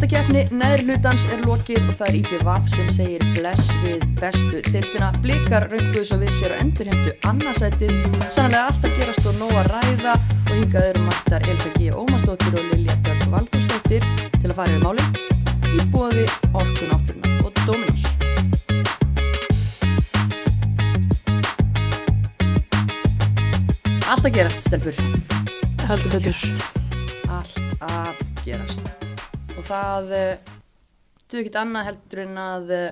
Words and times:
Úrslitakeppni 0.00 0.56
neðri 0.56 0.86
hlutans 0.88 1.26
er 1.28 1.42
lokið 1.44 1.90
og 1.90 1.96
það 1.98 2.06
er 2.06 2.14
IPVAF 2.16 2.68
sem 2.72 2.86
segir 2.88 3.24
bless 3.36 3.66
við 3.82 4.04
bestu 4.16 4.62
deildina. 4.72 5.10
Blikar 5.20 5.66
raunguðu 5.68 6.04
svo 6.08 6.16
við 6.22 6.30
sér 6.38 6.54
og 6.54 6.60
endurhemdu 6.62 7.10
annarsætið. 7.28 7.98
Sannlega 8.32 8.62
allt 8.70 8.86
að 8.88 8.94
gerast 8.96 9.26
og 9.28 9.34
nóg 9.36 9.50
að 9.60 9.66
ræða 9.74 10.14
og 10.16 10.52
hingað 10.54 10.86
eru 10.86 11.02
mættar 11.04 11.44
Elsa 11.52 11.72
G. 11.74 11.90
Ómarsdóttir 11.92 12.56
og 12.56 12.70
Lilja 12.70 12.96
Björg 13.04 13.26
Valdursdóttir 13.34 14.06
til 14.38 14.48
að 14.48 14.54
fara 14.56 14.72
yfir 14.72 14.86
máli 14.86 15.04
í 15.68 15.84
bóði 15.92 16.24
Orkun 16.54 16.94
Átturna 16.96 17.34
og 17.44 17.52
Dominós. 17.68 18.08
Allt 24.08 24.24
að 24.24 24.32
gerast, 24.38 24.64
stelpur. 24.64 24.96
heldur 25.90 26.16
betur 26.16 26.40
allt 27.28 27.84
að 27.84 28.24
gerast 28.46 28.89
það 29.70 30.12
uh, 30.18 30.52
duð 31.30 31.40
ekki 31.44 31.56
annað 31.62 31.88
heldur 31.90 32.22
en 32.26 32.38
að 32.42 32.74
uh, 32.76 32.86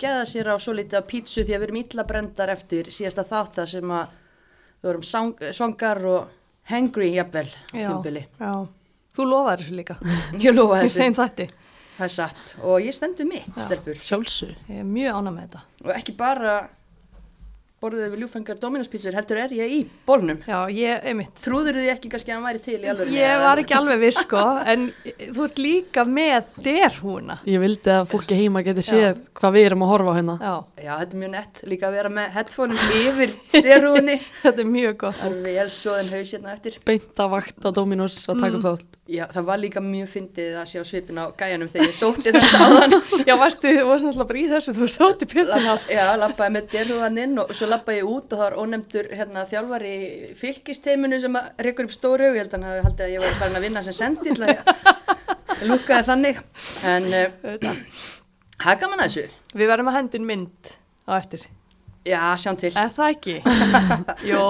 geða 0.00 0.24
sér 0.28 0.52
á 0.52 0.56
svo 0.60 0.76
litið 0.76 1.00
af 1.00 1.06
pítsu 1.10 1.42
því 1.42 1.56
að 1.56 1.60
við 1.62 1.68
erum 1.70 1.82
illa 1.82 2.04
brendar 2.08 2.52
eftir 2.52 2.90
síðasta 2.92 3.24
þátt 3.26 3.60
það 3.60 3.70
sem 3.72 3.94
að 3.96 4.16
við 4.76 4.90
vorum 4.90 5.06
sang, 5.08 5.46
svangar 5.56 6.02
og 6.06 6.34
hangry 6.70 7.12
jafnvel 7.14 7.48
tímbili. 7.72 8.26
já. 8.38 8.52
þú 9.16 9.24
lofaði 9.30 9.62
þessu 9.64 9.76
líka. 9.78 9.96
Ég 10.44 10.52
lofa 10.54 10.82
í 10.82 10.86
þessu, 10.86 11.00
þeim 11.00 11.16
þætti. 11.16 11.46
Það 11.96 12.04
er 12.04 12.12
satt. 12.12 12.50
Og 12.68 12.82
ég 12.84 12.92
stendur 12.92 13.24
mitt, 13.24 13.46
Já. 13.48 13.62
stelpur. 13.64 13.96
Sjálfsög 14.04 14.50
ég 14.68 14.82
er 14.82 14.84
mjög 14.84 15.14
ána 15.16 15.30
með 15.32 15.46
þetta. 15.46 15.60
Og 15.86 15.92
ekki 15.94 16.12
bara 16.18 16.56
borðið 17.82 18.06
við 18.14 18.22
ljúfengar 18.24 18.56
Dominos 18.60 18.88
pítsur 18.88 19.12
heldur 19.14 19.38
er 19.42 19.52
ég 19.52 19.72
í 19.76 19.80
bólnum. 20.08 20.38
já, 20.48 20.58
ég 20.72 21.04
er 21.10 21.14
mitt 21.18 21.34
Trúður 21.44 21.76
þið 21.76 21.90
ekki 21.92 22.10
kannski 22.14 22.32
að 22.32 22.38
hann 22.38 22.46
væri 22.48 22.62
til 22.64 22.78
í 22.80 22.88
alveg? 22.92 23.10
ég 23.12 23.42
var 23.44 23.60
ekki 23.62 23.76
alveg 23.76 24.00
viss 24.00 24.22
sko 24.24 24.44
en 24.72 24.86
þú 25.36 25.44
ert 25.44 25.60
líka 25.60 26.04
með 26.08 26.50
derhúna 26.64 27.38
Ég 27.46 27.60
vildi 27.62 27.92
að 27.92 28.08
fólki 28.14 28.38
heima 28.40 28.64
geti 28.66 28.86
séð 28.88 29.20
hvað 29.36 29.56
við 29.58 29.68
erum 29.70 29.84
að 29.86 29.92
horfa 29.92 30.14
á 30.14 30.18
hérna. 30.18 30.36
já, 30.40 30.54
Já, 30.86 30.92
þetta 31.02 31.16
er 31.16 31.20
mjög 31.22 31.32
nett 31.36 31.62
líka 31.74 31.88
að 31.90 31.96
vera 32.00 32.14
með 32.16 32.34
headphone 32.38 32.80
yfir 33.02 33.36
styrhúni. 33.52 34.18
þetta 34.44 34.64
er 34.64 34.70
mjög 34.72 34.96
gott 35.04 35.20
Það 35.20 35.32
er 35.36 35.42
vel 35.50 35.70
svoðin 35.76 36.12
haus 36.16 36.32
hérna 36.36 36.52
eftir. 36.56 36.78
Beint 36.86 37.22
að 37.26 37.32
vakt 37.36 37.66
á 37.66 37.70
Dominos 37.76 38.16
að 38.30 38.40
taka 38.44 38.56
upp 38.60 38.66
þátt. 38.70 38.95
Já, 39.06 39.22
það 39.30 39.44
var 39.46 39.60
líka 39.62 39.80
mjög 39.82 40.08
fyndið 40.10 40.54
að 40.58 40.64
sjá 40.66 40.80
svipin 40.88 41.18
á 41.22 41.30
gæjanum 41.38 41.68
þegar 41.70 41.86
ég 41.86 41.94
sótti 41.94 42.32
þess 42.34 42.56
aðan. 42.58 42.94
já, 43.28 43.32
varstu, 43.38 43.70
þú 43.76 43.84
varst 43.86 44.06
náttúrulega 44.08 44.26
bara 44.32 44.40
í 44.40 44.46
þessu 44.50 44.74
þú 44.74 44.88
sóti 44.90 45.28
pjössina 45.30 45.76
Já, 45.94 46.02
lappaði 46.18 46.54
með 46.56 46.66
derhúan 46.72 47.20
inn 47.22 47.38
og 47.38 47.52
svo 47.54 47.68
lappaði 47.70 48.00
ég 48.00 48.10
út 48.10 48.26
og 48.26 48.40
það 48.40 48.42
var 48.42 48.56
ónefndur 48.64 49.08
hérna, 49.14 49.44
þjálfari 49.46 49.92
í 49.94 50.32
fylkisteiminu 50.40 51.20
sem 51.22 51.38
reykur 51.68 51.86
upp 51.86 51.94
stóru 51.94 52.32
og 52.32 52.34
ég 52.34 52.42
held 52.42 52.56
að 52.56 52.58
hann 52.58 52.68
hafi 52.72 52.86
haldið 52.88 53.06
að 53.06 53.14
ég 53.14 53.26
var 53.26 53.38
farin 53.38 53.60
að 53.60 53.66
vinna 53.68 53.84
sem 53.86 53.98
sendi 54.00 54.34
til 54.34 54.48
að 54.50 55.68
lúkaði 55.70 56.08
þannig. 56.10 56.42
En 56.96 57.06
uh, 57.12 57.52
það 58.64 58.72
er 58.74 58.82
gaman 58.82 59.06
að 59.06 59.06
þessu. 59.06 59.28
við 59.54 59.70
verðum 59.70 59.92
að 59.92 60.00
hendin 60.00 60.26
mynd 60.34 60.74
á 61.06 61.14
eftir 61.20 61.46
Já, 62.06 62.20
sjáum 62.38 62.58
til. 62.60 62.70
er 62.78 62.90
það 62.94 63.12
ekki? 63.16 63.36
jó, 64.30 64.42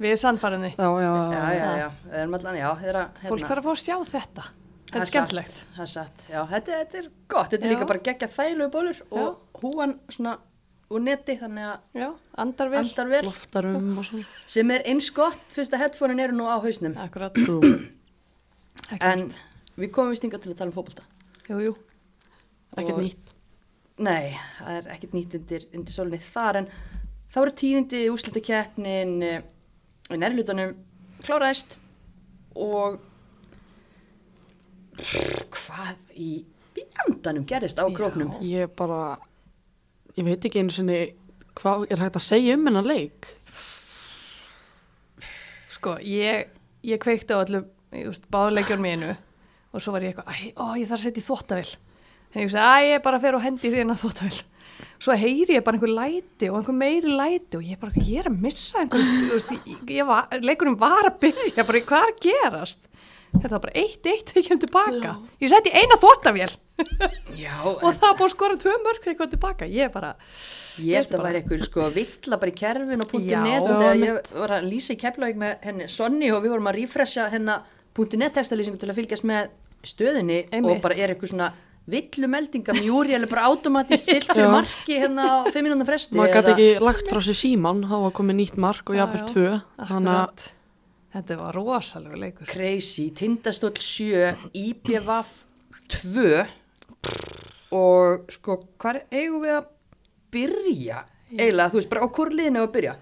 við 0.00 0.10
erum 0.10 0.20
sannfærinni 0.20 0.70
Já, 0.74 0.88
já, 1.00 1.12
Já, 1.32 1.44
já, 1.56 1.68
já, 1.80 1.86
við 2.04 2.18
erum 2.22 2.34
allan, 2.40 2.58
já, 2.60 2.68
þeirra, 2.82 3.04
hérna. 3.22 3.30
fólk 3.32 3.46
þarf 3.48 3.62
að 3.62 3.68
fá 3.68 3.72
að 3.72 3.80
sjá 3.84 3.96
þetta. 4.10 4.44
Þetta 4.90 5.00
er 5.04 5.10
skemmtilegt 5.12 5.52
satt, 5.54 5.72
Það 5.76 5.82
er 5.86 5.90
satt, 5.94 6.22
já, 6.28 6.38
þetta, 6.50 6.78
þetta 6.82 7.00
er 7.00 7.08
gott, 7.30 7.50
þetta 7.52 7.60
er 7.62 7.70
Já. 7.70 7.74
líka 7.76 7.88
bara 7.92 8.02
geggja 8.10 8.28
þægilegu 8.36 8.72
bólur 8.74 9.02
og 9.10 9.60
húan 9.62 9.92
svona 10.10 10.32
úr 10.90 11.04
neti 11.06 11.36
þannig 11.38 11.68
að 11.70 12.00
já, 12.02 12.08
andar 12.42 12.72
vel. 12.72 12.80
andar 12.82 13.10
vel. 13.12 13.22
Loftarum 13.28 13.90
og 14.02 14.08
svona. 14.08 14.24
sem 14.50 14.72
er 14.74 14.82
eins 14.90 15.10
gott 15.14 15.54
fyrst 15.54 15.76
að 15.76 15.84
headphone 15.84 16.18
eru 16.24 16.34
nú 16.34 16.48
á 16.50 16.58
hausnum. 16.58 16.96
Akkurat. 16.98 17.38
En 18.98 19.28
við 19.78 19.92
komum 19.94 20.10
við 20.10 20.18
stinga 20.24 20.40
til 20.42 20.50
að 20.50 20.58
tala 20.58 20.72
um 20.72 20.74
fótbolta. 20.74 21.06
Jú, 21.46 21.60
jú. 21.68 21.76
Ekkert 22.74 22.98
nýtt. 23.04 23.36
Nei, 24.00 24.32
það 24.58 24.76
er 24.78 24.86
ekkert 24.94 25.14
nýtt 25.16 25.34
undir, 25.36 25.66
undir 25.76 25.92
sólinni 25.94 26.20
þar 26.24 26.62
en 26.62 26.68
þá 27.30 27.38
eru 27.42 27.52
tíðindi 27.60 28.00
úrslitakeppnin 28.12 29.16
eh, 29.26 29.42
í 30.10 30.18
nærlutunum 30.20 30.72
kláraðist 31.26 31.76
og 32.56 32.96
hvað 35.00 36.00
í 36.16 36.30
bjandanum 36.76 37.44
gerist 37.48 37.80
á 37.80 37.84
Já. 37.88 37.92
króknum 37.96 38.32
Ég 38.44 38.72
bara, 38.76 39.18
ég 40.16 40.26
veit 40.26 40.44
ekki 40.48 40.62
einu 40.64 40.74
sinni 40.74 41.00
hvað 41.60 41.86
er 41.90 42.02
hægt 42.04 42.18
að 42.20 42.26
segja 42.26 42.56
um 42.56 42.66
hennar 42.68 42.86
leik. 42.88 43.28
sko, 45.70 45.96
ég, 46.04 46.48
ég 46.84 47.00
kveikti 47.00 47.36
á 47.36 47.40
öllu 47.44 47.64
báðuleikjum 48.32 48.82
mínu 48.84 49.12
og 49.72 49.80
svo 49.82 49.94
var 49.94 50.04
ég 50.04 50.12
eitthvað, 50.12 50.42
ó, 50.56 50.66
ég 50.76 50.88
þarf 50.88 50.98
að 51.00 51.06
setja 51.06 51.22
í 51.22 51.26
þvóttavél 51.28 51.70
þegar 52.32 52.44
ég 52.46 52.52
sagði, 52.54 52.86
æ, 52.86 52.94
ég 52.94 53.02
bara 53.06 53.20
fer 53.22 53.38
og 53.38 53.44
hendi 53.44 53.70
því 53.72 53.82
en 53.84 53.94
að 53.94 54.02
þvóttavél 54.04 54.40
svo 55.00 55.14
heyri 55.16 55.56
ég 55.56 55.64
bara 55.64 55.78
einhver 55.78 55.92
læti 55.96 56.50
og 56.50 56.58
einhver 56.60 56.76
meiri 56.76 57.14
læti 57.16 57.56
og 57.56 57.64
ég 57.64 57.80
bara, 57.80 57.92
ég 58.04 58.20
er 58.20 58.28
að 58.30 58.38
missa 58.44 58.82
einhver, 58.82 59.00
þú 59.00 59.32
veist, 59.38 59.54
ég, 59.56 59.82
ég 59.96 60.06
var, 60.08 60.28
var 60.80 61.08
að 61.08 61.18
byrja, 61.24 61.64
bara 61.64 61.80
hvað 61.88 62.06
er 62.06 62.12
að 62.14 62.22
gerast? 62.26 62.86
Þetta 63.30 63.52
var 63.54 63.60
bara 63.62 63.74
eitt, 63.78 64.06
eitt 64.10 64.26
þegar 64.32 64.42
ég 64.42 64.46
kem 64.48 64.58
tilbaka. 64.64 65.10
Ég 65.38 65.50
setti 65.52 65.70
eina 65.78 65.96
þvóttavél 66.02 66.50
Já, 67.38 67.52
og 67.68 67.84
það 67.84 68.02
var 68.02 68.16
búið 68.18 68.24
að 68.26 68.32
skora 68.32 68.56
tvö 68.58 68.72
mörg 68.82 68.98
þegar 69.04 69.12
ég 69.14 69.18
kom 69.20 69.30
tilbaka. 69.30 69.68
Ég 69.70 69.92
bara, 69.94 70.10
Ég 70.82 70.96
held 70.98 71.12
að 71.12 71.14
bara- 71.14 71.26
væri 71.28 71.40
eitthvað 71.44 71.62
sko 71.68 71.86
vill 71.94 72.34
bara 72.34 72.50
í 72.50 72.56
kerfin 72.58 73.04
og 73.04 73.10
punktu 73.12 73.30
Já, 73.30 73.38
net. 73.44 73.62
Og 73.62 73.70
þegar 73.70 74.02
ég 74.02 74.32
var 74.42 74.54
að 74.56 74.66
lýsa 74.66 74.96
í 74.96 74.98
keflaug 75.04 75.38
með 75.44 75.66
henni 75.68 75.86
Sonni 75.92 76.32
og 76.34 76.42
við 76.42 76.54
vorum 76.56 76.70
að 76.72 76.78
refresha 76.80 77.28
hennar 77.30 77.62
punktu 77.94 78.18
net 78.18 78.34
textalýsingu 78.34 78.80
til 78.82 78.90
að 78.90 78.98
fylgjast 78.98 79.28
með 79.30 79.54
stöðinni 79.86 80.40
Einmitt. 80.50 80.72
og 80.74 80.82
bara 80.88 80.98
er 80.98 81.14
eitthvað 81.14 81.32
svona 81.36 81.52
villumeldinga 81.92 82.74
mjúri 82.78 83.14
eða 83.16 83.28
bara 83.30 83.48
automatist 83.50 84.06
stilt 84.08 84.28
fyrir 84.30 84.46
Já. 84.46 84.52
marki 84.54 84.96
hérna 85.02 85.26
á 85.26 85.36
fimm 85.50 85.66
mínúna 85.68 85.86
fresti 85.88 86.16
Maður 86.18 86.36
gæti 86.38 86.54
ekki 86.54 86.68
lagt 86.86 87.10
frá 87.12 87.20
sér 87.26 87.38
síman, 87.40 87.82
það 87.90 88.04
var 88.06 88.14
komið 88.20 88.38
nýtt 88.40 88.58
mark 88.62 88.90
og 88.90 88.96
Já, 88.96 89.02
jafnvel 89.02 89.20
já. 89.22 89.28
tvö. 89.32 89.52
Þannig 89.90 90.14
að 90.20 90.46
þetta 91.16 91.38
var 91.40 91.58
rosalega 91.58 92.20
leikur 92.24 92.50
Crazy, 92.50 93.08
Tindastóll 93.20 93.76
7, 93.82 94.48
IPVAF 94.64 95.34
2 96.00 96.30
og 97.76 98.30
sko, 98.34 98.60
hvað 98.82 99.02
eigum 99.14 99.44
við 99.44 99.56
að 99.58 99.68
byrja? 100.34 101.04
Eiginlega, 101.30 101.70
þú 101.70 101.78
veist, 101.78 101.90
bara 101.92 102.06
á 102.06 102.08
hvort 102.10 102.34
liðinu 102.34 102.64
að 102.64 102.72
byrja? 102.74 102.96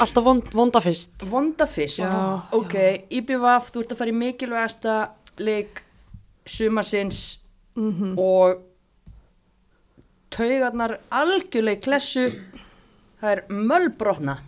alltaf 0.00 0.24
vond, 0.24 0.48
vonda 0.56 0.80
fyrst. 0.84 1.24
Vonda 1.30 1.66
fyrst, 1.70 2.02
Já. 2.02 2.42
ok, 2.56 2.74
IPVAF, 3.20 3.70
þú 3.72 3.84
ert 3.84 3.94
að 3.94 4.00
fara 4.00 4.12
í 4.12 4.18
mikilvægasta 4.20 4.96
leik 5.40 5.82
sumarsins 6.50 7.20
Mhm. 7.76 8.16
og 8.18 8.58
taugarnar 10.34 10.96
algjörlega 11.10 11.80
klessu, 11.84 12.26
það 13.20 13.32
er 13.34 13.42
mölbrotna. 13.50 14.38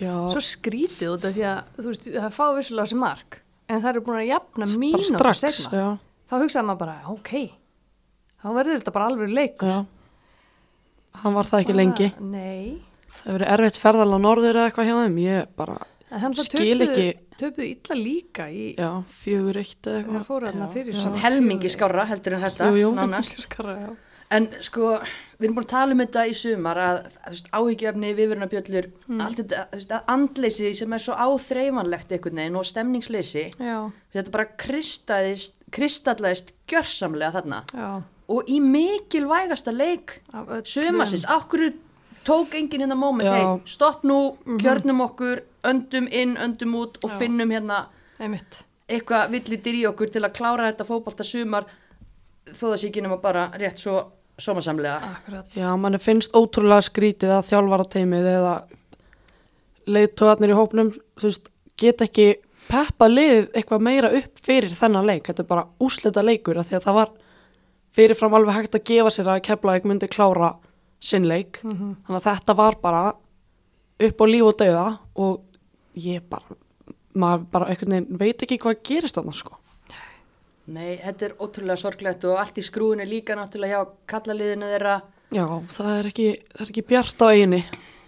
Já, 0.00 0.10
svo 0.32 0.40
skrítið 0.42 1.12
út 1.14 1.24
af 1.28 1.34
því 1.36 1.44
að 1.46 1.58
þú 1.78 1.84
veist, 1.86 2.06
það 2.16 2.32
fá 2.34 2.44
vissulega 2.56 2.86
þessi 2.88 2.96
mark 2.98 3.36
en 3.70 3.80
það 3.80 3.90
eru 3.92 4.00
búin 4.08 4.16
að 4.18 4.30
jafna 4.32 4.66
bara 4.90 5.04
strax. 5.06 5.38
setna 5.44 5.78
Já, 5.78 5.86
þá 6.30 6.34
hugsaði 6.42 6.66
maður 6.66 6.80
bara, 6.82 6.96
ok 7.14 7.30
þá 8.42 8.48
verður 8.58 8.80
þetta 8.80 8.92
bara 8.96 9.06
alveg 9.12 9.30
leikur 9.38 9.68
já. 9.70 9.84
Hann 11.22 11.34
var 11.38 11.44
það 11.46 11.60
ekki 11.62 11.76
lengi. 11.78 12.08
Ah, 12.10 12.20
nei, 12.26 12.82
Það 13.14 13.36
verið 13.38 13.50
erfitt 13.54 13.78
ferðal 13.78 14.10
á 14.10 14.18
norður 14.18 14.56
eða 14.58 14.64
eitthvað 14.66 14.88
hjá 14.88 14.96
þeim. 14.98 15.18
Ég 15.22 15.46
bara 15.56 15.76
skil 16.44 16.80
ekki, 16.86 17.06
töpuðu 17.40 17.68
illa 17.70 17.96
líka 17.98 18.48
í, 18.50 18.64
já, 18.78 18.90
fjögur 19.22 19.56
eitt 19.60 19.82
eða 19.90 20.00
eitthvað. 20.02 20.24
fóru 20.28 20.46
þarna 20.50 20.68
fyrir 20.72 20.94
Samt 21.02 21.16
helmingi 21.22 21.68
skárra 21.72 22.04
heldur 22.10 22.36
en 22.38 22.42
þetta, 22.48 22.70
Jú, 22.70 22.76
jú. 22.80 22.94
já. 23.84 23.96
En 24.34 24.48
sko, 24.64 24.98
við 25.38 25.44
erum 25.46 25.54
búin 25.58 25.64
að 25.66 25.70
tala 25.74 25.92
um 25.92 26.00
þetta 26.00 26.22
í 26.26 26.32
sumar 26.34 26.78
að, 26.80 26.96
að 27.04 27.26
þú 27.26 27.34
veist, 27.34 27.50
áhyggjefni, 27.52 28.14
viðvörunabjöllur, 28.18 28.86
Mm. 29.06 29.20
allt 29.20 29.36
þetta, 29.36 29.66
að 29.98 30.02
andleysi 30.08 30.74
sem 30.74 30.92
er 30.92 30.98
svo 31.04 31.14
áþreifanlegt 31.14 32.10
einhvern 32.16 32.40
veginn 32.40 32.56
og 32.56 32.64
stemningsleysi, 32.64 33.44
Já, 33.60 33.90
þetta 34.14 34.30
bara 34.30 34.46
kristallaðist 35.70 36.52
gjörsamlega 36.66 37.32
þarna. 37.38 37.62
já, 37.74 38.02
Og 38.26 38.46
í 38.48 38.56
mikilvægasta 38.58 39.70
leik 39.76 40.22
sumarsins, 40.64 41.26
okkur 41.28 41.74
tók 42.24 42.54
enginn 42.54 42.84
hérna 42.84 42.96
moment, 42.98 43.28
Já. 43.28 43.34
hei, 43.34 43.46
stopp 43.70 44.04
nú, 44.04 44.36
kjörnum 44.60 45.00
okkur, 45.04 45.42
öndum 45.64 46.08
inn, 46.10 46.36
öndum 46.40 46.74
út 46.80 46.98
og 47.04 47.10
Já. 47.10 47.18
finnum 47.18 47.50
hérna 47.50 47.86
einmitt, 48.18 48.64
eitthvað 48.88 49.32
villitir 49.34 49.80
í 49.80 49.86
okkur 49.88 50.12
til 50.12 50.24
að 50.24 50.36
klára 50.38 50.68
þetta 50.70 50.86
fótbolta 50.88 51.26
sumar 51.26 51.68
þó 52.50 52.70
það 52.70 52.78
sé 52.80 52.90
ekki 52.90 53.04
nema 53.04 53.18
bara 53.22 53.48
rétt 53.60 53.80
svo 53.80 53.98
sómasamlega. 54.38 55.00
akkurat 55.16 55.56
Já, 55.56 55.68
mann 55.76 55.98
finnst 55.98 56.34
ótrúlega 56.34 56.82
skrítið 56.84 57.36
að 57.38 57.48
þjálfarateimið 57.50 58.30
eða 58.34 58.54
leiðtóðarnir 59.86 60.54
í 60.54 60.58
hópnum, 60.58 60.90
þú 61.20 61.30
veist, 61.30 61.50
get 61.80 62.02
ekki 62.04 62.28
peppa 62.68 63.08
liðið 63.10 63.50
eitthvað 63.52 63.84
meira 63.84 64.10
upp 64.16 64.40
fyrir 64.44 64.72
þennan 64.72 65.06
leik. 65.06 65.26
Þetta 65.28 65.44
er 65.44 65.50
bara 65.50 65.66
úslita 65.84 66.24
leikur 66.24 66.58
af 66.58 66.70
því 66.70 66.78
að 66.78 66.86
það 66.86 66.98
var 66.98 67.12
fyrirfram 67.94 68.36
alveg 68.38 68.58
hægt 68.58 68.78
að 68.78 68.86
gefa 68.90 69.12
sér 69.14 69.30
að 69.34 69.42
Keflavík 69.48 69.88
myndi 69.88 70.08
klára 70.10 70.54
sinn 71.06 71.28
leik. 71.28 71.60
Þannig 71.62 72.18
að 72.20 72.28
þetta 72.28 72.56
var 72.58 72.78
bara 72.82 73.02
upp 74.04 74.20
á 74.20 74.26
líf 74.26 74.46
og 74.48 74.56
dauða 74.60 74.86
og 75.14 75.42
ég 76.00 76.24
bara, 76.28 76.56
maður 77.14 77.44
bara 77.54 77.68
einhvern 77.70 77.94
veginn 77.94 78.18
veit 78.24 78.42
ekki 78.42 78.58
hvað 78.62 78.82
gerist 78.88 79.18
þarna 79.18 79.36
sko. 79.36 79.58
Nei, 80.74 80.96
þetta 80.96 81.26
er 81.26 81.34
ótrúlega 81.44 81.76
sorglegt 81.76 82.24
og 82.24 82.38
allt 82.40 82.58
í 82.58 82.64
skrúinu 82.64 83.04
líka 83.04 83.36
náttúrulega 83.36 83.82
hjá 83.82 83.90
kallaliðinu 84.08 84.70
þeirra. 84.72 84.94
Já, 85.34 85.44
það 85.76 85.90
er 85.98 86.08
ekki, 86.08 86.28
það 86.54 86.64
er 86.64 86.70
ekki 86.72 86.84
bjart 86.88 87.22
á 87.24 87.26
eginni 87.32 87.60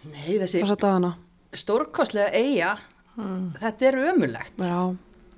Nei, 0.06 0.37
þessi 0.38 0.60
stórkostlega 1.56 2.31
eiga, 2.37 2.75
þetta 3.60 3.88
er 3.88 3.99
ömulegt. 4.12 4.60
Já, 4.60 4.94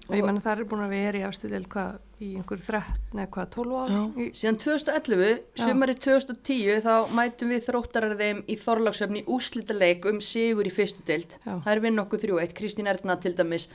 Og 0.08 0.14
ég 0.16 0.25
menna 0.25 0.40
það 0.40 0.62
er 0.62 0.69
búin 0.70 0.84
að 0.87 0.93
vera 0.94 1.19
í 1.20 1.25
afstu 1.28 1.50
deild 1.50 1.66
hvað 1.69 1.99
í 2.25 2.28
einhverju 2.40 2.64
13 2.64 3.19
eða 3.19 3.26
hvað 3.34 3.50
12 3.55 3.75
ár. 3.76 3.90
Já. 3.93 4.00
Í, 4.08 4.28
Síðan 4.40 4.58
2011, 4.62 5.34
Já. 5.58 5.64
sumari 5.66 5.94
2010, 6.00 6.81
þá 6.87 6.94
mætum 7.19 7.52
við 7.52 7.66
þróttarar 7.69 8.14
þeim 8.16 8.40
í 8.49 8.56
Þorláksöfni 8.62 9.22
úslítaleik 9.37 10.08
um 10.08 10.22
sigur 10.25 10.64
í 10.70 10.72
fyrstu 10.72 11.05
deild. 11.08 11.37
Já. 11.44 11.52
Það 11.60 11.70
er 11.75 11.82
vinn 11.84 12.02
okkur 12.02 12.22
þrjú, 12.25 12.40
eitt 12.40 12.56
Kristín 12.56 12.88
Erna 12.88 13.19
til 13.20 13.34
dæmis 13.37 13.69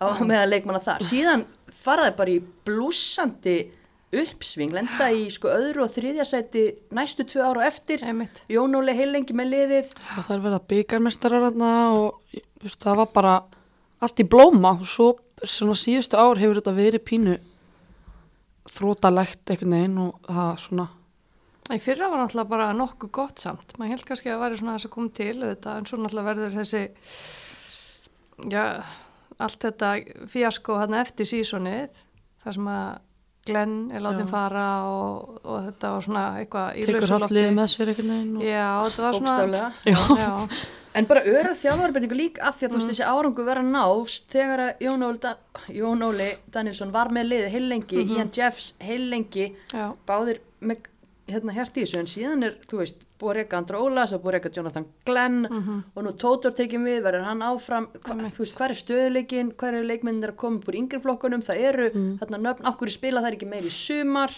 á 0.00 0.14
meðan 0.22 0.48
leikmanna 0.54 0.80
þar. 0.86 1.02
Síðan 1.04 1.44
faraði 1.82 2.16
bara 2.22 2.36
í 2.36 2.40
blúsandi 2.64 3.58
uppsving, 4.10 4.72
lenda 4.74 5.06
í 5.14 5.26
sko 5.30 5.50
öðru 5.52 5.84
og 5.84 5.92
þriðja 5.94 6.24
sæti 6.26 6.64
næstu 6.96 7.26
tvö 7.30 7.44
ára 7.46 7.66
eftir. 7.68 8.02
einmitt. 8.02 8.42
Jón 8.50 8.74
Óli 8.78 8.94
heilengi 8.96 9.34
með 9.34 9.52
liðið. 9.54 9.92
og 10.16 10.24
það 10.26 10.34
er 10.36 10.44
verið 10.46 10.58
að 10.58 10.68
byggarmestarar 10.72 11.44
hérna 11.50 11.72
og 11.94 12.40
það 12.78 12.96
var 13.02 13.10
bara 13.14 13.34
allt 14.00 14.22
í 14.22 14.26
blóma 14.26 14.72
og 14.80 14.86
svo 14.88 15.10
svona 15.44 15.76
síðustu 15.78 16.18
ár 16.20 16.40
hefur 16.40 16.60
þetta 16.60 16.76
verið 16.76 17.04
pínu 17.06 17.36
þrótalegt 18.70 19.50
einhvern 19.50 19.76
veginn 19.76 20.00
og 20.04 20.26
það 20.28 20.56
svona 20.64 20.88
Í 21.70 21.78
fyrra 21.78 22.08
var 22.10 22.18
náttúrulega 22.18 22.50
bara 22.50 22.70
nokkuð 22.74 23.10
gott 23.14 23.42
samt. 23.42 23.76
Maður 23.78 23.92
held 23.92 24.06
kannski 24.08 24.26
að 24.26 24.32
það 24.34 24.40
væri 24.42 24.56
svona 24.58 24.72
þess 24.74 24.88
að 24.88 24.92
koma 24.96 25.12
til 25.14 25.34
auðvitað, 25.36 25.76
en 25.76 25.84
svo 25.86 25.98
náttúrulega 26.00 26.28
verður 26.30 26.56
þessi, 26.56 26.80
já, 28.50 28.64
allt 29.46 29.66
þetta 29.66 29.90
fíasko 30.32 30.78
hann 30.80 30.96
eftir 30.98 31.28
sísonið, 31.30 32.00
þar 32.42 32.56
sem 32.56 32.70
að 32.74 32.88
Glenn 33.50 33.78
er 33.92 34.04
látin 34.04 34.26
Já. 34.26 34.32
fara 34.32 34.66
og, 34.88 35.38
og 35.44 35.62
þetta 35.68 35.94
var 35.94 36.06
svona 36.08 36.26
eitthvað 36.40 36.76
í 36.80 36.84
tekur 36.88 37.26
liðið 37.30 37.56
með 37.60 37.72
sér 37.74 37.92
einhvern 37.92 38.12
veginn 38.14 38.36
og... 38.36 38.44
Já, 38.48 38.68
þetta 38.86 39.06
var 39.06 39.18
svona... 39.20 39.38
Bókstaflega. 39.40 39.72
Já. 39.84 39.98
Já, 40.24 40.60
En 40.98 41.06
bara 41.06 41.22
öru 41.22 41.52
þjálfarbyrningu 41.54 42.16
líka 42.18 42.48
af 42.48 42.56
því 42.58 42.66
að 42.66 42.72
þú 42.72 42.78
veist 42.80 42.88
þessi 42.90 43.04
árangu 43.06 43.44
vera 43.46 43.60
nást 43.62 44.32
þegar 44.32 44.62
að 44.64 44.80
Jón 44.82 45.04
Óli, 45.06 45.20
da 45.22 45.34
Jón 45.70 46.02
Óli 46.02 46.30
Danielsson 46.50 46.90
var 46.94 47.12
með 47.14 47.28
liðið 47.30 47.52
heilengi, 47.54 48.00
Ian 48.16 48.32
Jeffs 48.34 48.72
heilengi, 48.82 49.52
já, 49.70 49.84
báðir 50.08 50.40
með 50.58 50.88
hérna 51.34 51.54
hert 51.56 51.76
í 51.76 51.84
þessu 51.84 51.98
en 52.00 52.08
síðan 52.10 52.46
er, 52.46 52.56
þú 52.68 52.80
veist, 52.80 53.06
búið 53.20 53.30
að 53.30 53.36
reyka 53.40 53.58
Andra 53.60 53.80
Ólas 53.84 54.12
og 54.16 54.22
búið 54.22 54.30
að 54.30 54.36
reyka 54.36 54.52
Jonathan 54.56 54.86
Glenn 55.06 55.38
og 55.50 56.00
nú 56.06 56.12
Tótor 56.16 56.54
tekið 56.56 56.84
við, 56.86 57.00
verður 57.04 57.26
hann 57.28 57.42
áfram. 57.44 57.88
Hva, 58.00 58.16
þú 58.30 58.44
veist, 58.44 58.56
hvað 58.56 58.70
er 58.74 58.80
stöðuleikin, 58.80 59.52
hvað 59.60 59.74
eru 59.74 59.88
leikmennir 59.90 60.32
að 60.32 60.38
koma 60.40 60.60
úr 60.66 60.78
yngri 60.80 61.00
flokkunum, 61.04 61.42
það 61.44 61.64
eru 61.70 61.88
þarna 62.22 62.40
nöfn, 62.46 62.68
okkur 62.72 62.92
spila 62.94 63.20
það 63.24 63.36
ekki 63.36 63.50
meir 63.50 63.66
í 63.68 63.72
sumar? 63.74 64.32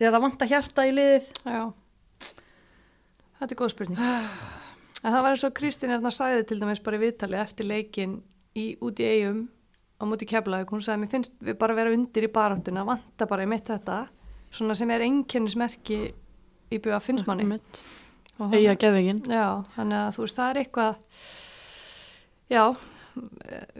Þegar 0.00 0.12
það 0.16 0.24
vantar 0.26 0.48
hjarta 0.48 0.86
í 0.88 0.92
liðið. 0.96 1.30
Já. 1.44 1.62
Þetta 3.40 3.54
er 3.54 3.58
góð 3.60 3.72
spurning. 3.72 3.98
En 5.00 5.14
það 5.14 5.22
var 5.24 5.32
eins 5.32 5.44
og 5.48 5.54
Kristín 5.56 5.92
Erna 5.94 6.10
sagði 6.12 6.44
til 6.50 6.60
dæmis 6.60 6.82
bara 6.84 6.98
í 6.98 7.00
viðtali 7.00 7.38
eftir 7.40 7.64
leikin 7.68 8.18
í, 8.52 8.76
út 8.84 9.00
í 9.00 9.06
eigum 9.08 9.46
á 10.00 10.04
móti 10.08 10.28
keflaug. 10.28 10.68
Hún 10.68 10.84
sagði, 10.84 11.06
mér 11.06 11.12
finnst 11.14 11.32
við 11.40 11.56
bara 11.60 11.76
vera 11.76 11.92
undir 11.96 12.26
í 12.26 12.32
baráttuna, 12.32 12.84
vanta 12.84 13.28
bara 13.28 13.44
í 13.44 13.48
mitt 13.48 13.68
þetta, 13.68 14.02
svona 14.54 14.76
sem 14.78 14.90
er 14.94 15.04
einkennismerki 15.06 16.00
í 16.70 16.78
búið 16.78 16.96
að 16.96 17.06
finnst 17.06 17.28
manni. 17.28 17.46
Einmitt. 17.46 17.82
Og 18.40 18.54
eiga 18.56 18.72
geðvegin 18.80 19.20
Já, 19.28 19.60
þannig 19.74 19.98
að 20.00 20.14
þú 20.16 20.24
veist, 20.24 20.38
það 20.38 20.50
er 20.50 20.60
eitthvað, 20.62 21.22
já, 22.48 22.64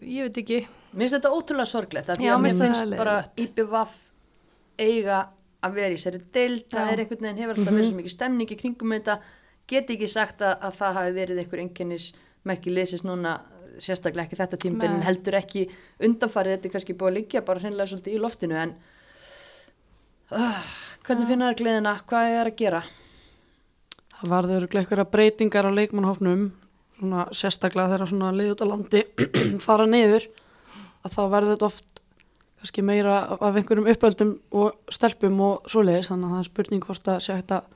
ég 0.05 0.27
veit 0.29 0.41
ekki, 0.43 0.59
Mér 0.91 1.05
finnst 1.07 1.17
þetta 1.17 1.31
ótrúlega 1.33 1.71
sorglegt 1.71 2.11
af 2.11 2.19
því 2.19 2.27
Já, 2.27 2.35
mér 2.43 2.57
finnst 2.59 2.97
bara. 2.99 3.15
IPVAF 3.41 3.95
eiga 4.81 5.21
að 5.65 5.77
vera 5.77 5.95
í 5.95 6.01
sér 6.01 6.19
deild, 6.33 6.67
það 6.73 6.91
er 6.93 7.03
einhvern 7.03 7.25
veginn 7.27 7.41
hefur 7.43 7.59
alltaf 7.59 7.75
verið 7.75 7.89
svo 7.91 7.99
mikið 8.01 8.15
stemning 8.15 8.53
í 8.53 8.59
kringum 8.59 8.95
þetta 8.97 9.17
get 9.71 9.93
ekki 9.95 10.09
sagt 10.11 10.45
að, 10.45 10.55
að 10.67 10.77
það 10.81 10.97
hafi 10.99 11.17
verið 11.17 11.43
einhver 11.43 11.63
enginnis 11.65 12.07
merki 12.49 12.73
leysist 12.73 13.07
núna 13.07 13.37
sérstaklega 13.81 14.27
ekki 14.27 14.39
þetta 14.41 14.71
Nei. 14.73 15.05
heldur 15.07 15.37
ekki 15.39 15.67
undanfarið 16.05 16.57
þetta 16.57 16.69
er 16.69 16.75
kannski 16.75 16.97
búið 16.97 17.11
að 17.13 17.19
liggja 17.19 17.45
bara 17.47 17.63
hreinlega 17.63 17.93
svolítið 17.93 18.17
í 18.17 18.23
loftinu 18.25 18.59
en 18.61 18.75
uh, 20.37 20.65
hvernig 21.07 21.29
finna 21.31 21.51
þær 21.51 21.61
gleðina, 21.61 21.95
hvað 22.11 22.35
er 22.39 22.51
að 22.51 22.59
gera? 22.61 22.83
Það 24.21 24.33
varður 24.35 24.67
einhverja 24.71 25.11
breytingar 25.11 25.69
á 25.69 25.73
leikmannhófnum 25.79 26.49
svona 27.01 27.27
sérstaklega 27.33 27.95
þegar 27.95 28.11
svona 28.11 28.33
lið 28.37 28.53
út 28.55 28.65
á 28.65 28.67
landi 28.69 29.05
fara 29.67 29.87
niður 29.89 30.27
að 31.01 31.15
þá 31.15 31.23
verður 31.33 31.55
þetta 31.55 31.69
oft 31.71 32.03
kannski 32.61 32.85
meira 32.85 33.15
af 33.41 33.57
einhverjum 33.57 33.89
uppöldum 33.89 34.35
og 34.53 34.93
stelpum 34.93 35.39
og 35.47 35.71
svoleiðis 35.71 36.11
þannig 36.13 36.29
að 36.29 36.35
það 36.35 36.43
er 36.43 36.51
spurning 36.51 36.85
hvort 36.85 37.09
að 37.09 37.23
sé 37.25 37.37
hægt 37.39 37.55
að 37.57 37.71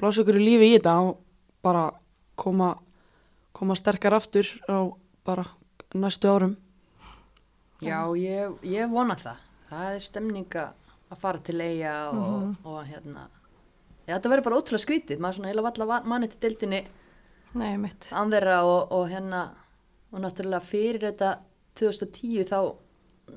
blása 0.00 0.22
ykkur 0.22 0.40
í 0.40 0.46
lífi 0.46 0.70
í 0.70 0.76
þetta 0.78 0.94
og 1.04 1.18
bara 1.60 1.84
koma, 2.40 2.70
koma 3.52 3.76
sterkar 3.76 4.16
aftur 4.16 4.48
á 4.64 4.88
bara 5.28 5.44
næstu 5.92 6.30
árum. 6.32 6.56
Já, 7.84 8.00
ég, 8.16 8.56
ég 8.64 8.88
vona 8.88 9.16
það. 9.20 9.44
Það 9.68 9.92
er 9.92 10.00
stemninga 10.04 10.64
að 11.10 11.20
fara 11.20 11.42
til 11.44 11.58
eiga 11.60 11.94
og, 12.14 12.56
og 12.64 12.80
hérna 12.86 13.28
Já, 14.06 14.16
þetta 14.16 14.30
verður 14.32 14.46
bara 14.48 14.58
ótrúlega 14.58 14.82
skrítið, 14.82 15.20
maður 15.22 15.36
svona 15.38 15.50
heila 15.52 15.64
valla 15.68 15.98
manni 16.08 16.28
til 16.30 16.40
deildinni 16.42 16.80
þeirra 18.32 18.56
og, 18.66 18.94
og 18.96 19.04
hérna 19.10 19.42
og 20.10 20.22
náttúrulega 20.24 20.66
fyrir 20.66 21.04
þetta 21.04 21.34
2010 21.78 22.48
þá 22.50 22.58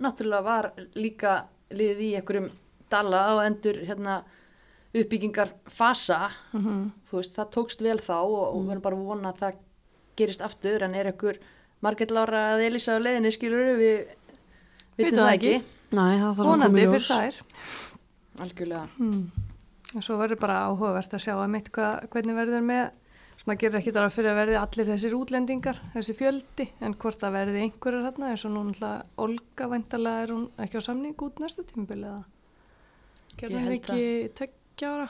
náttúrulega 0.02 0.46
var 0.46 0.70
líka 0.98 1.36
liðið 1.74 2.06
í 2.06 2.14
einhverjum 2.18 2.50
dala 2.94 3.22
og 3.36 3.44
endur 3.46 3.80
hérna 3.86 4.22
uppbyggingar 4.94 5.54
fasa. 5.74 6.28
Þú 7.10 7.20
veist, 7.20 7.36
það 7.38 7.54
tókst 7.56 7.82
vel 7.82 7.98
þá 8.02 8.18
og, 8.22 8.42
og 8.54 8.68
verðum 8.68 8.84
bara 8.86 9.00
að 9.00 9.08
vona 9.10 9.32
að 9.32 9.40
það 9.42 9.62
gerist 10.20 10.44
aftur. 10.46 10.86
En 10.86 10.98
er 10.98 11.10
einhver 11.10 11.40
Margrét 11.84 12.14
Lára 12.14 12.44
eða 12.54 12.68
Elisa 12.70 12.98
á 12.98 13.02
leiðinni 13.02 13.34
skilur 13.34 13.74
við 13.80 14.04
vitum 15.00 15.24
það 15.24 15.34
ekki 15.34 15.56
Nei, 15.94 16.18
það 16.18 16.28
þarf 16.28 16.34
að 16.34 16.44
koma 16.44 16.52
Vonandi 16.52 16.74
í 16.74 16.84
fyrir 16.84 16.94
ljós 16.98 17.08
þær. 17.12 17.40
algjörlega. 18.44 18.86
En 19.94 20.02
svo 20.02 20.18
verður 20.18 20.40
bara 20.42 20.60
áhugavert 20.68 21.14
að 21.14 21.24
sjá 21.28 21.34
að 21.38 21.50
mitt 21.54 21.70
hvað, 21.76 22.08
hvernig 22.14 22.38
verður 22.40 22.64
með, 22.66 22.86
sem 23.38 23.46
maður 23.50 23.60
gerir 23.62 23.80
ekki 23.80 23.94
þar 23.94 24.14
fyrir 24.16 24.32
að 24.32 24.40
verði 24.42 24.56
allir 24.58 24.90
þessir 24.90 25.16
útlendingar, 25.20 25.82
þessi 25.94 26.16
fjöldi, 26.18 26.68
en 26.82 26.96
hvort 26.98 27.22
það 27.22 27.36
verði 27.38 27.66
einhverjar 27.68 28.08
þarna, 28.08 28.32
eins 28.34 28.46
og 28.48 28.56
nú 28.56 28.64
náttúrulega 28.70 29.26
Olga 29.28 29.68
væntalega 29.70 30.24
er 30.26 30.34
hún 30.34 30.48
ekki 30.66 30.82
á 30.82 30.88
samning 30.88 31.26
út 31.28 31.44
næsta 31.44 31.66
tímbil 31.70 32.00
eða? 32.02 32.24
Hún 33.44 33.60
held 33.68 33.78
ekki 33.78 34.08
tveggja 34.40 34.96
ára? 34.96 35.08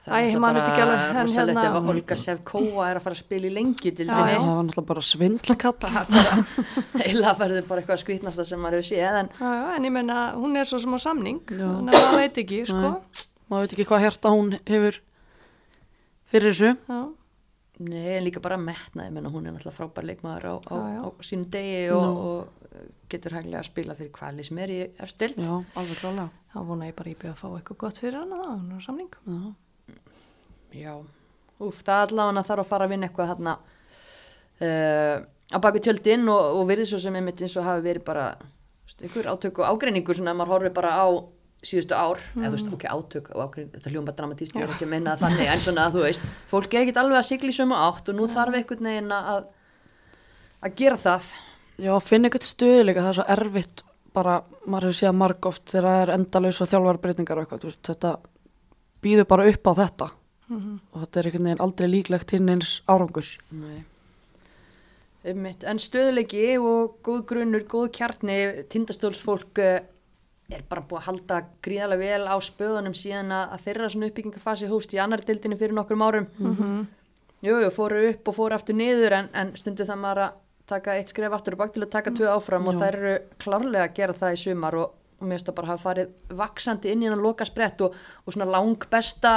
Það 0.00 0.14
Æ, 0.14 0.20
er 0.20 0.40
náttúrulega 0.40 0.60
þetta 0.60 0.70
ekki 0.70 0.82
alveg, 0.84 1.00
bara 1.00 1.20
en 1.20 1.26
rosalegt 1.28 1.58
hérna- 1.60 1.70
ef 1.70 1.76
að 1.80 1.90
Olga 1.92 2.16
Sevkóa 2.22 2.86
er 2.90 2.96
að 3.00 3.04
fara 3.06 3.16
að 3.16 3.20
spila 3.20 3.46
í 3.46 3.52
lengju 3.56 3.92
til 3.98 4.06
Já, 4.06 4.14
Það 4.16 4.48
var 4.48 4.64
náttúrulega 4.64 4.86
bara 4.90 5.04
svindlkall 5.10 5.74
heila 7.04 7.34
verður 7.42 7.68
bara 7.68 7.82
eitthvað 7.84 8.02
skrítnasta 8.04 8.46
sem 8.48 8.60
maður 8.64 8.80
hefur 8.80 8.88
séð 8.90 9.18
en 9.20 9.30
Já, 9.36 9.50
já, 9.60 9.66
en 9.76 9.88
ég 9.90 9.94
menna, 9.98 10.18
hún 10.40 10.56
er 10.56 10.68
svo 10.70 10.80
sem 10.82 10.96
á 10.96 10.98
samning, 11.04 11.40
þannig 11.50 11.94
að 11.94 12.04
maður 12.08 12.20
veit 12.24 12.42
ekki, 12.44 12.62
sko. 12.70 12.92
maður 13.52 13.66
veit 13.66 13.76
ekki 13.76 13.88
hvað 13.92 14.04
hérta 14.06 14.32
hún 14.34 14.52
hefur 14.68 15.00
fyrir 16.30 16.52
þessu. 16.54 16.74
Já, 16.88 17.00
Nei, 17.80 18.10
en 18.18 18.24
líka 18.26 18.42
bara 18.44 18.58
metnaði, 18.60 19.08
menna 19.16 19.30
hún 19.32 19.46
er 19.48 19.54
náttúrulega 19.54 19.72
frábær 19.78 20.04
leikmaður 20.04 20.44
á, 20.52 20.54
á, 20.68 20.76
á 21.00 21.08
sínum 21.24 21.46
degi 21.48 21.86
og, 21.96 22.18
og 22.20 22.90
getur 23.08 23.32
hæglega 23.38 23.62
að 23.62 23.68
spila 23.70 23.94
fyrir 23.96 24.12
hvali 24.18 24.44
sem 24.44 24.60
er 24.60 24.72
í 24.74 24.76
efstild. 25.00 25.40
Já, 25.40 25.54
alveg 25.80 25.96
klálega. 26.02 26.26
Þá 26.52 26.58
vona 26.68 26.90
ég 26.90 26.98
bara 26.98 27.12
íbjöð 27.14 27.32
að 27.32 27.40
fá 27.40 27.46
eitthvað 27.56 27.78
gott 27.80 28.02
fyrir 28.04 28.18
hana, 28.20 28.36
þá, 28.36 28.50
hún 28.52 28.68
er 28.76 28.76
á 28.76 28.84
samning. 28.84 29.16
Já, 30.76 30.94
úf, 31.58 31.82
það 31.86 32.06
allavega 32.06 32.46
þarf 32.46 32.64
að 32.64 32.70
fara 32.70 32.86
að 32.86 32.94
vinna 32.94 33.08
eitthvað 33.08 33.32
þarna 33.34 33.56
uh, 34.62 35.16
á 35.50 35.58
baku 35.58 35.82
tjöldin 35.82 36.30
og, 36.30 36.60
og 36.60 36.64
verið 36.70 36.92
svo 36.92 37.02
sem 37.02 37.18
einmitt 37.18 37.42
eins 37.42 37.56
og 37.58 37.66
hafi 37.66 37.84
verið 37.88 38.06
bara 38.06 38.30
veist, 38.38 39.02
einhver 39.02 39.30
átök 39.32 39.60
og 39.62 39.70
ágreiningur 39.74 40.18
svona 40.18 40.34
að 40.34 40.40
maður 40.40 40.54
horfir 40.56 40.74
bara 40.76 40.94
á 40.94 41.06
síðustu 41.60 41.92
ár, 41.92 42.22
eða 42.38 42.48
þú 42.48 42.56
veist, 42.56 42.70
ok, 42.72 42.84
átök 42.88 43.26
og 43.34 43.40
ágreining, 43.44 43.72
þetta 43.74 43.90
hljóma 43.92 44.14
dramatíst, 44.16 44.56
ég 44.56 44.64
er 44.64 44.70
ekki 44.72 44.86
að 44.86 44.92
menna 44.94 45.12
það 45.12 45.26
þannig, 45.26 45.50
en 45.52 45.60
svona 45.60 45.82
að 45.84 45.96
þú 45.98 46.04
veist, 46.06 46.30
fólk 46.48 46.72
er 46.72 46.84
ekkit 46.86 47.00
alveg 47.02 47.18
að 47.18 47.26
sigla 47.28 47.52
í 47.52 47.56
sömu 47.58 47.76
átt 47.76 48.08
og 48.08 48.16
nú 48.16 48.28
þarf 48.32 48.56
einhvern 48.56 48.88
veginn 48.88 49.12
að 49.12 49.42
að 50.60 50.78
gera 50.78 50.96
það. 51.00 51.28
Já, 51.80 51.92
finna 52.04 52.30
eitthvað 52.30 52.46
stöðuleika, 52.48 53.04
það 53.04 53.10
er 53.10 53.18
svo 53.18 53.26
erfitt 53.36 53.84
bara, 54.16 54.38
maður 54.64 54.88
hefur 54.88 54.98
séð 55.02 55.14
marg 55.20 55.50
oft 55.50 55.66
þegar 55.68 55.88
það 55.90 56.00
er 56.00 56.14
endalaus 56.16 56.60
og 56.60 56.70
þjálfarbreytingar 56.72 57.40
og 57.40 57.44
eitthvað, 57.44 57.68
veist, 57.68 57.82
þetta 57.90 58.14
býður 59.04 59.28
bara 59.34 59.46
upp 59.52 59.70
á 59.70 59.72
þetta 59.84 60.10
og 60.50 60.98
þetta 61.04 61.20
er 61.20 61.28
einhvern 61.28 61.48
veginn 61.48 61.62
aldrei 61.64 61.88
líklegt 61.88 62.34
hinn 62.34 62.50
eins 62.52 62.80
árangus. 62.90 63.36
En 65.22 65.80
stöðuleiki 65.82 66.44
og 66.58 67.00
góð 67.04 67.24
grunnur, 67.28 67.64
góð 67.68 67.90
kjarni, 67.98 68.38
tindastólsfólk 68.72 69.60
uh, 69.60 69.80
er 70.50 70.62
bara 70.68 70.82
búið 70.82 71.00
að 71.02 71.08
halda 71.08 71.40
gríðarlega 71.62 72.00
vel 72.00 72.30
á 72.32 72.36
spöðunum 72.42 72.96
síðan 72.96 73.34
að, 73.36 73.44
að 73.54 73.66
þeirra 73.66 73.90
svona 73.92 74.08
uppbyggingafasi 74.10 74.70
hóst 74.70 74.94
í 74.96 75.02
annar 75.02 75.22
dildinni 75.26 75.58
fyrir 75.60 75.76
nokkrum 75.76 76.06
árum. 76.06 76.32
Mm 76.38 76.88
Jú, 77.40 77.54
jú, 77.56 77.70
fóru 77.72 78.02
upp 78.04 78.26
og 78.28 78.34
fóru 78.36 78.52
aftur 78.52 78.76
niður 78.76 79.14
en, 79.16 79.28
en 79.32 79.54
stundu 79.56 79.86
það 79.88 79.96
maður 80.02 80.18
að 80.26 80.32
taka 80.68 80.96
eitt 81.00 81.08
skref 81.08 81.32
aftur 81.32 81.54
og 81.56 81.62
bak 81.62 81.70
til 81.72 81.80
að 81.86 81.92
taka 81.94 82.10
tvö 82.12 82.26
áfram 82.28 82.66
og 82.68 82.74
Já. 82.76 82.80
þær 82.82 82.98
eru 82.98 83.14
klárlega 83.40 83.86
að 83.86 83.94
gera 83.96 84.16
það 84.18 84.34
í 84.34 84.40
sumar 84.42 84.76
og 84.76 84.90
og 85.20 85.28
mér 85.28 85.36
finnst 85.36 85.50
það 85.50 85.56
bara 85.58 85.70
hafa 85.70 85.84
farið 85.84 86.36
vaksandi 86.40 86.92
inn 86.92 87.02
í 87.04 87.08
hann 87.10 87.22
loka 87.22 87.46
sprett 87.48 87.82
og, 87.84 87.96
og 88.24 88.34
svona 88.34 88.48
lang 88.48 88.86
besta 88.90 89.34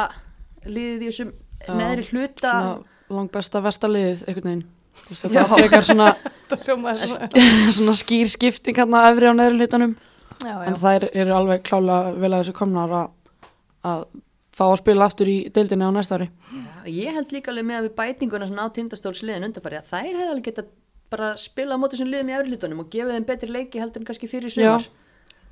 liðið 0.65 1.03
í 1.03 1.09
þessum 1.09 1.33
Já, 1.63 1.73
neðri 1.79 2.07
hluta. 2.11 2.51
Svona 2.51 3.17
langbesta 3.17 3.61
vestaliðið 3.63 4.25
einhvern 4.27 4.49
veginn. 4.49 4.65
Þetta 5.03 5.45
frekar 5.49 5.85
svona, 5.85 6.09
Það 6.49 6.65
svona. 6.65 6.93
svona 7.77 7.95
skýr 7.97 8.29
skipting 8.31 8.77
hérna 8.77 9.07
efri 9.09 9.31
á 9.31 9.33
neðri 9.37 9.63
hlutanum. 9.63 9.95
Já, 10.43 10.53
en 10.65 10.75
já. 10.75 10.79
þær 10.81 11.07
eru 11.11 11.35
alveg 11.37 11.65
klálega 11.67 12.13
vel 12.19 12.31
að 12.31 12.39
þessu 12.41 12.55
komnar 12.57 12.95
að, 12.99 13.11
að 13.89 14.05
fá 14.53 14.63
að 14.67 14.79
spila 14.81 15.07
aftur 15.09 15.31
í 15.31 15.37
deildinni 15.53 15.87
á 15.87 15.91
næsta 15.95 16.19
ári. 16.19 16.29
Já, 16.53 16.73
ég 16.91 17.17
held 17.17 17.35
líka 17.35 17.53
alveg 17.53 17.67
með 17.69 17.79
að 17.79 17.87
við 17.87 17.95
bætinguna 17.99 18.49
sem 18.49 18.59
á 18.59 18.67
tindastólsliðin 18.77 19.47
undanfæri 19.49 19.79
að 19.79 19.91
þær 19.93 20.09
hefði 20.09 20.31
alveg 20.31 20.49
geta 20.49 20.65
bara 21.13 21.29
spila 21.37 21.77
á 21.77 21.81
móti 21.81 21.95
þessum 21.95 22.09
liðum 22.09 22.31
í 22.31 22.35
efri 22.37 22.51
hlutunum 22.51 22.83
og 22.83 22.91
gefið 22.93 23.17
þeim 23.17 23.27
betri 23.29 23.51
leiki 23.53 23.81
heldur 23.81 24.01
en 24.01 24.09
kannski 24.09 24.29
fyrir. 24.29 24.89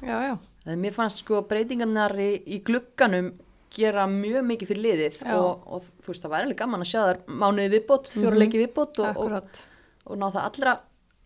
Það 0.02 0.78
mér 0.82 0.94
fannst 0.94 1.24
sko 1.24 1.42
breytingarnar 1.50 2.14
í, 2.22 2.32
í 2.46 2.60
glugganum 2.66 3.32
gera 3.72 4.06
mjög 4.12 4.48
mikið 4.50 4.72
fyrir 4.72 4.86
liðið 4.86 5.20
og, 5.36 5.68
og 5.68 5.84
þú 6.04 6.14
veist 6.14 6.26
það 6.26 6.34
væri 6.34 6.48
alveg 6.48 6.62
gaman 6.62 6.86
að 6.86 6.90
sjá 6.92 7.02
þar 7.02 7.20
mánuði 7.28 7.74
viðbót, 7.76 8.10
fjóra 8.12 8.40
leiki 8.42 8.62
viðbót 8.62 9.04
og, 9.04 9.22
og, 9.22 9.62
og 10.08 10.20
ná, 10.20 10.26
það 10.28 10.42
allra, 10.48 10.74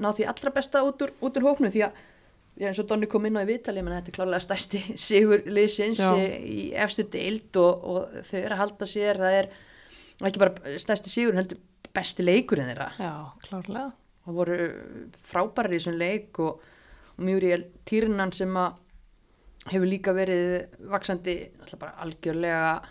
ná 0.04 0.10
því 0.18 0.28
allra 0.34 0.54
besta 0.60 0.84
út 0.86 1.06
úr, 1.06 1.16
út 1.25 1.40
úr 1.40 1.48
hóknu 1.50 1.72
því 1.74 1.86
að 1.88 2.04
ég 2.56 2.70
eins 2.70 2.80
og 2.80 2.88
Donni 2.90 3.10
kom 3.12 3.25
inn 3.28 3.36
á 3.36 3.44
í 3.44 3.50
viðtali 3.50 3.84
menn 3.84 3.98
þetta 3.98 4.12
er 4.12 4.18
klárlega 4.20 4.46
stærsti 4.46 4.82
sigur 5.08 5.44
liðsins 5.50 6.02
í 6.06 6.70
efstu 6.86 7.08
deild 7.12 7.60
og, 7.60 7.88
og 7.92 8.20
þau 8.30 8.38
eru 8.42 8.54
að 8.56 8.62
halda 8.62 8.90
sér 8.90 9.22
það 9.24 9.40
er 9.42 9.50
ekki 10.24 10.44
bara 10.46 10.78
stærsti 10.80 11.12
sigur 11.12 11.40
heldur 11.40 11.60
besti 11.96 12.25
leikurinn 12.25 12.72
þeirra. 12.72 12.90
Já, 13.00 13.14
klárlega. 13.46 13.92
og 14.25 14.40
voru 14.40 14.56
frábærar 15.30 15.75
í 15.75 15.78
þessum 15.80 16.00
leik 16.00 16.40
og, 16.44 16.64
og 17.16 17.22
Mjúriel 17.28 17.68
Týrnan 17.88 18.34
sem 18.36 18.56
að 18.58 18.80
hefur 19.72 19.89
líka 19.89 20.13
verið 20.15 20.65
vaksandi 20.91 21.36
algjörlega 22.05 22.81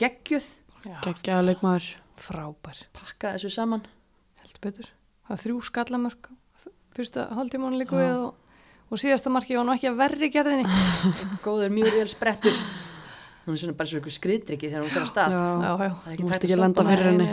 geggjuð 0.00 0.46
Já, 0.84 0.96
geggjaða 1.06 1.44
leikmaður 1.48 1.90
frábær. 2.20 2.80
pakka 2.92 3.34
þessu 3.36 3.50
saman 3.54 3.84
Heldur 4.42 4.60
betur. 4.60 4.88
Það 5.24 5.30
var 5.32 5.40
þrjú 5.40 5.60
skallamörk. 5.64 6.26
Fyrsta 6.94 7.28
hálftímanu 7.32 7.78
líku 7.80 7.96
við 7.96 8.12
og, 8.18 8.34
og 8.92 9.00
síðasta 9.00 9.32
marki 9.32 9.56
var 9.56 9.64
nú 9.64 9.72
ekki 9.72 9.88
að 9.88 9.96
verri 10.02 10.28
gerðinni. 10.34 10.66
góður 11.46 11.72
Mjúriel 11.72 12.10
sprettur 12.12 12.58
hún 13.44 13.56
er 13.56 13.60
svona 13.60 13.76
bara 13.76 13.90
svo 13.90 14.00
ykkur 14.00 14.14
skriðdriki 14.14 14.70
þegar 14.70 14.84
hún 14.84 14.92
fer 14.94 15.04
á 15.04 15.08
stað 15.10 15.34
Já. 15.34 15.40
Já, 15.44 15.72
já. 15.84 15.90
það 16.04 16.12
er 16.12 16.20
Þú 16.20 16.28
ekki 16.36 16.54
að 16.54 16.62
stoppa 16.62 16.84
fyrir 16.88 17.08
henni. 17.10 17.26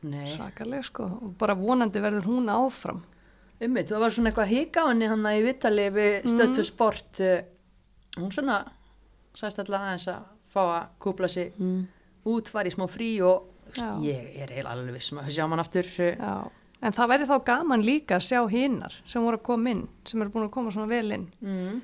Nei, 0.00 0.30
Svakaleg 0.32 0.86
sko. 0.88 1.06
Og 1.20 1.32
bara 1.38 1.54
vonandi 1.58 2.00
verður 2.02 2.26
hún 2.30 2.48
áfram. 2.50 3.02
Ummitt, 3.60 3.90
það 3.90 4.04
var 4.04 4.14
svona 4.14 4.32
eitthvað 4.32 4.52
hika 4.54 4.84
á 4.84 4.90
henni 4.90 5.08
hann 5.10 5.30
í 5.30 5.40
Vittali 5.44 5.88
við 5.94 6.28
stöðtu 6.32 6.66
sport 6.66 7.22
eh, 7.24 7.42
hún 8.16 8.32
svona 8.34 8.60
sagðist 9.36 9.62
alltaf 9.64 9.80
aðeins 9.80 10.08
að 10.10 10.28
fá 10.50 10.62
að 10.64 10.86
kúpla 11.02 11.30
sig 11.30 11.52
mm. 11.58 11.82
út, 12.32 12.50
fara 12.50 12.70
í 12.70 12.74
smá 12.74 12.86
frí 12.90 13.12
og 13.22 13.46
Já. 13.76 13.92
ég 14.02 14.32
er 14.34 14.50
eiginlega 14.50 14.72
alveg 14.74 14.96
vissum 14.98 15.20
að 15.22 15.30
sjá 15.36 15.44
hann 15.46 15.62
aftur 15.62 15.92
eh, 16.02 16.16
Já. 16.16 16.34
En 16.80 16.94
það 16.96 17.10
væri 17.12 17.26
þá 17.28 17.34
gaman 17.44 17.82
líka 17.84 18.16
að 18.16 18.26
sjá 18.30 18.38
hinnar 18.48 18.94
sem 19.04 19.24
voru 19.24 19.36
að 19.36 19.44
koma 19.50 19.72
inn, 19.74 19.82
sem 20.08 20.22
eru 20.24 20.32
búin 20.32 20.46
að 20.46 20.54
koma 20.54 20.70
svona 20.72 20.88
vel 20.88 21.16
inn. 21.16 21.26
mm. 21.44 21.80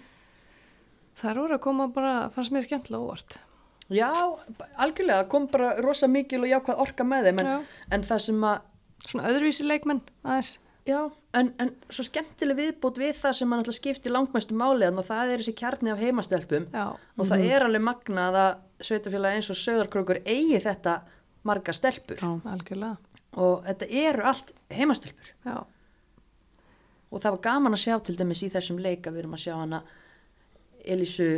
Það 1.17 1.41
voru 1.41 1.57
að 1.57 1.63
koma 1.65 1.87
bara, 1.93 2.15
fannst 2.33 2.53
mér 2.53 2.65
skemmtilega 2.65 3.05
óvart. 3.05 3.37
Já, 3.93 4.09
algjörlega, 4.83 5.29
kom 5.33 5.47
bara 5.53 5.75
rosa 5.85 6.09
mikil 6.11 6.43
og 6.43 6.51
jákvæð 6.51 6.81
orka 6.83 7.07
með 7.07 7.29
þeim 7.29 7.43
en, 7.45 7.69
en 7.95 8.05
það 8.05 8.25
sem 8.25 8.49
að, 8.49 8.73
Svona 9.07 9.29
öðruvísi 9.31 9.63
leikmenn 9.63 10.01
aðeins. 10.25 10.57
já, 10.89 10.99
en, 11.37 11.51
en 11.61 11.73
svo 11.93 12.05
skemmtileg 12.07 12.59
viðbútt 12.59 13.01
við 13.01 13.19
það 13.21 13.37
sem 13.39 13.51
mann 13.51 13.63
alltaf 13.63 13.77
skipti 13.79 14.13
langmestu 14.13 14.57
máli 14.57 14.89
og 14.89 15.05
það 15.07 15.33
er 15.33 15.43
þessi 15.43 15.55
kjarni 15.59 15.93
af 15.93 16.01
heimastelpum 16.03 16.69
Já. 16.73 16.87
og 16.95 17.29
það 17.29 17.45
er 17.51 17.67
alveg 17.67 17.85
magnað 17.85 18.39
að 18.43 18.51
sveitafélagi 18.89 19.41
eins 19.41 19.51
og 19.53 19.61
Söðarkrókur 19.61 20.23
eigi 20.25 20.61
þetta 20.65 20.99
marga 21.47 21.75
stelpur 21.77 22.23
Já. 22.23 22.31
Algjörlega. 22.53 22.97
og 23.43 23.69
þetta 23.69 23.91
eru 24.07 24.27
allt 24.33 24.55
heimastelpur 24.73 25.33
Já. 25.45 25.57
og 27.11 27.23
það 27.23 27.37
var 27.37 27.45
gaman 27.51 27.77
að 27.77 27.85
sjá 27.85 27.99
til 28.07 28.17
dæmis 28.19 28.45
í 28.47 28.51
þessum 28.55 28.81
leika 28.83 29.13
við 29.13 29.25
erum 29.25 29.39
að 29.39 29.45
sjá 29.47 29.55
hana 29.59 29.85
Elísu, 30.87 31.31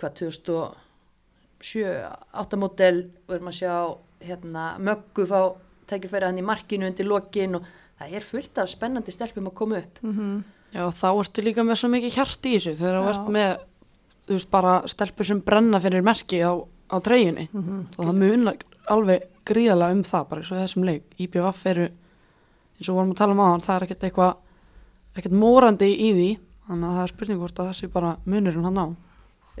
hvað, 0.00 0.14
2007 0.18 1.82
áttamódel, 2.42 3.04
við 3.28 3.36
erum 3.36 3.50
að 3.52 3.58
sjá 3.60 3.74
hérna, 4.26 4.64
möggu 4.82 5.26
fá 5.30 5.54
tækifæri 5.90 6.26
hann 6.26 6.40
í 6.40 6.46
markinu 6.46 6.88
undir 6.88 7.06
lokin 7.06 7.60
og 7.60 7.68
það 8.00 8.16
er 8.16 8.26
fullt 8.26 8.58
af 8.62 8.72
spennandi 8.72 9.14
stelpum 9.14 9.50
að 9.50 9.58
koma 9.60 9.84
upp. 9.84 10.00
Mm 10.02 10.40
Já, 10.70 10.84
þá 10.94 11.08
ertu 11.18 11.42
líka 11.42 11.64
með 11.66 11.80
svo 11.80 11.88
mikið 11.90 12.12
hjart 12.14 12.46
í 12.46 12.52
þessu. 12.54 12.76
Þegar 12.78 12.96
þú 12.96 13.08
ert 13.10 13.30
með, 13.34 13.62
þú 14.26 14.36
veist, 14.36 14.50
bara 14.52 14.74
stelpur 14.86 15.26
sem 15.26 15.40
brenna 15.42 15.80
fyrir 15.82 16.04
merki 16.06 16.38
á, 16.46 16.52
á 16.62 16.96
treyjunni. 17.02 17.48
Mhm. 17.50 17.80
og 17.98 18.06
það 18.06 18.20
munar 18.20 18.60
alveg 18.86 19.24
gríðalega 19.46 19.96
um 19.96 20.04
það 20.04 20.28
bara 20.28 20.40
eins 20.40 20.52
og 20.52 20.60
þessum 20.60 20.86
leik. 20.86 21.02
IBVF 21.18 21.66
eru, 21.66 21.88
eins 22.78 22.88
og 22.88 22.94
vorum 22.94 23.10
að 23.10 23.16
tala 23.16 23.32
um 23.32 23.40
aðan, 23.40 23.64
það 23.66 23.76
er 23.76 23.86
ekkert 23.88 24.06
eitthvað, 24.08 24.36
ekkert 25.16 25.36
mórandi 25.42 25.90
í 25.90 26.12
því, 26.14 26.30
þannig 26.68 26.86
að 26.86 26.94
það 26.94 27.02
er 27.02 27.14
spurning 27.14 27.40
hvort 27.42 27.58
að 27.58 27.70
þessi 27.72 27.92
bara 27.92 28.16
munurinn 28.24 28.64
hann 28.64 28.78
á. 28.78 28.86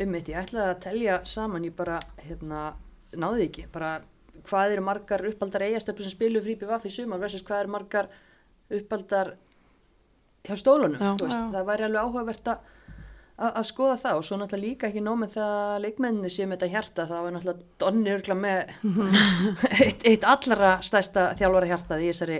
um 0.00 0.14
ég 0.14 0.28
ætlaði 0.30 0.70
að 0.70 0.80
telja 0.80 1.20
saman 1.24 1.64
ég 1.64 1.74
bara, 1.76 2.00
hérna, 2.16 2.74
náði 3.12 3.50
ekki. 3.50 3.66
Bara 3.72 4.00
hvað 4.46 4.72
eru 4.72 4.82
margar 4.82 5.26
uppaldar 5.26 5.62
eigastelpur 5.66 6.06
sem 6.06 6.14
spilu 6.14 6.40
frí 6.40 6.56
BVF 6.56 6.86
í 6.86 6.90
sumar 6.90 7.18
versus 7.18 7.42
hvað 7.42 7.64
eru 7.64 7.72
margar 7.74 8.08
uppaldar 8.78 9.34
hjá 10.46 10.56
stólunum, 10.56 11.00
Já. 11.00 11.14
veist, 11.20 11.38
Já. 11.38 11.48
það 11.54 11.66
væri 11.70 11.88
alveg 11.88 12.04
áhugavert 12.04 12.52
að 12.54 12.68
að 13.40 13.64
skoða 13.70 13.94
það 13.96 14.18
og 14.18 14.24
svo 14.26 14.36
náttúrulega 14.36 14.66
líka 14.66 14.88
ekki 14.90 15.00
nóg 15.00 15.14
með 15.22 15.30
það 15.38 15.52
að 15.60 15.78
leikmenni 15.86 16.28
með 16.28 16.50
þetta 16.50 16.66
hjarta 16.74 17.06
það 17.08 17.22
var 17.24 17.32
náttúrulega 17.32 17.78
Donni 17.80 18.12
örgla 18.12 18.34
með 18.36 18.72
eitt, 19.86 20.04
eitt 20.10 20.26
allra 20.28 20.72
stærsta 20.84 21.24
þjálfara 21.38 21.70
hjartað 21.70 22.04
í 22.04 22.10
þessari 22.10 22.38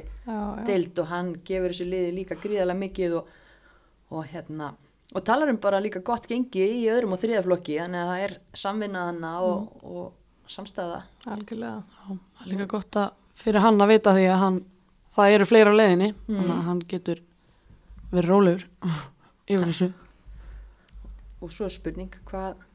deild 0.69 1.01
og 1.01 1.09
hann 1.09 1.31
gefur 1.47 1.73
þessu 1.73 1.87
liði 1.89 2.11
líka 2.19 2.37
gríðarlega 2.43 2.83
mikið 2.83 3.17
og, 3.17 3.31
og 4.13 4.29
hérna 4.29 4.75
og 5.15 5.25
talar 5.27 5.51
um 5.51 5.61
bara 5.63 5.81
líka 5.81 6.03
gott 6.05 6.29
gengi 6.29 6.67
í 6.69 6.85
öðrum 6.93 7.17
og 7.17 7.23
þriðaflokki 7.25 7.79
þannig 7.81 8.03
að 8.03 8.13
það 8.13 8.25
er 8.27 8.37
samvinnaðana 8.65 9.33
og, 9.47 9.71
og 9.81 10.51
samstæða 10.51 11.01
Algjörlega. 11.33 11.81
Líka 12.51 12.69
gott 12.71 13.01
að 13.01 13.17
fyrir 13.41 13.65
hann 13.65 13.81
að 13.81 13.95
vita 13.95 14.15
því 14.17 14.29
að 14.29 14.41
hann, 14.45 14.61
það 15.17 15.35
eru 15.37 15.49
fleira 15.50 15.73
á 15.75 15.79
leiðinni, 15.81 16.12
þannig 16.29 16.55
að 16.57 16.64
hann 16.69 16.81
getur 16.90 17.23
verið 18.12 18.31
rólegur 18.31 18.64
yfir 19.50 19.67
þessu. 19.71 19.90
og 21.40 21.52
svo 21.55 21.64
er 21.67 21.73
spurning 21.75 22.11
hvað 22.29 22.67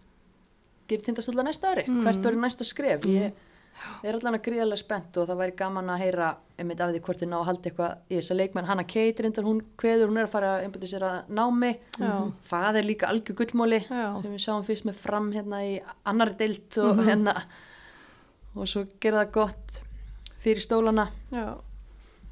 gerir 0.89 1.03
tindastóla 1.05 1.43
næsta 1.45 1.71
ári? 1.73 1.83
Hvert 1.89 2.21
verður 2.23 2.41
næsta 2.41 2.65
skref? 2.67 3.05
Ég 3.05 4.07
er 4.07 4.15
allan 4.15 4.37
að 4.37 4.43
gríðarlega 4.45 4.79
spennt 4.79 5.17
og 5.19 5.25
það 5.27 5.39
væri 5.41 5.53
gaman 5.59 5.89
að 5.91 5.99
heyra 6.05 6.27
einmitt 6.57 6.79
af 6.79 6.93
því 6.93 7.01
hvort 7.03 7.19
þið 7.19 7.27
ná 7.27 7.35
að 7.41 7.47
halda 7.49 7.69
eitthvað 7.69 7.95
í 8.13 8.15
þessa 8.15 8.37
leikmenn. 8.39 8.67
Hanna 8.69 8.85
Kate 8.87 9.23
reyndar 9.25 9.43
hún 9.43 9.59
kveður, 9.81 10.07
hún 10.13 10.19
er 10.21 10.29
að 10.29 10.31
fara 10.31 10.51
að 10.55 10.63
einbæti 10.63 10.87
sér 10.93 11.03
að 11.03 11.33
námi. 11.35 11.71
Það 12.47 12.79
er 12.79 12.87
líka 12.87 13.09
algjör 13.11 13.35
gullmóli 13.41 13.81
sem 13.89 14.31
við 14.31 14.43
sáum 14.45 14.63
fyrst 14.63 14.87
með 14.87 14.95
fram 15.01 15.27
hérna 15.35 15.59
í 15.67 15.73
annar 16.07 16.31
deilt 16.39 16.77
og 16.85 17.03
hérna. 17.03 17.35
Og 18.55 18.69
svo 18.71 18.85
gera 19.03 19.25
það 19.25 19.33
gott 19.41 19.81
fyrir 20.45 20.63
stólana. 20.63 21.09
Já. 21.35 21.49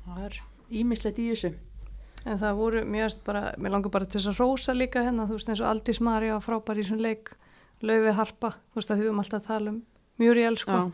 Það 0.05 0.25
er 0.27 0.39
ímislegt 0.71 1.19
í 1.19 1.29
þessu 1.33 1.53
En 2.25 2.37
það 2.39 2.53
voru, 2.55 2.81
veist 2.87 3.19
bara, 3.27 3.39
mér 3.59 3.73
langar 3.73 3.91
bara 3.91 4.05
til 4.07 4.15
þess 4.21 4.29
að 4.31 4.37
rósa 4.39 4.71
líka 4.73 5.01
hérna, 5.03 5.25
þú 5.27 5.35
veist 5.35 5.49
eins 5.51 5.59
og 5.59 5.67
Aldís 5.67 5.97
Marja 5.99 6.37
frábær 6.39 6.77
í 6.79 6.83
svon 6.87 7.01
leik, 7.03 7.33
Laufi 7.83 8.13
Harpa, 8.15 8.53
þú 8.71 8.79
veist 8.79 8.91
að 8.93 9.01
við 9.01 9.07
erum 9.09 9.19
alltaf 9.19 9.41
að 9.41 9.47
tala 9.49 9.71
um 9.73 9.81
Muriel 10.23 10.55
sko, 10.61 10.71
Já. 10.71 10.91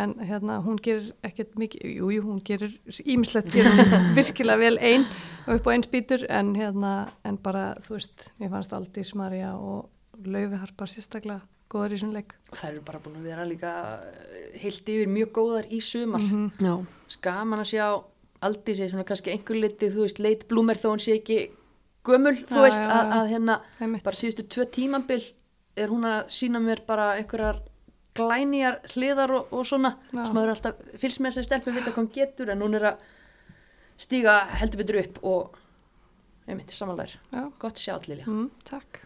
en 0.00 0.14
hérna 0.24 0.56
hún 0.64 0.78
gerir 0.80 1.10
ekkert 1.28 1.58
mikið, 1.60 1.84
jú, 1.98 2.08
jú, 2.14 2.22
hún 2.24 2.40
gerir 2.48 2.72
ímislegt, 3.04 3.50
gerir 3.52 3.68
hún 3.68 4.06
virkilega 4.16 4.62
vel 4.62 4.78
einn 4.80 5.04
og 5.44 5.58
upp 5.58 5.68
á 5.68 5.70
einn 5.74 5.84
spýtur, 5.84 6.24
en 6.32 6.54
hérna, 6.56 6.92
en 7.28 7.36
bara, 7.36 7.74
þú 7.84 7.98
veist, 7.98 8.30
mér 8.40 8.54
fannst 8.54 8.72
Aldís 8.72 9.12
Marja 9.14 9.50
og 9.58 9.90
Laufi 10.24 10.56
Harpa 10.62 10.88
sérstaklega 10.88 11.42
góður 11.68 11.98
í 11.98 12.00
svon 12.00 12.14
leik. 12.16 12.32
og 12.48 12.56
það 12.56 12.70
eru 12.70 12.80
bara 12.88 12.98
búin 13.04 13.20
að 13.20 13.28
vera 13.28 13.44
líka 13.44 13.74
eh, 14.08 14.56
heilt 14.64 14.88
yfir 14.88 15.12
mjög 15.12 15.30
góðar 15.36 15.68
í 15.68 15.82
sumar 15.84 16.20
Mhm. 16.24 16.50
Já, 16.64 16.74
skaman 17.12 17.60
að 17.60 17.70
sjá 17.74 17.86
aldrei 18.46 18.76
sé 18.76 18.88
svona 18.90 19.06
kannski 19.08 19.32
einhver 19.32 19.60
litið, 19.62 19.96
þú 19.96 20.06
veist, 20.06 20.22
leit 20.22 20.46
blúmer 20.50 20.80
þó 20.80 20.90
hún 20.92 21.02
sé 21.02 21.16
ekki 21.18 21.38
gömul, 22.06 22.34
þú 22.48 22.58
Já, 22.58 22.64
veist, 22.66 22.82
já, 22.82 22.90
að, 22.96 23.12
að 23.18 23.30
hérna 23.32 23.58
bara 24.02 24.18
síðustu 24.18 24.46
tvö 24.50 24.66
tímabil 24.74 25.20
er 25.78 25.92
hún 25.92 26.06
að 26.08 26.24
sína 26.34 26.60
mér 26.62 26.82
bara 26.86 27.12
einhverjar 27.20 27.62
glænýjar 28.18 28.80
hliðar 28.92 29.32
og, 29.38 29.52
og 29.56 29.66
svona. 29.66 29.94
Sem 30.12 30.34
maður 30.36 30.54
alltaf 30.54 30.82
fylgst 31.00 31.22
með 31.22 31.36
þessi 31.38 31.48
stelpu 31.48 31.72
vita 31.72 31.92
hvað 31.92 32.02
hún 32.02 32.12
getur 32.12 32.52
en 32.52 32.64
hún 32.64 32.76
er 32.76 32.88
að 32.92 33.04
stíga 34.02 34.34
heldur 34.60 34.82
betur 34.82 35.00
upp 35.00 35.20
og 35.28 35.58
einmitt 36.48 36.74
samanlegar, 36.74 37.14
Já. 37.32 37.44
gott 37.62 37.78
sjátt 37.80 38.08
Lilja. 38.10 38.26
Mm, 38.26 38.50
takk. 38.66 39.04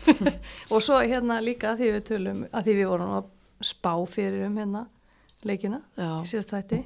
og 0.72 0.84
svo 0.84 1.00
hérna 1.00 1.40
líka 1.40 1.72
að 1.72 1.80
því 1.80 1.88
við 1.94 2.04
tölum, 2.10 2.42
að 2.52 2.68
því 2.68 2.74
við 2.76 2.90
vorum 2.92 3.14
að 3.16 3.30
spá 3.64 3.92
fyrir 4.12 4.44
um 4.50 4.58
hérna 4.60 4.82
leikina 5.46 5.80
síðast 6.28 6.52
þætti 6.52 6.82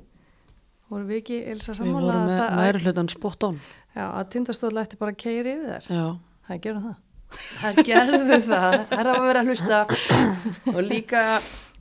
vorum 0.90 1.06
við 1.11 1.20
ekki 1.23 1.38
Elsa 1.52 1.73
Við 1.73 1.78
sammála 1.80 2.00
vorum 2.06 2.26
með 2.28 2.35
að, 2.35 2.42
það- 2.50 2.59
næri 2.61 2.82
hlutan 2.85 3.09
spot 3.14 3.47
on. 3.49 3.61
já, 3.97 4.04
að 4.20 4.28
tindastóðlega 4.35 4.87
ætti 4.88 4.99
bara 5.00 5.14
að 5.14 5.20
keiri 5.25 5.54
yfir 5.56 5.70
þær. 5.70 5.88
Já, 5.97 6.06
það 6.49 6.61
gerum 6.66 6.85
það. 6.88 6.99
Það 7.61 7.76
gerðu 7.87 8.38
það, 8.42 8.73
það 8.90 9.00
er 9.00 9.09
að 9.12 9.20
vera 9.28 9.40
að 9.44 9.50
hlusta. 9.52 9.80
Og 10.75 10.80
líka 10.82 11.20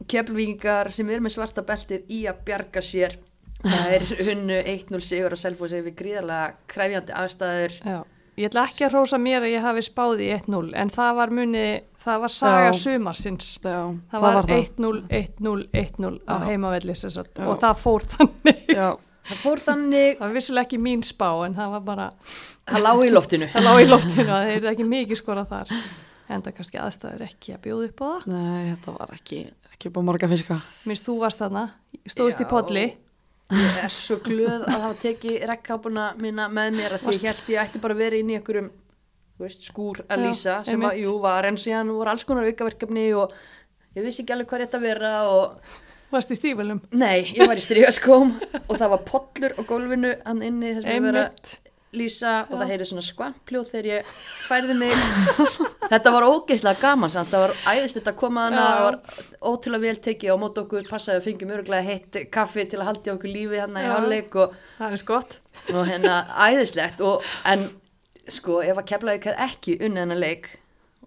keflvíkingar 0.10 0.92
sem 0.94 1.10
er 1.10 1.24
með 1.26 1.34
svarta 1.36 1.64
beltið 1.66 2.06
í 2.14 2.20
að 2.30 2.44
bjarga 2.48 2.84
sér. 2.86 3.16
Það 3.60 3.90
er 3.98 4.06
hunnu 4.30 4.60
1-0 4.72 5.02
sigur 5.04 5.34
og 5.36 5.42
Selfossi 5.42 5.82
við 5.84 5.96
gríðarlega 6.00 6.54
kræfjandi 6.72 7.16
aðstæður. 7.20 7.74
Já. 7.84 7.98
Ég 8.40 8.48
ætla 8.48 8.64
ekki 8.70 8.86
að 8.88 8.94
rósa 8.96 9.18
mér 9.20 9.44
að 9.44 9.52
ég 9.52 9.66
hafi 9.66 9.82
spáð 9.84 10.22
í 10.24 10.30
1-0 10.38 10.70
en 10.80 10.92
það 10.96 11.10
var 11.18 11.32
muni, 11.36 11.64
það 12.00 12.22
var 12.24 12.32
saga 12.32 12.72
sumarsins. 12.80 13.50
Já, 13.60 13.80
Það, 14.14 14.24
var 14.24 14.38
1-0, 14.56 14.92
1-0, 15.20 15.66
1-0 15.76 16.12
á 16.24 16.36
Já. 16.40 16.46
heimavelli 16.48 16.96
sem 16.96 17.12
sagt 17.12 17.42
Já. 17.42 17.48
og 17.52 17.60
það 17.60 17.82
fór 17.84 18.06
þannig. 18.14 18.62
Já, 18.72 18.88
það 19.28 19.42
fór 19.44 19.64
þannig, 19.66 20.14
Það 20.20 20.24
var 20.24 20.38
vissulega 20.38 20.70
ekki 20.70 20.80
mín 20.88 21.04
spá 21.04 21.28
en 21.50 21.58
það 21.60 21.74
var 21.76 21.84
bara, 21.90 22.06
það 22.72 22.86
lág 22.88 23.04
í 23.04 23.12
loftinu 23.12 23.50
það 23.52 23.68
lág 23.68 23.82
í 23.84 23.90
loftinu 23.90 24.24
að 24.30 24.46
það 24.48 24.54
er 24.56 24.70
ekki 24.72 24.88
mikið 24.94 25.20
skorað 25.24 25.52
þar. 25.52 25.76
En 26.30 26.44
það 26.46 26.56
kannski 26.62 26.78
aðstæður 26.80 27.26
ekki 27.26 27.54
að 27.58 27.62
bjóða 27.68 27.86
upp 27.90 28.02
á 28.06 28.08
það. 28.08 28.26
nei, 28.32 28.66
þetta 28.70 28.96
var 29.02 29.14
ekki, 29.20 29.40
ekki 29.74 29.90
upp 29.92 30.00
á 30.00 30.02
marga 30.14 30.28
fiska. 30.32 30.60
Minnst 30.88 31.08
þú 31.10 31.20
varst 31.26 31.40
þarna, 31.44 31.64
stóðist 32.08 32.44
í 32.46 32.48
podli. 32.48 32.84
Ég 33.56 33.82
er 33.84 33.94
svo 33.94 34.20
glöð 34.26 34.66
að 34.68 34.76
hafa 34.76 34.96
tekið 35.02 35.46
rekkápuna 35.50 36.12
mína 36.22 36.48
með 36.54 36.76
mér 36.78 36.98
því 37.02 37.16
ég 37.18 37.28
held 37.32 37.52
ég 37.54 37.62
ætti 37.64 37.82
bara 37.84 37.98
að 37.98 38.04
vera 38.04 38.20
inn 38.20 38.32
í 38.32 38.38
einhverjum 38.38 38.72
veist, 39.40 39.64
skúr 39.66 40.04
að 40.08 40.26
lýsa 40.28 40.60
sem 40.68 40.84
að, 40.86 41.00
jú, 41.04 41.16
var 41.24 41.48
en 41.50 41.58
síðan 41.60 41.94
voru 41.96 42.14
alls 42.14 42.26
konar 42.28 42.50
aukaverkefni 42.50 43.06
og 43.18 43.34
ég 43.98 44.06
vissi 44.06 44.24
ekki 44.24 44.36
alveg 44.36 44.52
hvað 44.52 44.66
rétt 44.66 44.80
að 44.80 44.90
vera 44.90 45.14
og 45.34 45.78
Varst 46.10 46.32
í 46.34 46.36
stífölum. 46.40 46.80
Nei, 46.98 47.28
ég 47.38 47.46
var 47.46 47.60
í 47.60 47.62
strígaskóm 47.62 48.32
og 48.64 48.72
það 48.72 48.94
var 48.96 49.02
pollur 49.06 49.54
á 49.54 49.62
gólfinu 49.70 50.16
hann 50.26 50.40
inni 50.42 50.72
þess 50.74 50.88
að 50.90 51.04
vera 51.06 51.26
að 51.90 51.96
Einmitt. 51.96 52.00
lýsa 52.00 52.34
og 52.50 52.60
það 52.60 52.70
heyrði 52.70 52.86
svona 52.90 53.06
skvampljóð 53.08 53.70
þegar 53.72 53.88
ég 53.90 54.06
færði 54.48 54.76
mig 54.78 54.94
þetta 55.92 56.12
var 56.14 56.28
ógeðslega 56.30 56.80
gaman 56.84 57.10
samt 57.10 57.32
það 57.34 57.44
var 57.48 57.54
æðist 57.74 57.98
þetta 58.00 58.12
að 58.14 58.20
koma 58.22 58.44
hana 58.46 58.62
Já. 58.62 58.70
það 58.70 58.86
var 58.86 58.98
ótrúlega 59.50 59.82
vel 59.88 60.02
tekið 60.06 60.34
á 60.34 60.38
mót 60.44 60.62
okkur 60.62 60.88
passaði 60.90 61.18
að 61.22 61.26
fengjum 61.30 61.54
öruglega 61.58 61.88
heitt 61.90 62.20
kaffi 62.36 62.66
til 62.70 62.80
að 62.84 62.90
haldi 62.92 63.14
okkur 63.16 63.34
lífi 63.34 63.60
hann 63.64 63.78
í 63.80 63.84
Já. 63.88 63.92
hálfleik 63.96 64.36
og, 64.44 64.54
Það 64.78 64.92
er 65.00 65.02
skott. 65.04 65.38
og 65.74 65.84
hérna 65.90 66.16
æðislegt 66.48 67.02
og, 67.02 67.26
en 67.50 67.68
sko 68.30 68.62
ef 68.62 68.78
að 68.78 68.86
Keflavík 68.94 69.26
hefði 69.32 69.46
ekki 69.50 69.78
unnið 69.82 70.04
hennar 70.06 70.22
leik 70.22 70.52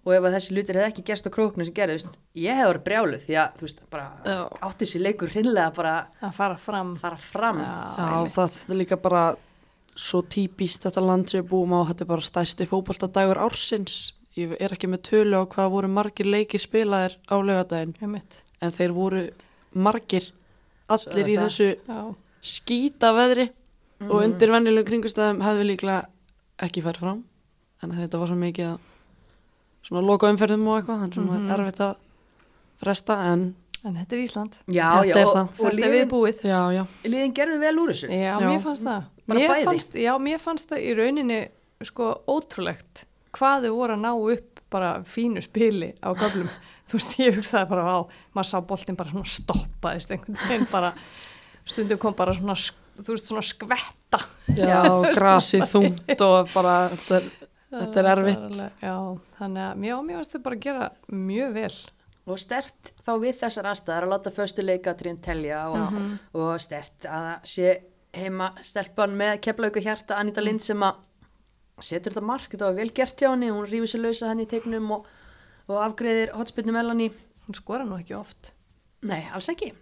og 0.03 0.11
ef 0.17 0.25
að 0.27 0.33
þessi 0.35 0.55
lutir 0.57 0.75
hefði 0.81 0.89
ekki 0.91 1.03
gerst 1.07 1.27
á 1.27 1.31
króknu 1.31 1.63
sem 1.63 1.73
gerðist, 1.77 2.17
ég 2.35 2.57
hef 2.59 2.67
verið 2.67 2.83
brjáluð 2.83 3.21
því 3.23 3.37
að 3.39 3.53
þú 3.61 3.63
veist, 3.69 3.77
bara 3.93 4.09
Já. 4.27 4.35
átti 4.67 4.83
þessi 4.83 4.99
leikur 4.99 5.31
hreinlega 5.31 5.71
bara 5.77 5.93
Að 6.19 6.33
fara 6.35 6.57
fram. 6.59 6.91
fara 6.99 7.15
fram 7.23 7.61
Já, 7.63 8.27
það 8.35 8.57
er 8.67 8.79
líka 8.81 8.97
bara 8.99 9.23
svo 9.95 10.21
típist 10.21 10.83
þetta 10.87 11.01
land 11.05 11.29
sem 11.29 11.43
við 11.43 11.49
búum 11.49 11.73
á, 11.77 11.85
þetta 11.89 12.01
er 12.01 12.09
bara 12.09 12.21
stæsti 12.21 12.65
fótballtadagur 12.69 13.37
ársins. 13.37 14.13
Ég 14.35 14.55
er 14.59 14.73
ekki 14.73 14.87
með 14.89 15.03
tölu 15.09 15.37
á 15.37 15.43
hvað 15.45 15.69
voru 15.69 15.87
margir 15.87 16.25
leikir 16.25 16.59
spilaðir 16.59 17.17
á 17.29 17.35
laugadaginn, 17.37 17.93
Einmitt. 18.01 18.41
en 18.61 18.71
þeir 18.71 18.93
voru 18.93 19.29
margir, 19.75 20.31
allir 20.89 21.27
í 21.29 21.35
það. 21.37 21.43
þessu 21.45 21.77
Já. 21.87 22.15
skýta 22.41 23.13
veðri 23.13 23.49
og 24.01 24.09
Mm. 24.19 24.23
undir 24.25 24.49
venjulegum 24.49 24.89
kringustæðum 24.89 25.41
hefði 25.41 25.63
líklega 25.69 26.05
ekki 26.59 26.81
fært 26.83 26.97
fram 26.97 27.23
en 27.83 27.91
þetta 27.91 28.19
var 28.19 28.27
svo 28.27 28.35
mikið 28.35 28.73
að 28.73 28.79
svona 29.83 30.05
loka 30.07 30.27
umferðum 30.31 30.67
og 30.67 30.81
eitthvað 30.81 30.99
þannig 31.01 31.13
sem 31.13 31.25
Mhm. 31.27 31.51
er 31.51 31.59
erfitt 31.59 31.79
að 31.79 31.95
fresta 32.81 33.17
en 33.33 33.55
En 33.83 33.95
þetta 33.99 34.15
er 34.15 34.21
Ísland. 34.23 34.53
Já, 34.71 34.85
Þetta 35.01 35.07
já, 35.09 35.17
er 35.19 35.27
og, 35.27 35.39
og 35.43 35.57
Þetta 35.59 35.87
er 35.87 35.93
viðbúið. 35.97 36.43
já, 36.47 36.59
já, 36.77 36.83
liðin 37.09 37.33
gerðu 37.35 37.57
vel 37.59 37.73
úr 37.81 37.91
þessu. 37.91 38.07
Já, 38.13 38.21
Já. 38.39 38.47
mér 38.47 38.61
fannst 38.63 38.85
það. 38.87 39.09
Bara 39.27 39.39
mér 39.39 39.51
bæði. 39.53 39.65
Fannst, 39.67 39.97
já, 40.03 40.11
mér 40.23 40.39
fannst 40.43 40.69
það 40.71 40.83
í 40.83 40.93
rauninni 40.99 41.39
sko 41.83 42.07
ótrúlegt 42.31 43.03
hvað 43.35 43.65
þau 43.67 43.73
voru 43.75 43.95
að 43.97 44.03
ná 44.05 44.11
upp 44.13 44.61
bara 44.73 44.91
fínu 45.05 45.41
spili 45.43 45.91
á 46.01 46.09
köflum. 46.17 46.47
Þú 46.89 46.97
veist, 46.99 47.13
ég 47.19 47.35
hugsaði 47.37 47.69
bara 47.69 47.83
á, 47.91 47.97
maður 48.35 48.49
sá 48.49 48.57
boltinn 48.69 48.97
bara 48.99 49.11
svona 49.13 49.29
stoppaðist 49.33 50.11
einhvern 50.13 50.37
veginn 50.47 50.67
bara, 50.71 50.93
stundum 51.65 51.99
kom 52.01 52.15
bara 52.17 52.33
svona, 52.37 52.55
þú 52.99 53.15
veist, 53.15 53.29
svona 53.29 53.43
skvetta. 53.45 54.19
já, 54.57 54.79
grasið 55.17 55.63
þungt 55.71 56.23
og 56.27 56.51
bara 56.53 56.75
þetta 56.93 57.19
er, 57.19 57.29
þetta 57.73 58.01
er 58.03 58.09
erfitt 58.13 58.59
Já, 58.83 58.95
þannig 59.39 59.63
að 59.69 59.83
mér 59.83 60.17
fannst 60.19 60.35
þau 60.37 60.43
bara 60.49 60.59
gera 60.67 60.89
mjög 61.11 61.53
vel. 61.57 61.73
Og 62.25 62.39
stert 62.39 62.93
þá 63.03 63.11
við 63.19 63.35
þessar 63.41 63.67
aðstæðar 63.73 64.05
að 64.07 64.11
láta 64.13 64.31
föstu 64.31 64.63
leikatriðin 64.63 65.21
telja 65.21 65.65
og, 65.69 65.91
Mhm. 65.91 66.19
og 66.39 66.61
stert 66.63 67.03
að 67.09 67.41
sé 67.43 67.73
heima 68.13 68.53
stelpan 68.63 69.17
með 69.17 69.41
keflaugu 69.41 69.81
hjarta 69.83 70.15
Anita 70.21 70.41
Lind 70.41 70.61
sem 70.61 70.79
að 70.79 70.95
setur 71.81 72.13
þetta 72.13 72.23
mark, 72.23 72.49
þetta 72.51 72.65
var 72.69 72.73
vel 72.77 72.89
gert 72.95 73.17
hjá 73.19 73.29
henni, 73.33 73.49
hún 73.51 73.67
rífur 73.67 73.89
sér 73.91 74.01
lausa 74.05 74.29
henni 74.29 74.45
í 74.45 74.49
tegnum 74.53 74.91
og, 74.91 75.07
og 75.67 75.77
afgreðir 75.83 76.31
hotspinnu 76.37 76.71
Melanie. 76.71 77.09
Hún 77.47 77.55
skora 77.57 77.83
nú 77.83 77.97
ekki 77.99 78.15
oft. 78.15 78.51
Nei, 79.01 79.25
alls 79.33 79.49
ekki. 79.49 79.73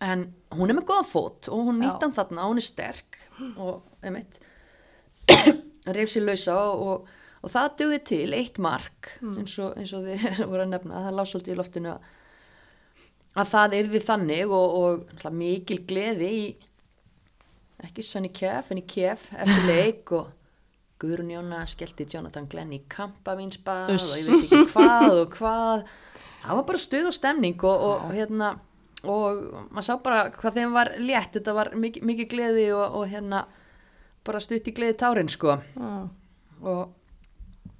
En 0.00 0.34
hún 0.52 0.70
er 0.70 0.74
með 0.78 0.84
góðan 0.86 1.08
fót 1.10 1.48
og 1.48 1.64
hún 1.66 1.80
Já. 1.82 1.88
nýtt 1.88 2.02
hann 2.02 2.12
þarna, 2.14 2.44
hún 2.46 2.56
er 2.60 2.66
sterk 2.68 3.18
og 3.58 3.82
einmitt 4.04 4.38
reyf 5.88 6.10
sér 6.12 6.24
lausa 6.28 6.54
og, 6.54 6.82
og, 6.86 7.08
og 7.42 7.52
það 7.52 7.74
dugði 7.80 7.98
til 8.12 8.28
eitt 8.36 8.62
mark 8.62 9.12
eins, 9.22 9.58
og, 9.62 9.76
eins 9.78 9.92
og 9.96 10.06
þið 10.08 10.40
voru 10.50 10.64
að 10.64 10.72
nefna, 10.74 11.04
það 11.06 11.18
lág 11.18 11.30
svolítið 11.30 11.54
í 11.54 11.58
loftinu 11.58 11.92
að, 11.92 12.08
að 13.38 13.52
það 13.52 13.76
yrði 13.82 14.02
þannig 14.08 14.56
og, 14.58 14.80
og 14.80 15.28
mikil 15.38 15.82
gleði 15.88 16.32
í 16.38 16.48
ekki 17.86 18.02
sann 18.02 18.26
í 18.26 18.32
kef 18.34 18.72
en 18.72 18.82
í 18.82 18.86
kef 18.88 19.28
eftir 19.38 19.68
leik 19.72 20.12
og 20.18 20.34
Guðrún 20.98 21.30
Jóna 21.30 21.60
skellti 21.70 22.08
Jonathan 22.10 22.48
Glenn 22.50 22.72
í 22.74 22.80
kampavínsbað 22.90 23.92
Uss. 23.94 24.08
og 24.08 24.18
ég 24.18 24.24
veit 24.26 24.46
ekki 24.48 24.72
hvað 24.72 25.12
og 25.14 25.36
hvað. 25.36 25.84
Það 26.42 26.58
var 26.58 26.64
bara 26.70 26.80
stuð 26.82 27.06
og 27.10 27.14
stemning 27.14 27.62
og, 27.66 27.84
og, 27.86 28.08
hérna 28.16 28.48
og 29.06 29.38
maður 29.70 29.86
sá 29.86 29.92
bara 30.02 30.24
hvað 30.34 30.58
þeim 30.58 30.74
var 30.74 30.90
létt. 30.98 31.36
Þetta 31.36 31.54
var 31.54 31.70
mikið, 31.78 32.06
mikið 32.10 32.30
gleði 32.32 32.66
og, 32.74 32.96
og 32.98 33.06
hérna 33.12 33.44
bara 34.26 34.42
stutt 34.42 34.66
í 34.66 34.74
gleði 34.74 34.96
tárin 34.98 35.30
sko. 35.30 35.54
Og 36.66 36.82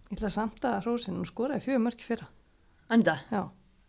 Ég 0.09 0.16
ætla 0.18 0.31
samt 0.33 0.64
að 0.64 0.85
Rósin, 0.87 1.16
hún 1.21 1.27
skoraði 1.29 1.64
fjögur 1.66 1.83
mörki 1.85 2.07
fyrra. 2.09 2.27
enda, 2.90 3.18
Já. 3.31 3.42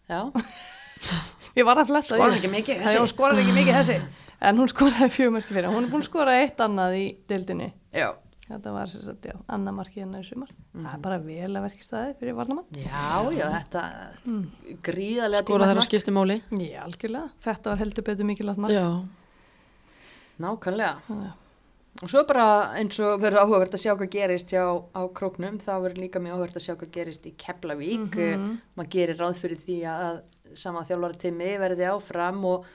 já 0.09 0.21
Ég 1.57 1.65
var 1.65 1.79
að 1.79 1.87
fletta 1.89 2.15
Skoraði 2.15 2.39
ekki 2.41 2.49
mikið 2.53 2.81
þessi. 2.83 2.99
hún 2.99 3.07
skoraði 3.13 3.41
ekki 3.45 3.53
mikið 3.55 3.77
þessi. 3.79 3.99
En 4.49 4.57
hún 4.59 4.67
skoraði 4.71 5.07
fjögur 5.15 5.33
mörki 5.37 5.53
fyrra. 5.55 5.69
Hún 5.73 5.85
er 5.87 5.91
búin 5.91 6.03
að 6.03 6.09
skora 6.09 6.33
eitt 6.41 6.59
annað 6.63 6.97
í 6.99 7.05
deildinni. 7.27 7.69
já, 7.95 8.09
Þetta 8.49 8.71
var 8.73 8.89
sem 8.89 9.01
sagt, 9.05 9.25
já, 9.29 9.35
annað 9.53 9.75
markið 9.77 10.01
hennar 10.03 10.23
í 10.23 10.27
sumar. 10.27 10.49
Það 10.73 10.93
er 10.95 11.01
bara 11.03 11.17
vel 11.21 11.49
að 11.59 11.65
verki 11.67 11.83
staði 11.85 12.13
fyrir 12.19 12.33
varnamann. 12.33 12.65
já, 12.73 13.31
já 13.37 13.45
þetta 13.55 13.83
gríðarlega 14.87 15.43
skora 15.43 15.67
þeirra 15.67 15.67
dýrmætt 15.69 15.77
mark. 15.77 15.89
skipti 15.91 16.13
máli 16.15 16.37
Já, 16.65 16.79
algjörlega. 16.87 17.29
Þetta 17.45 17.69
var 17.69 17.77
heldur 17.83 18.03
betur 18.09 18.25
mikilvægt 18.25 18.57
mark. 18.63 18.73
já, 18.73 18.87
nákvæmlega 20.39 20.95
Já. 21.09 21.31
Og 21.99 22.11
svo 22.11 22.23
bara 22.27 22.47
eins 22.79 22.99
og 23.03 23.19
verður 23.19 23.43
áhugavert 23.43 23.75
að 23.75 23.83
sjá 23.83 23.93
hvað 23.93 24.11
gerist 24.13 24.53
hjá 24.53 24.63
á 24.65 25.01
króknum, 25.15 25.59
þá 25.59 25.71
verður 25.83 26.03
líka 26.05 26.21
mjög 26.23 26.37
áhugavert 26.37 26.59
að 26.59 26.65
sjá 26.67 26.75
hvað 26.75 26.91
gerist 26.95 27.25
í 27.27 27.33
Keflavík. 27.37 28.15
Mm 28.15 28.59
maður 28.79 28.91
gerir 28.95 29.19
ráð 29.19 29.41
fyrir 29.41 29.59
því 29.59 29.79
að 29.91 30.21
sama 30.57 30.85
þjálfara 30.87 31.19
tími 31.21 31.49
verði 31.59 31.89
áfram 31.91 32.45
og, 32.47 32.69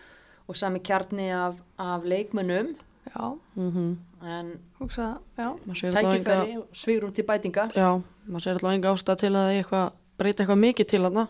og 0.47 0.59
sami 0.59 0.83
kjarni 0.85 1.31
af, 1.33 1.57
af 1.81 2.05
leikmönnum. 2.05 2.75
Já, 3.15 3.39
mm 3.57 3.95
en 4.25 4.59
alltaf 4.81 5.21
enga 5.37 5.93
tækifæri 5.93 6.57
og 6.57 6.69
svigrum 6.73 7.13
til 7.13 7.25
bætinga. 7.29 7.69
Já, 7.77 8.01
maður 8.27 8.45
sér 8.45 8.57
alltaf 8.57 8.73
enga 8.73 8.93
ástæð 8.95 9.19
til 9.21 9.33
að 9.37 9.49
eitthvað, 9.59 9.97
breyta 10.19 10.45
eitthvað 10.45 10.63
mikið 10.63 10.89
til 10.89 11.03
þarna. 11.05 11.25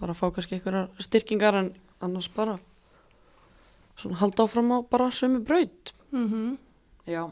Bara 0.00 0.16
fá 0.18 0.24
kannski 0.34 0.58
einhverjar 0.58 0.88
styrkingar 1.06 1.60
en 1.60 1.68
annars 2.02 2.28
bara 2.34 2.58
svona 3.96 4.18
halda 4.20 4.44
áfram 4.44 4.74
á 4.74 4.78
bara 4.90 5.10
sömu 5.14 5.44
braut. 5.46 5.94
Mm 6.10 6.58
Já, 7.06 7.22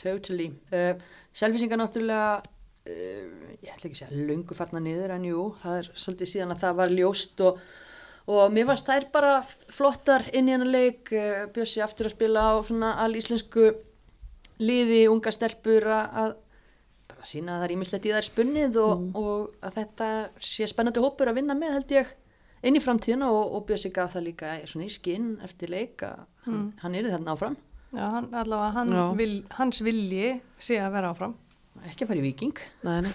totally. 0.00 0.50
Uh, 0.72 0.98
Selfisingar 1.34 1.78
náttúrulega, 1.78 2.42
uh, 2.42 3.56
ég 3.62 3.70
ætla 3.70 3.88
ekki 3.88 3.94
að 3.94 4.02
segja 4.02 4.26
löngu 4.28 4.58
farna 4.58 4.82
niður 4.82 5.14
en 5.14 5.26
jú, 5.28 5.48
það 5.62 5.80
er 5.80 5.90
svolítið 5.94 6.32
síðan 6.32 6.54
að 6.54 6.62
það 6.64 6.78
var 6.82 6.94
ljóst 6.98 7.42
og, 7.46 7.60
og 8.34 8.54
mér 8.54 8.70
fannst 8.70 8.90
þær 8.90 9.08
bara 9.14 9.34
flottar 9.72 10.26
inn 10.32 10.50
í 10.50 10.56
hennar 10.56 10.72
leik, 10.72 11.12
uh, 11.14 11.44
bjössi 11.54 11.84
aftur 11.84 12.10
að 12.10 12.16
spila 12.16 12.48
á 12.50 12.52
svona 12.66 12.94
alíslensku 13.04 13.70
liði, 14.62 15.04
unga 15.10 15.32
stelpur 15.34 15.86
að 15.90 16.18
að 16.24 16.34
bara 17.10 17.26
sína 17.28 17.54
að 17.54 17.62
það 17.62 17.66
er 17.66 17.74
ímislegt 17.74 18.06
í 18.08 18.12
þær 18.14 18.26
spunnið 18.28 18.76
og, 18.80 19.06
og 19.18 19.64
að 19.64 19.78
þetta 19.78 20.08
sé 20.42 20.68
spennandi 20.70 21.02
hópur 21.04 21.30
að 21.30 21.40
vinna 21.40 21.56
með 21.58 21.76
held 21.78 21.94
ég 21.96 22.12
inn 22.64 22.78
í 22.78 22.82
framtíðina 22.82 23.28
og, 23.32 23.58
og 23.58 23.66
Bjössi 23.68 23.92
gaf 23.94 24.14
það 24.14 24.26
líka 24.30 24.54
svona 24.68 24.88
í 24.88 24.92
skinn 24.94 25.34
eftir 25.44 25.72
leik 25.72 26.04
að 26.06 26.24
hann, 26.46 26.66
hann 26.80 26.96
er 26.96 27.10
þarna 27.12 27.34
áfram 27.34 27.58
Já, 27.94 28.06
hann, 28.16 28.28
allavega 28.34 28.72
hann 28.74 28.92
Já. 28.92 29.04
vil, 29.18 29.34
hans 29.58 29.80
vilji 29.86 30.32
sé 30.58 30.80
að 30.82 30.96
vera 30.96 31.12
áfram. 31.14 31.34
ekki 31.84 32.04
að 32.04 32.10
fara 32.10 32.20
í 32.22 32.24
viking 32.24 32.60
Nei, 32.86 33.00
nei. 33.04 33.12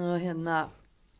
og 0.00 0.14
hérna 0.22 0.56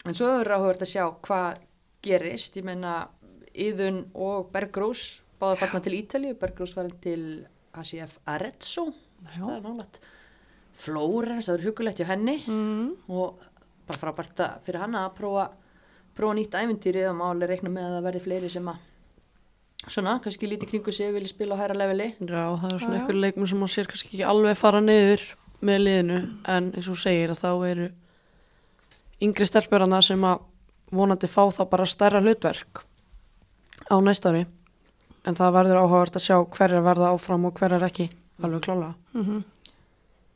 en 0.07 0.15
svo 0.17 0.29
er 0.41 0.51
áhugavert 0.55 0.85
að 0.87 0.93
sjá 0.93 1.05
hvað 1.27 1.61
gerist, 2.07 2.57
ég 2.59 2.67
meina 2.67 3.09
Íðun 3.57 4.03
og 4.15 4.51
Bergrós 4.53 5.23
báða 5.41 5.59
farna 5.62 5.81
til 5.85 5.97
Ítalíu, 5.99 6.37
Bergrós 6.39 6.75
var 6.77 6.91
til 7.03 7.23
ACF 7.77 8.19
Arezzo 8.29 8.87
Já. 9.33 9.41
það 9.43 9.55
er 9.57 9.65
nálægt 9.67 10.01
Flórens, 10.77 11.47
það 11.49 11.55
er 11.59 11.65
hugulegt 11.71 12.01
hjá 12.03 12.09
henni 12.11 12.37
mm. 12.45 12.89
og 13.09 13.41
bara 13.89 14.01
frábært 14.03 14.43
að 14.45 14.59
fyrir 14.67 14.83
hana 14.83 15.07
að 15.07 15.15
prófa, 15.21 15.47
prófa 16.17 16.37
nýtt 16.37 16.57
æventýri 16.59 17.07
og 17.09 17.17
máli 17.21 17.49
reikna 17.49 17.73
með 17.73 17.87
að 17.89 17.97
það 17.97 18.07
verði 18.11 18.25
fleiri 18.27 18.51
sem 18.53 18.69
að 18.73 18.83
svona, 19.92 20.16
kannski 20.25 20.49
lítið 20.51 20.70
kringu 20.72 20.92
sig 20.92 21.12
vilja 21.14 21.29
spila 21.31 21.57
á 21.57 21.61
hæra 21.62 21.77
leveli 21.79 22.09
Já, 22.18 22.44
það 22.61 22.72
er 22.72 22.81
svona 22.81 22.94
Já, 22.94 22.96
já. 22.96 23.01
einhver 23.01 23.20
leikmenn 23.20 23.51
sem 23.51 23.59
maður 23.62 23.75
sér 23.77 23.90
kannski 23.92 24.09
ekki 24.11 24.27
alveg 24.27 24.59
fara 24.59 24.81
niður 24.81 25.25
með 25.66 25.81
liðinu 25.87 26.18
en 26.57 26.72
eins 26.77 26.88
og 26.92 26.99
segir 27.01 27.33
að 27.33 27.40
þá 27.42 27.51
eru 27.70 27.88
yngri 29.27 29.49
stelpurana 29.49 30.03
sem 30.05 30.25
að 30.29 30.44
vonandi 30.92 31.31
fá 31.31 31.42
þá 31.51 31.62
bara 31.70 31.87
stærra 31.88 32.20
hlutverk 32.22 32.85
á 33.90 33.96
næsta 34.03 34.31
ári 34.33 34.44
en 35.27 35.35
það 35.38 35.55
verður 35.59 35.81
áhugavert 35.83 36.16
að 36.18 36.27
sjá 36.29 36.37
hverjar 36.57 36.85
verða 36.87 37.12
áfram 37.14 37.46
og 37.49 37.57
hverjar 37.59 37.87
ekki 37.88 38.11
alveg 38.42 38.66
klálega. 38.66 38.94
Mm 39.14 39.44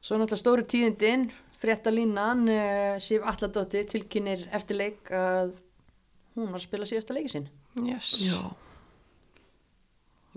Svo 0.00 0.16
náttúrulega 0.16 0.40
stóru 0.40 0.62
tíðindin, 0.64 1.26
frétta 1.60 1.90
línan, 1.92 2.46
uh, 2.48 2.94
Sif 3.04 3.20
Alladóttir 3.20 3.84
tilkynir 3.84 4.46
eftir 4.56 4.78
leik 4.78 5.10
að 5.12 5.50
hún 6.38 6.48
var 6.48 6.56
að 6.56 6.64
spila 6.64 6.88
síðasta 6.88 7.12
leiki 7.12 7.28
sinn. 7.28 7.48
yes. 7.84 8.14
Og 8.32 8.69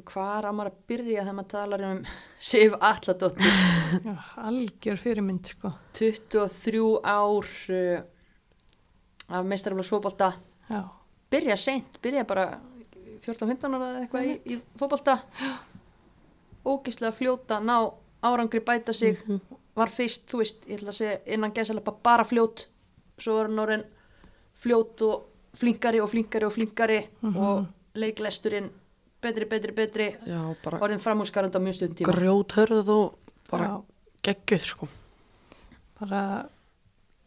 hvað 0.02 0.32
er 0.38 0.48
maður 0.50 0.72
að 0.72 0.80
byrja 0.90 1.22
þegar 1.22 1.38
maður 1.38 1.52
talar 1.54 1.86
um 1.90 2.02
Sif 2.50 2.76
Alladóttir? 2.80 3.62
Já, 4.08 4.16
algjör 4.48 5.00
fyrirmynd 5.04 5.54
sko 5.54 5.74
23 6.00 6.84
ár 7.04 7.54
uh, 7.78 8.02
af 9.34 9.48
meistarafla 9.48 9.86
svóbolta. 9.88 10.34
Já, 10.70 10.82
Byrja 11.34 11.56
seint, 11.58 11.96
byrja 12.02 12.26
bara 12.30 12.44
14-15 13.24 13.74
ára 13.74 13.88
eitthvað 14.04 14.28
í, 14.30 14.34
í 14.54 14.58
fótbolta. 14.78 15.16
Ógislega 16.70 17.16
fljóta, 17.16 17.58
ná 17.58 17.78
árangri 18.22 18.62
bæta 18.62 18.94
sig. 18.94 19.18
Var 19.74 19.90
fyrst, 19.90 20.28
þú 20.30 20.44
veist, 20.44 20.68
ég 20.70 20.78
ætla 20.78 20.94
að 20.94 21.00
segja 21.00 21.16
innan 21.34 21.56
gæsalega 21.56 21.96
bara 22.06 22.26
fljót. 22.28 22.68
Svo 23.18 23.40
var 23.40 23.50
hann 23.50 23.64
orðin 23.64 23.86
fljót 24.62 25.02
og 25.08 25.58
flinkari 25.58 26.04
og 26.04 26.12
flinkari 26.14 26.46
og 26.46 26.54
flinkari 26.54 27.00
og 27.34 27.66
leiklesturinn 27.98 28.70
betri, 29.24 29.46
betri, 29.50 29.74
betri. 29.78 30.08
Já, 30.28 30.42
bara 30.64 30.80
Orðin 30.84 31.02
framhúsgarand 31.04 31.56
á 31.56 31.60
mjög 31.64 31.78
stundin 31.80 31.98
tíma. 32.02 32.14
grjóthörð 32.18 32.90
og 32.94 33.18
bara 33.52 33.70
Já. 33.70 33.76
geggjuð 34.30 34.64
sko. 34.70 34.88
bara 36.00 36.22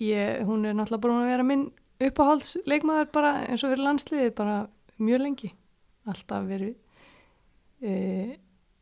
ég, 0.00 0.42
hún 0.44 0.66
er 0.68 0.74
náttúrulega 0.76 1.02
búin 1.06 1.22
að 1.22 1.30
vera 1.32 1.44
minn 1.48 1.66
uppáhalds 2.02 2.56
leikmaður 2.68 3.08
bara 3.14 3.30
eins 3.48 3.62
og 3.64 3.70
fyrir 3.72 3.84
landsliði 3.86 4.32
bara 4.36 4.56
mjög 5.00 5.22
lengi 5.24 5.52
alltaf 6.06 6.44
verið 6.48 6.74
uh, 7.82 8.34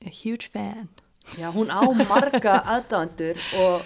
a 0.04 0.10
huge 0.22 0.48
fan 0.52 0.88
Já, 1.38 1.48
hún 1.54 1.70
á 1.72 1.80
marga 2.08 2.58
aðdáendur 2.74 3.38
og 3.60 3.84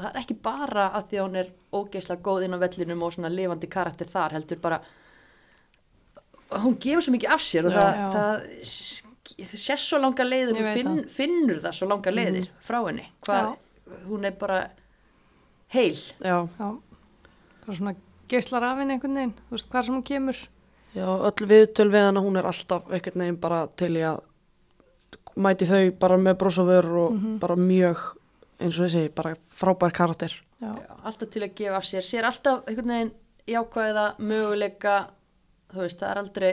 það 0.00 0.08
er 0.10 0.20
ekki 0.22 0.38
bara 0.42 0.88
að 0.96 1.10
því 1.10 1.18
að 1.20 1.26
hún 1.28 1.36
er 1.42 1.50
ógeðslega 1.76 2.24
góð 2.26 2.46
inn 2.48 2.56
á 2.56 2.62
vellinum 2.64 3.04
og 3.06 3.12
svona 3.14 3.30
lifandi 3.30 3.68
karakter 3.70 4.08
þar 4.10 4.34
heldur 4.38 4.58
bara 4.64 4.80
hún 6.64 6.76
gefur 6.82 7.02
svo 7.06 7.12
mikið 7.14 7.32
af 7.34 7.40
sér 7.44 7.66
og 7.68 7.72
Já. 7.72 7.80
það, 7.80 7.96
Já. 7.96 8.10
það, 8.14 8.44
það 9.40 9.56
sé 9.64 9.76
svo 9.78 9.98
langa 10.02 10.24
leiðir 10.26 10.56
Ég 10.60 10.66
og 10.66 10.78
finn, 10.78 11.02
finnur 11.08 11.60
það 11.64 11.76
svo 11.78 11.88
langa 11.90 12.10
leiðir 12.14 12.48
frá 12.66 12.78
henni. 12.88 13.04
Hvað, 13.26 13.50
hún 14.08 14.24
er 14.26 14.38
bara 14.40 14.60
heil. 15.74 15.98
Já, 16.20 16.36
já, 16.58 16.70
bara 17.66 17.76
svona 17.78 17.94
geislar 18.30 18.62
af 18.66 18.78
henni 18.82 18.96
einhvern 18.96 19.14
veginn, 19.20 19.36
þú 19.48 19.56
veist 19.56 19.70
hvað 19.70 19.86
sem 19.86 19.94
hún 19.98 20.06
kemur. 20.06 20.40
Já, 20.94 21.06
öll 21.06 21.46
viðtöl 21.52 21.90
við 21.92 22.06
hana 22.08 22.20
hún 22.24 22.36
er 22.40 22.48
alltaf 22.50 22.90
einhvern 22.90 23.22
veginn 23.24 23.40
bara 23.42 23.60
til 23.78 23.92
í 23.94 24.02
að 24.06 24.20
mæti 25.40 25.66
þau 25.70 25.84
bara 26.02 26.16
með 26.18 26.38
bros 26.40 26.58
og 26.58 26.66
vör 26.66 26.88
og 27.04 27.20
bara 27.40 27.54
mjög 27.56 28.00
eins 28.60 28.76
og 28.78 28.88
þessi, 28.88 29.10
bara 29.14 29.36
frábær 29.48 29.92
karakter. 29.94 30.34
já, 30.60 30.66
Já, 30.74 30.96
alltaf 31.04 31.30
til 31.30 31.42
að 31.46 31.54
gefa 31.54 31.76
af 31.78 31.84
sér. 31.86 32.02
Sér 32.04 32.26
alltaf 32.28 32.66
einhvern 32.68 32.90
veginn 32.92 33.12
jákvæða 33.48 34.06
möguleika 34.18 34.96
þú 35.72 35.84
veist, 35.84 36.00
það 36.00 36.10
er 36.14 36.20
aldrei 36.24 36.52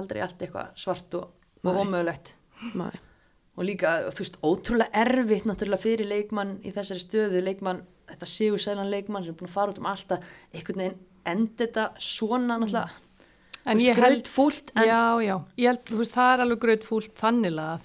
aldrei 0.00 0.20
allt 0.22 0.38
eitthvað 0.46 0.68
svart 0.78 1.14
og, 1.18 1.30
ómögulegt. 1.66 2.34
Og 3.58 3.64
líka, 3.66 3.90
þú 4.14 4.22
veist, 4.22 4.36
ótrúlega 4.46 5.02
erfitt 5.02 5.44
náttúrulega 5.48 5.82
fyrir 5.82 6.06
leikmann 6.08 6.52
í 6.64 6.70
þessari 6.72 7.02
stöðu 7.02 7.42
leikmann, 7.44 7.82
þetta 8.08 8.28
sigur 8.30 8.62
sælan 8.62 8.88
leikmann 8.92 9.24
sem 9.26 9.34
er 9.34 9.38
búin 9.40 9.50
að 9.50 9.56
fara 9.56 9.72
út 9.74 9.80
um 9.82 9.88
alltaf 9.90 10.22
einhvern 10.54 10.80
veginn 10.84 10.98
endi 11.26 11.58
þetta 11.66 11.88
svona 11.98 12.56
náttúrulega. 12.62 12.90
En 13.66 13.76
Þú 13.76 13.80
veist, 13.82 13.86
ég 13.90 13.98
held 14.00 14.22
grautfúlt, 14.22 14.70
en- 14.76 14.88
já, 14.88 15.00
já, 15.26 15.34
ég 15.60 15.66
held, 15.68 15.82
þú 15.90 15.98
veist 16.00 16.14
það 16.16 16.30
er 16.32 16.42
alveg 16.46 16.60
gröðfúlt 16.62 17.14
þannig 17.20 17.52
lagað 17.58 17.82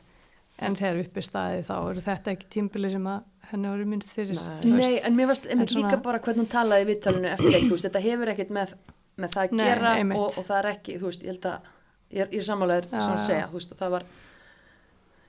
en 0.63 0.75
þegar 0.79 0.99
uppi 1.03 1.21
staði 1.27 1.63
þá 1.67 1.73
eru 1.89 2.03
þetta 2.05 2.31
ekki 2.31 2.47
tímbili 2.55 2.91
sem 2.93 3.09
að 3.11 3.23
henni 3.51 3.67
voru 3.73 3.85
minnst 3.91 4.13
fyrir. 4.15 4.39
Nei. 4.39 4.71
Nei, 4.71 4.99
en 5.03 5.17
mér 5.17 5.27
varst 5.33 5.45
En 5.51 5.65
svona- 5.67 5.89
líka 5.89 6.01
bara 6.01 6.19
hvernig 6.19 6.45
hún 6.45 6.53
talaði 6.53 6.85
í 6.85 6.89
viðtalinu 6.93 7.27
eftir 7.33 7.51
leik, 7.51 7.65
þú 7.67 7.75
veist, 7.75 7.85
þetta 7.89 8.01
hefur 8.07 8.31
ekkert 8.31 8.53
með, 8.55 8.73
með 9.21 9.35
það 9.35 9.43
að 9.45 9.57
Nei, 9.59 9.65
gera 9.69 9.95
og, 10.17 10.25
og 10.27 10.45
það 10.45 10.57
er 10.59 10.69
ekki, 10.73 10.97
þú 10.99 11.09
veist, 11.09 11.25
ég 11.25 11.35
held 11.35 11.49
að 11.51 11.69
ég 12.15 12.23
er, 12.25 12.31
er 12.31 12.45
sammálaður 12.47 12.87
Já, 12.91 12.99
sem 12.99 13.13
að 13.15 13.23
segja, 13.25 13.45
þú 13.51 13.59
veist, 13.59 13.75
það 13.79 13.93
var 13.95 14.05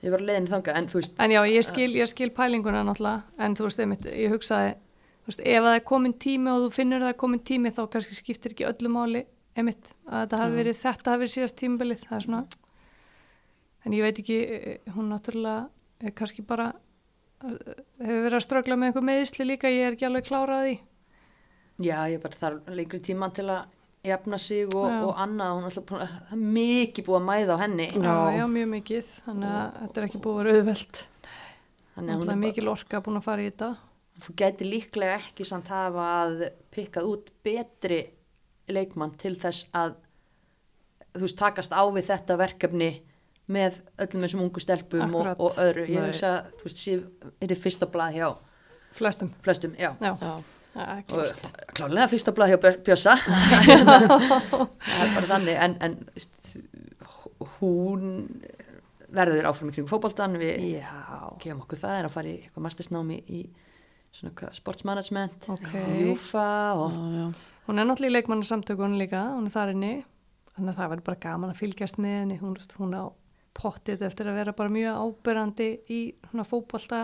ég 0.03 0.13
var 0.13 0.23
leiðin 0.27 0.49
þangað, 0.51 0.79
en 0.79 0.89
þú 0.91 0.99
veist 0.99 1.23
En 1.23 1.33
já, 1.33 1.39
ég 1.51 1.65
skil, 1.65 1.87
ég 1.97 2.11
skil 2.11 2.29
pælinguna 2.35 2.83
náttúrulega, 2.87 3.23
en 3.45 3.55
þú 3.57 3.67
veist, 3.67 3.81
einmitt, 3.83 4.09
ég 4.11 4.33
hugsaði, 4.35 4.75
þú 5.23 5.31
veist, 5.31 5.43
ef 5.53 5.67
það 5.67 5.77
er 5.79 5.85
komin 5.91 6.15
tími 6.25 6.53
og 6.53 6.65
þú 6.65 6.71
finnur 6.77 7.01
að 7.01 7.07
það 7.07 7.15
er 7.15 7.19
komin 7.23 7.43
tími 7.49 7.73
þá 7.73 7.81
kannski 7.95 8.17
skiptir 8.19 8.53
ekki 8.55 8.67
öllu 8.69 8.91
máli, 8.93 9.23
einmitt, 9.57 9.93
að 10.05 10.25
þetta 10.25 10.41
hafi 10.43 10.59
verið, 10.61 10.79
þetta 10.83 11.13
hafi 11.13 11.23
verið 11.23 11.35
síðast 11.37 11.57
tímabilið, 11.61 12.03
það 12.05 12.17
er 12.19 12.27
svona, 12.27 12.43
en 13.85 13.95
ég 13.97 14.05
veit 14.05 14.21
ekki, 14.21 14.37
eh, 14.57 14.91
hún 14.97 15.09
náttúrulega 15.13 16.05
er 16.05 16.13
kannski 16.19 16.45
bara, 16.45 16.67
eh, 17.41 17.57
hefur 18.03 18.27
verið 18.27 18.37
að 18.37 18.45
strögla 18.45 18.77
með 18.77 18.91
einhver 18.91 19.07
meðisli 19.09 19.49
líka, 19.49 19.73
ég 19.73 19.87
er 19.87 19.97
ekki 19.97 20.05
alveg 20.11 20.29
klárað 20.29 20.67
því. 20.67 20.77
já, 21.81 21.97
ég 22.09 22.21
bara 22.21 22.37
þarf 22.37 22.69
lengri 22.73 22.99
tíma 23.01 23.33
til 23.33 23.49
að 23.49 23.65
jafna 24.09 24.37
sig 24.41 24.67
og, 24.75 24.85
og 25.07 25.11
annað, 25.23 25.51
hún 25.57 25.65
er 25.65 25.69
alltaf 25.71 25.85
búin 25.89 26.03
að, 26.05 26.13
það 26.29 26.37
er 26.37 26.43
mikið 26.57 27.05
búið 27.07 27.19
að 27.19 27.27
mæða 27.29 27.57
á 27.57 27.61
henni. 27.63 27.87
Já, 27.91 28.07
Já. 28.07 28.15
já, 28.37 28.45
mjög 28.55 28.69
mikið, 28.73 29.11
þannig 29.27 29.53
að 29.57 29.77
þetta 29.83 30.01
er 30.01 30.07
ekki 30.09 30.21
búið 30.25 30.37
að 30.37 30.41
vera 30.43 30.55
auðvelt. 30.57 31.01
þannig 31.97 31.97
að 31.97 31.97
hún 31.97 32.07
Náttúrulega 32.07 32.23
er 32.23 32.33
bara, 32.33 32.41
mikil 32.45 32.67
orka 32.73 33.01
búin 33.07 33.19
að 33.21 33.27
fara 33.27 33.41
í 33.45 33.49
þetta. 33.51 33.69
þú 34.25 34.33
gæti 34.41 34.65
líklega 34.71 35.17
ekki 35.21 35.45
samt 35.45 35.67
hafa 35.69 36.05
að 36.23 36.39
pikkað 36.73 37.09
út 37.11 37.31
betri 37.45 37.99
leikmann 38.73 39.13
til 39.21 39.35
þess 39.37 39.67
að 39.77 39.93
þú 41.17 41.21
veist, 41.25 41.37
takast 41.39 41.71
á 41.73 41.81
við 41.93 42.07
þetta 42.09 42.37
verkefni 42.37 42.89
með 43.47 43.77
öllum 44.03 44.25
þessum 44.25 44.41
ungu 44.43 44.59
stelpum 44.59 45.13
og, 45.15 45.29
og 45.39 45.55
öðru, 45.63 45.85
ég 45.87 46.01
Nei. 46.01 46.09
hugsa 46.09 46.31
þú 46.59 46.65
veist, 46.67 46.81
Sif 46.81 47.05
er 47.39 47.47
þið 47.53 47.61
fyrsta 47.63 47.87
blað 47.93 48.17
hjá 48.17 48.27
Flestum, 48.97 49.29
flestum, 49.45 49.75
já, 49.77 49.91
já, 50.01 50.11
Já, 50.17 50.33
það 50.77 50.93
er 50.93 51.03
klálega 51.77 52.09
fyrsta 52.11 52.33
blað 52.37 52.53
hjá 52.53 52.59
Bjössa. 52.85 53.15
Það 53.27 55.03
er 55.03 55.13
bara 55.15 55.27
þannig. 55.31 55.55
En, 55.65 55.75
en 55.83 55.97
veist, 56.13 56.51
hún 57.57 58.09
verður 59.13 59.47
áfram 59.49 59.71
í 59.71 59.75
kring 59.75 59.87
fótboltan 59.89 60.35
við 60.39 60.81
gefum 61.41 61.63
okkur 61.63 61.79
það 61.81 61.99
er 61.99 62.07
að 62.09 62.15
fara 62.15 62.31
í 62.31 62.35
eitthvað 62.41 62.65
mastersnámi 62.67 63.19
í 63.31 63.43
sportsmanagement 64.57 65.47
Ok. 65.53 65.69
Júfa 66.01 66.49
og. 66.79 66.97
Hún 67.67 67.79
er 67.81 67.87
náttúrulega 67.87 68.13
í 68.13 68.15
leikmannarsamtökunum 68.15 68.99
líka, 68.99 69.25
hún 69.35 69.49
er 69.49 69.53
þar 69.53 69.73
inni, 69.73 69.93
þannig 70.55 70.71
að 70.71 70.77
það 70.79 70.91
verður 70.93 71.07
bara 71.09 71.23
gaman 71.25 71.51
að 71.51 71.59
fylgjast 71.59 71.97
með 71.99 72.15
henni, 72.21 72.37
hún, 72.39 72.53
veist, 72.55 72.75
hún 72.79 72.95
á 72.95 73.03
pottið 73.57 74.05
eftir 74.07 74.29
að 74.31 74.37
vera 74.39 74.53
bara 74.55 74.71
mjög 74.71 75.01
ábyrrandi 75.03 75.67
í 75.91 75.99
fótbolta, 76.47 77.01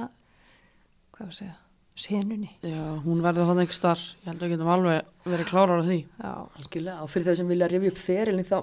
hvað 1.11 1.25
var 1.25 1.33
að 1.33 1.39
segja, 1.41 1.57
senunni. 1.95 2.51
Já, 2.65 2.83
hún 3.03 3.21
verður 3.23 3.49
þannig 3.51 3.67
einhver 3.67 3.77
starf, 3.77 4.05
ég 4.21 4.31
held 4.31 4.39
að 4.39 4.47
við 4.47 4.55
getum 4.55 4.71
alveg 4.73 5.27
verið 5.29 5.49
klárar 5.49 5.83
á 5.83 5.87
því. 5.87 5.99
Já, 6.17 6.31
algjörlega. 6.59 7.01
Og 7.03 7.11
fyrir 7.13 7.27
þau 7.27 7.39
sem 7.39 7.51
vilja 7.53 7.69
rifja 7.71 7.93
upp 7.93 8.01
ferilin 8.01 8.49
þá 8.49 8.57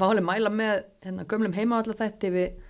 máli 0.00 0.24
mæla 0.24 0.52
með 0.52 0.84
hérna, 1.04 1.26
gömlum 1.28 1.56
heimavallatætti 1.56 2.30
við 2.32 2.60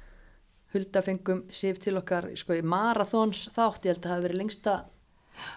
Hulda 0.72 1.02
fengum 1.04 1.42
Sif 1.52 1.82
til 1.82 1.98
okkar 2.00 2.30
sko, 2.38 2.56
í 2.56 2.64
marathons 2.64 3.44
þátt, 3.52 3.84
ég 3.84 3.92
held 3.92 3.98
að 4.00 4.06
það 4.06 4.14
hafi 4.14 4.26
verið 4.26 4.40
lengsta 4.40 4.76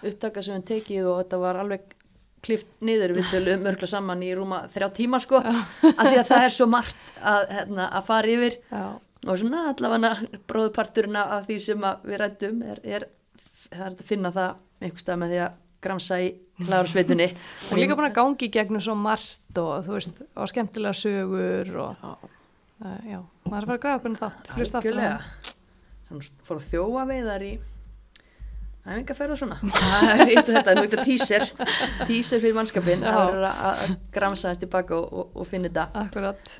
upptaka 0.04 0.42
sem 0.44 0.58
við 0.58 0.66
tekið 0.70 1.08
og 1.08 1.22
þetta 1.22 1.40
var 1.40 1.60
alveg 1.62 1.96
klift 2.44 2.68
niður. 2.84 3.16
Við 3.16 3.30
töluðum 3.32 3.64
mörgla 3.64 3.88
saman 3.90 4.22
í 4.26 4.30
rúma 4.36 4.60
þrjá 4.72 4.90
tíma 5.00 5.20
sko, 5.22 5.40
af 5.40 6.04
því 6.04 6.20
að 6.20 6.28
það 6.28 6.44
er 6.44 6.54
svo 6.54 6.68
margt 6.70 7.12
að, 7.16 7.48
hérna, 7.56 7.88
að 7.88 8.08
fara 8.10 8.32
yfir. 8.36 8.58
Já, 8.70 8.84
og 9.26 9.40
svona 9.40 9.62
allavega 9.72 10.40
bróðparturinn 10.46 11.18
af 11.18 11.46
því 11.48 11.58
sem 11.64 11.86
að 11.88 12.04
við 12.10 12.20
rættum 12.22 12.60
er, 12.62 12.82
er 12.84 13.08
það 13.70 13.86
er 13.86 13.92
að 13.92 14.06
finna 14.08 14.32
það 14.34 14.56
einhvers 14.80 15.06
stað 15.06 15.22
með 15.22 15.34
því 15.34 15.40
að 15.46 15.62
gramsa 15.86 16.18
í 16.22 16.30
hlárasveitunni 16.66 17.28
hún 17.30 17.76
er 17.76 17.82
líka 17.82 17.98
að 18.00 18.16
gangi 18.16 18.48
í 18.48 18.52
gegnum 18.56 18.82
svo 18.82 18.96
margt 18.98 19.60
og 19.60 19.86
þú 19.86 19.96
veist, 19.98 20.24
á 20.34 20.42
skemmtilega 20.50 20.96
sögur 20.96 21.72
og, 21.84 22.02
Já, 22.76 22.90
uh, 22.90 22.98
já, 23.08 23.20
maður 23.46 23.56
er 23.56 23.62
að 23.62 23.70
fara 23.70 23.78
að 23.78 23.84
græða 23.86 24.02
hvernig 24.04 24.20
þátt, 24.22 24.52
hlusta 24.56 24.82
aftur 24.82 25.00
hann. 25.00 25.24
Þannig 26.06 26.28
fór 26.46 26.60
að 26.60 26.68
þjóa 26.70 27.06
veiðar 27.08 27.44
í 27.46 27.54
æfingarferð 28.86 29.34
og 29.34 29.40
svona. 29.40 29.56
Það 29.74 30.12
er 30.12 30.22
eitt 30.26 30.42
og 30.42 30.52
þetta, 30.52 30.74
nú 30.76 30.84
þetta 30.86 31.06
tíser 31.08 31.46
tíser 32.06 32.42
fyrir 32.42 32.54
mannskapin 32.54 33.02
Já. 33.02 33.10
það 33.10 33.32
er 33.32 33.48
að, 33.48 33.64
að 33.70 33.96
gramsa 34.14 34.52
þess 34.52 34.62
tilbaka 34.62 35.00
og, 35.00 35.08
og, 35.10 35.34
og 35.34 35.50
finna 35.50 35.70
þetta. 35.72 36.04
Akkurat, 36.04 36.54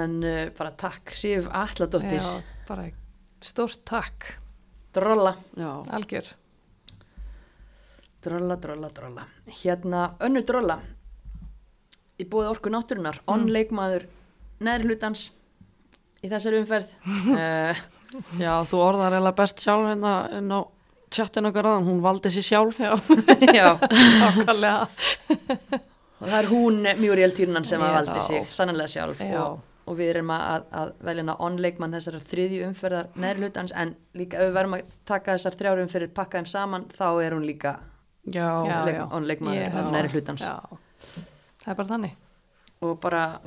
en 0.00 0.18
uh, 0.24 0.42
bara 0.58 0.74
takk 0.82 1.14
Sif 1.14 1.46
Alladóttir 1.62 2.18
já, 2.18 2.32
bara 2.68 2.88
stórt 3.44 3.84
takk, 3.86 4.32
drolla. 4.96 5.36
Já. 5.54 5.70
algjör. 5.94 6.34
Drolla, 8.28 8.56
drolla, 8.62 8.92
drolla 8.94 9.26
hérna 9.62 10.04
önnu 10.28 10.44
drolla 10.46 10.78
í 12.18 12.26
búið 12.28 12.52
orku 12.54 12.70
náttúrunar 12.72 13.20
Mm. 13.22 13.32
onn 13.34 13.48
leikmaður 13.54 14.06
neðri 14.64 14.88
hlutans 14.92 15.28
í 16.22 16.30
þessari 16.32 16.62
umferð 16.62 16.88
uh, 17.34 17.78
Já, 18.44 18.52
þú 18.66 18.78
orðar 18.80 19.14
eiginlega 19.18 19.36
best 19.42 19.60
sjálf 19.62 19.84
hérna 19.90 20.12
inn 20.38 20.48
á 20.50 20.60
tjattin 21.12 21.48
okkar 21.48 21.66
aðan, 21.70 21.86
hún 21.88 22.00
valdi 22.04 22.28
sér 22.32 22.44
sjálf. 22.44 22.78
Já. 22.80 22.92
já, 23.58 23.68
Nákvæmlega. 23.80 24.88
og 26.18 26.26
það 26.26 26.36
er 26.40 26.48
hún 26.50 26.78
Muriel 27.00 27.32
Týrnan 27.36 27.64
sem 27.68 27.80
að 27.84 27.94
valdi 28.00 28.22
sig 28.26 28.48
sannlega 28.52 28.90
sjálf 28.92 29.20
Já. 29.22 29.38
og, 29.44 29.60
og 29.88 29.96
við 30.00 30.10
erum 30.16 30.32
að, 30.34 30.66
að 30.80 30.90
velja 31.08 31.24
hana 31.24 31.36
onn 31.46 31.60
leikmann 31.64 31.94
þessar 31.96 32.18
þriðju 32.32 32.64
umferðar 32.72 33.08
neðri 33.14 33.44
hlutans 33.46 33.72
en 33.76 33.94
líka 34.18 34.40
ef 34.40 34.48
við 34.50 34.56
verðum 34.58 34.76
að 34.80 34.90
taka 35.08 35.36
þessar 35.38 35.56
þrjáru 35.62 35.86
umferðir 35.86 36.12
pakka 36.18 36.40
þeim 36.42 36.50
saman 36.56 36.88
þá 36.98 37.06
er 37.24 37.36
hún 37.38 37.46
líka 37.48 37.76
Já, 38.32 38.48
leik- 38.84 38.94
já. 38.96 39.04
on 39.12 39.24
leikmaður 39.26 39.74
af 39.74 39.92
neðri 39.92 40.08
hlutans. 40.14 40.40
Já, 40.42 40.60
það 41.64 41.70
er 41.72 41.74
bara 41.74 41.88
þannig. 41.88 42.14
og 42.80 43.00
bara 43.00 43.40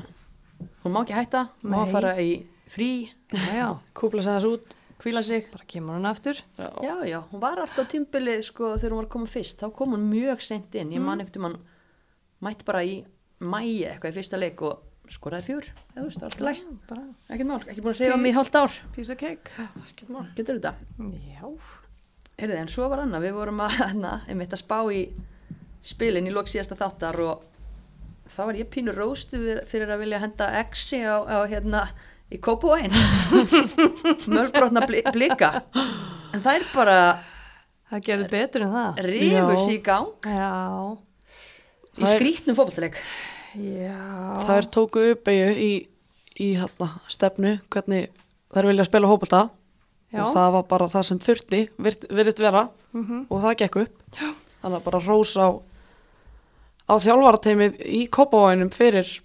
hún 0.84 0.92
má 0.92 1.02
ekki 1.06 1.14
hætta, 1.16 1.50
má 1.64 1.86
Nei. 1.86 1.92
fara 1.92 2.16
í 2.20 2.46
frí 2.68 3.10
kúpla 3.94 4.22
þessu 4.26 4.54
út. 4.58 4.78
hvíla 5.02 5.24
sig 5.24 5.48
bara 5.52 5.64
kemur 5.66 5.96
hún 5.98 6.06
aftur. 6.06 6.36
Já. 6.60 6.70
Já, 6.84 6.96
já, 7.10 7.20
hún 7.32 7.40
var 7.42 7.58
alltaf 7.58 7.88
tímbilið 7.90 8.44
sko 8.44 8.76
þegar 8.78 8.92
hún 8.92 8.98
var 9.02 9.06
að 9.06 9.10
koma 9.16 9.26
fyrst, 9.26 9.58
þá 9.60 9.74
kom 9.74 9.94
hún 9.96 10.10
mjög 10.12 10.42
sent 10.42 10.76
inn, 10.76 10.92
ég 10.92 11.02
man 11.02 11.18
Mm. 11.18 11.26
ekkert 11.26 11.38
um 11.38 11.44
hann 11.44 11.58
mætt 12.42 12.64
bara 12.66 12.84
í 12.84 13.04
mæi 13.40 13.82
eitthvað 13.90 14.12
í 14.12 14.18
fyrsta 14.20 14.38
leik 14.38 14.62
og 14.62 14.80
skoraði 15.10 15.44
fjör, 15.50 15.66
eða 15.96 16.04
þú 16.04 16.06
veist, 16.06 16.24
allt 16.24 16.38
í 16.40 16.44
læg, 16.46 16.58
Bara 16.88 17.02
ekkert 17.32 17.48
mál, 17.48 17.60
ekki 17.66 17.82
búin 17.82 17.94
að 17.96 18.00
reyfa 18.00 18.18
mig 18.22 18.32
í 18.32 18.36
hálft 18.36 18.56
ár, 18.56 18.72
piece 18.94 19.10
of 19.12 19.18
cake. 19.18 19.50
ekkert 19.90 20.10
mál, 20.10 20.28
getur 20.36 20.60
þetta. 20.60 20.76
Já, 21.00 21.58
Heyrðu, 22.42 22.58
en 22.58 22.70
svo 22.74 22.88
var 22.90 23.04
annað, 23.04 23.28
við 23.28 23.36
vorum 23.38 23.60
að, 23.62 23.76
na, 24.02 24.16
einmitt 24.26 24.56
að 24.56 24.64
spá 24.64 24.78
í 24.90 25.02
spilin 25.86 26.26
í 26.30 26.34
lók 26.34 26.50
síðasta 26.50 26.78
þáttar 26.80 27.20
og 27.26 27.44
þá 28.32 28.40
var 28.48 28.58
ég 28.58 28.70
pínur 28.74 28.98
róstu 28.98 29.38
fyrir- 29.70 29.92
að 29.94 30.02
vilja 30.02 30.22
henda 30.24 30.48
exi 30.62 31.02
á, 31.06 31.22
á 31.22 31.38
hérna 31.50 31.84
í 32.32 32.40
Kópavóin 32.42 32.94
mörgbrotna 34.34 34.86
bli, 34.88 35.04
blika. 35.14 35.52
En 36.32 36.42
það 36.42 36.54
er 36.56 36.66
bara 36.74 36.98
það 37.92 38.06
gerði 38.08 38.28
betur 38.32 38.66
en 38.66 38.74
það. 38.74 39.02
rifus 39.10 39.66
Já. 39.68 39.72
í 39.74 39.78
gang. 39.86 40.30
Já, 40.32 40.52
í 42.02 42.12
skrítnum 42.16 42.58
já. 43.60 43.98
Það 44.48 44.54
er 44.56 44.70
tóku 44.72 45.06
uppeyju 45.12 45.50
í, 45.60 45.72
í 46.40 46.52
hérna, 46.56 46.94
stefnu, 47.12 47.58
hvernig 47.74 48.08
þær 48.56 48.70
vilja 48.72 48.88
spila 48.88 49.12
hópulta 49.12 49.42
Já. 50.12 50.22
og 50.26 50.34
það 50.36 50.52
var 50.58 50.64
bara 50.68 50.88
það 50.92 51.04
sem 51.08 51.20
þurfti, 51.20 51.60
virt- 51.80 52.08
virðist 52.12 52.40
vera 52.44 52.70
Mhm. 52.94 53.26
og 53.30 53.42
það 53.44 53.58
gekk 53.62 53.76
upp. 53.86 53.98
Já. 54.20 54.34
Þannig 54.62 54.78
að 54.82 54.84
bara 54.84 55.00
rós 55.00 55.34
á, 55.40 55.48
á 56.90 56.94
þjálfarateimið 57.00 57.78
í 57.88 58.02
Kópavóinum 58.12 58.72
fyrir 58.74 59.22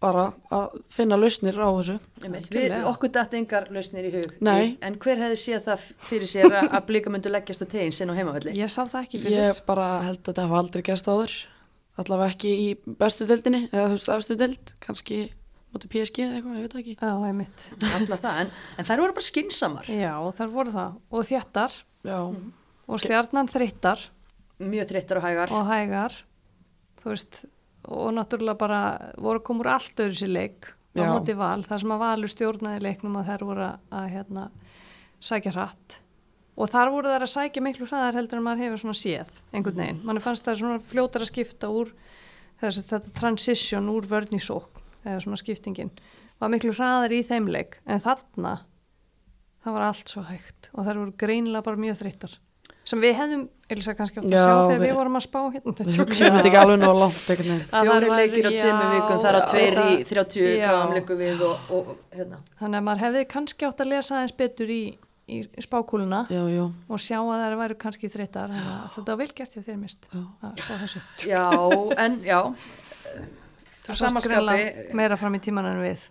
bara 0.00 0.28
að 0.54 0.76
finna 0.94 1.16
lausnir 1.18 1.56
á 1.58 1.66
þessu. 1.74 1.96
Einmitt, 2.22 2.50
við, 2.54 2.74
okkur 2.86 3.10
datt 3.10 3.32
engar 3.34 3.66
lausnir 3.74 4.04
í 4.06 4.12
hug 4.14 4.36
Nei. 4.40 4.76
en 4.80 4.94
hver 5.02 5.16
hefði 5.18 5.38
séð 5.42 5.64
það 5.64 5.86
fyrir 6.06 6.28
sér 6.30 6.52
að, 6.52 6.68
að 6.70 6.86
blika 6.86 7.10
myndu 7.10 7.32
leggjast 7.32 7.64
á 7.64 7.66
tegin 7.66 7.90
sinn 7.96 8.10
á 8.12 8.14
heimavelli 8.14 8.54
Ég 8.54 8.70
sá 8.70 8.84
það 8.86 9.02
ekki 9.08 9.18
fyrir. 9.24 9.38
Ég 9.48 9.64
bara 9.66 9.88
held 10.04 10.20
að 10.22 10.28
þetta 10.30 10.44
hafa 10.46 10.58
aldrei 10.60 10.82
gerst 10.86 11.08
áður, 11.10 11.34
allavega 11.98 12.30
ekki 12.36 12.52
í 12.68 12.68
bestu 13.00 13.26
deildinni, 13.26 13.64
eða 13.72 13.88
þú 13.88 13.96
veist, 13.96 14.08
efstu 14.20 14.36
deild, 14.38 14.72
kannski 14.86 15.18
móti 15.74 15.90
PSG 15.92 16.24
eða 16.24 16.38
eitthvað, 16.38 16.56
ég 16.56 16.64
veit 16.64 16.74
það 16.74 16.80
ekki. 16.82 16.94
Já, 17.00 17.12
einmitt. 17.28 17.66
alla 17.98 18.18
það, 18.22 18.40
en, 18.42 18.54
en 18.78 18.88
þær 18.88 19.02
voru 19.02 19.16
bara 19.18 19.26
skinsamar 19.28 19.90
Já, 19.92 20.14
þar 20.38 20.54
voru 20.54 20.74
það. 20.74 20.96
Og 21.12 21.28
þjættar 21.28 21.76
Já, 22.08 22.18
og 22.88 23.02
stjarnan 23.04 23.50
þreyttar 23.52 24.08
mjög 24.58 24.90
þreyttar 24.92 25.20
og 25.20 25.26
hægar 25.28 25.54
og 25.54 25.68
hægar. 25.68 26.18
Þú 26.98 27.12
veist, 27.12 27.44
og 27.88 28.10
náttúrulega 28.16 28.58
bara 28.58 28.80
voru 29.20 29.42
komur 29.44 29.70
allt 29.70 30.02
öðru 30.02 30.18
sér 30.18 30.32
leik 30.34 30.72
á 30.98 31.02
móti 31.06 31.36
val. 31.38 31.62
Það 31.66 31.84
sem 31.84 31.94
að 31.94 32.02
valur 32.02 32.32
stjórnaði 32.32 32.84
leiknum 32.88 33.20
að 33.20 33.32
þær 33.32 33.46
voru 33.50 33.66
að, 33.68 33.88
að 34.00 34.08
hérna, 34.16 34.46
sækja 35.30 35.54
hratt. 35.54 36.00
Og 36.58 36.72
þar 36.72 36.90
voru 36.90 37.12
þær 37.12 37.26
að 37.28 37.34
sækja 37.36 37.62
miklu 37.62 37.86
hraðar 37.86 38.18
heldur 38.18 38.40
en 38.40 38.46
maður 38.48 38.64
hefur 38.64 38.82
svona 38.82 38.98
séð 38.98 39.30
einhvern 39.52 39.78
veginn. 39.78 40.00
Mann 40.08 40.22
fannst 40.24 40.48
það 40.48 40.58
svona 40.64 40.82
fljótar 40.82 41.22
að 41.22 41.30
skipta 41.30 41.70
úr 41.70 41.92
þess 42.58 42.80
að 42.80 42.90
þetta 42.90 43.14
transition 43.20 43.92
úr 43.92 44.08
vörn 44.10 44.34
í 44.34 44.42
sók 44.42 44.77
eða 45.08 45.22
svona 45.24 45.40
skiptingin 45.40 45.90
var 46.38 46.52
miklu 46.52 46.74
hraðar 46.76 47.14
í 47.16 47.22
þeim 47.26 47.48
leik. 47.50 47.80
En 47.88 48.00
þarna 48.04 48.58
það 49.64 49.72
var 49.78 49.86
allt 49.88 50.12
svo 50.12 50.22
hægt 50.28 50.68
og 50.74 50.84
þær 50.86 51.00
voru 51.02 51.16
greinilega 51.18 51.64
bara 51.66 51.80
mjög 51.80 51.98
þreyttar. 52.02 52.36
Sem 52.88 53.02
við 53.04 53.18
hefðum, 53.18 53.40
Elisa 53.68 53.92
kannski 53.92 54.16
átt 54.22 54.28
að 54.30 54.32
Já, 54.32 54.38
sjá 54.40 54.52
þegar 54.70 54.78
við, 54.80 54.86
við- 54.86 54.94
vorum 54.96 55.16
að 55.18 55.24
spá 55.26 55.38
hérna 55.52 55.72
við 55.76 55.98
hugsaum 56.00 56.36
þetta 56.38 56.48
ekki 56.48 56.60
alveg 56.62 56.78
nóg 56.80 56.94
langt. 57.02 57.18
Að 57.28 57.90
fjóri 57.90 58.08
leikir 58.14 58.46
á 58.48 58.50
tveimur 58.54 58.94
vikum 58.94 59.18
þar 59.26 59.36
að 59.40 59.44
tveir 59.50 59.74
í 59.76 59.90
þetta- 59.98 60.06
30 60.08 60.46
já. 60.46 60.62
gráðum 60.70 60.94
leikum 60.96 61.20
við 61.20 61.42
og, 61.50 61.66
og 61.76 61.90
hérna. 62.16 62.38
Þannig 62.62 62.78
að 62.80 62.86
maður 62.88 63.02
hefði 63.04 63.24
kannski 63.34 63.68
átt 63.68 63.82
að 63.84 63.90
lesa 63.92 64.16
aðeins 64.16 64.36
betur 64.40 64.72
í, 64.72 64.80
í 65.28 65.42
spákúluna 65.66 66.22
Já, 66.32 66.40
já, 66.48 66.64
og 66.88 67.04
sjá 67.04 67.18
að 67.20 67.42
þær 67.44 67.58
væru 67.60 67.76
kannski 67.84 68.08
þreyttar. 68.14 68.56
Að 68.56 68.88
þetta 68.96 69.12
var 69.12 69.20
vel 69.20 69.30
gert 69.42 69.52
hjá 69.58 69.62
þér 69.68 69.78
mist 69.84 70.08
Já. 70.08 70.24
að 70.48 70.56
já, 71.28 71.44
en 72.06 72.18
já 72.24 72.40
Þú 73.88 73.96
sást 73.96 74.22
skapi- 74.28 74.94
meira 74.98 75.16
fram 75.16 75.34
í 75.34 75.40
tíman 75.44 75.66
en 75.72 75.82
við. 75.82 76.06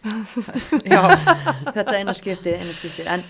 Já, 0.88 1.00
þetta 1.74 1.98
eina 1.98 2.14
skiptið, 2.16 2.54
eina 2.62 2.72
skiptið. 2.76 3.08
En, 3.12 3.24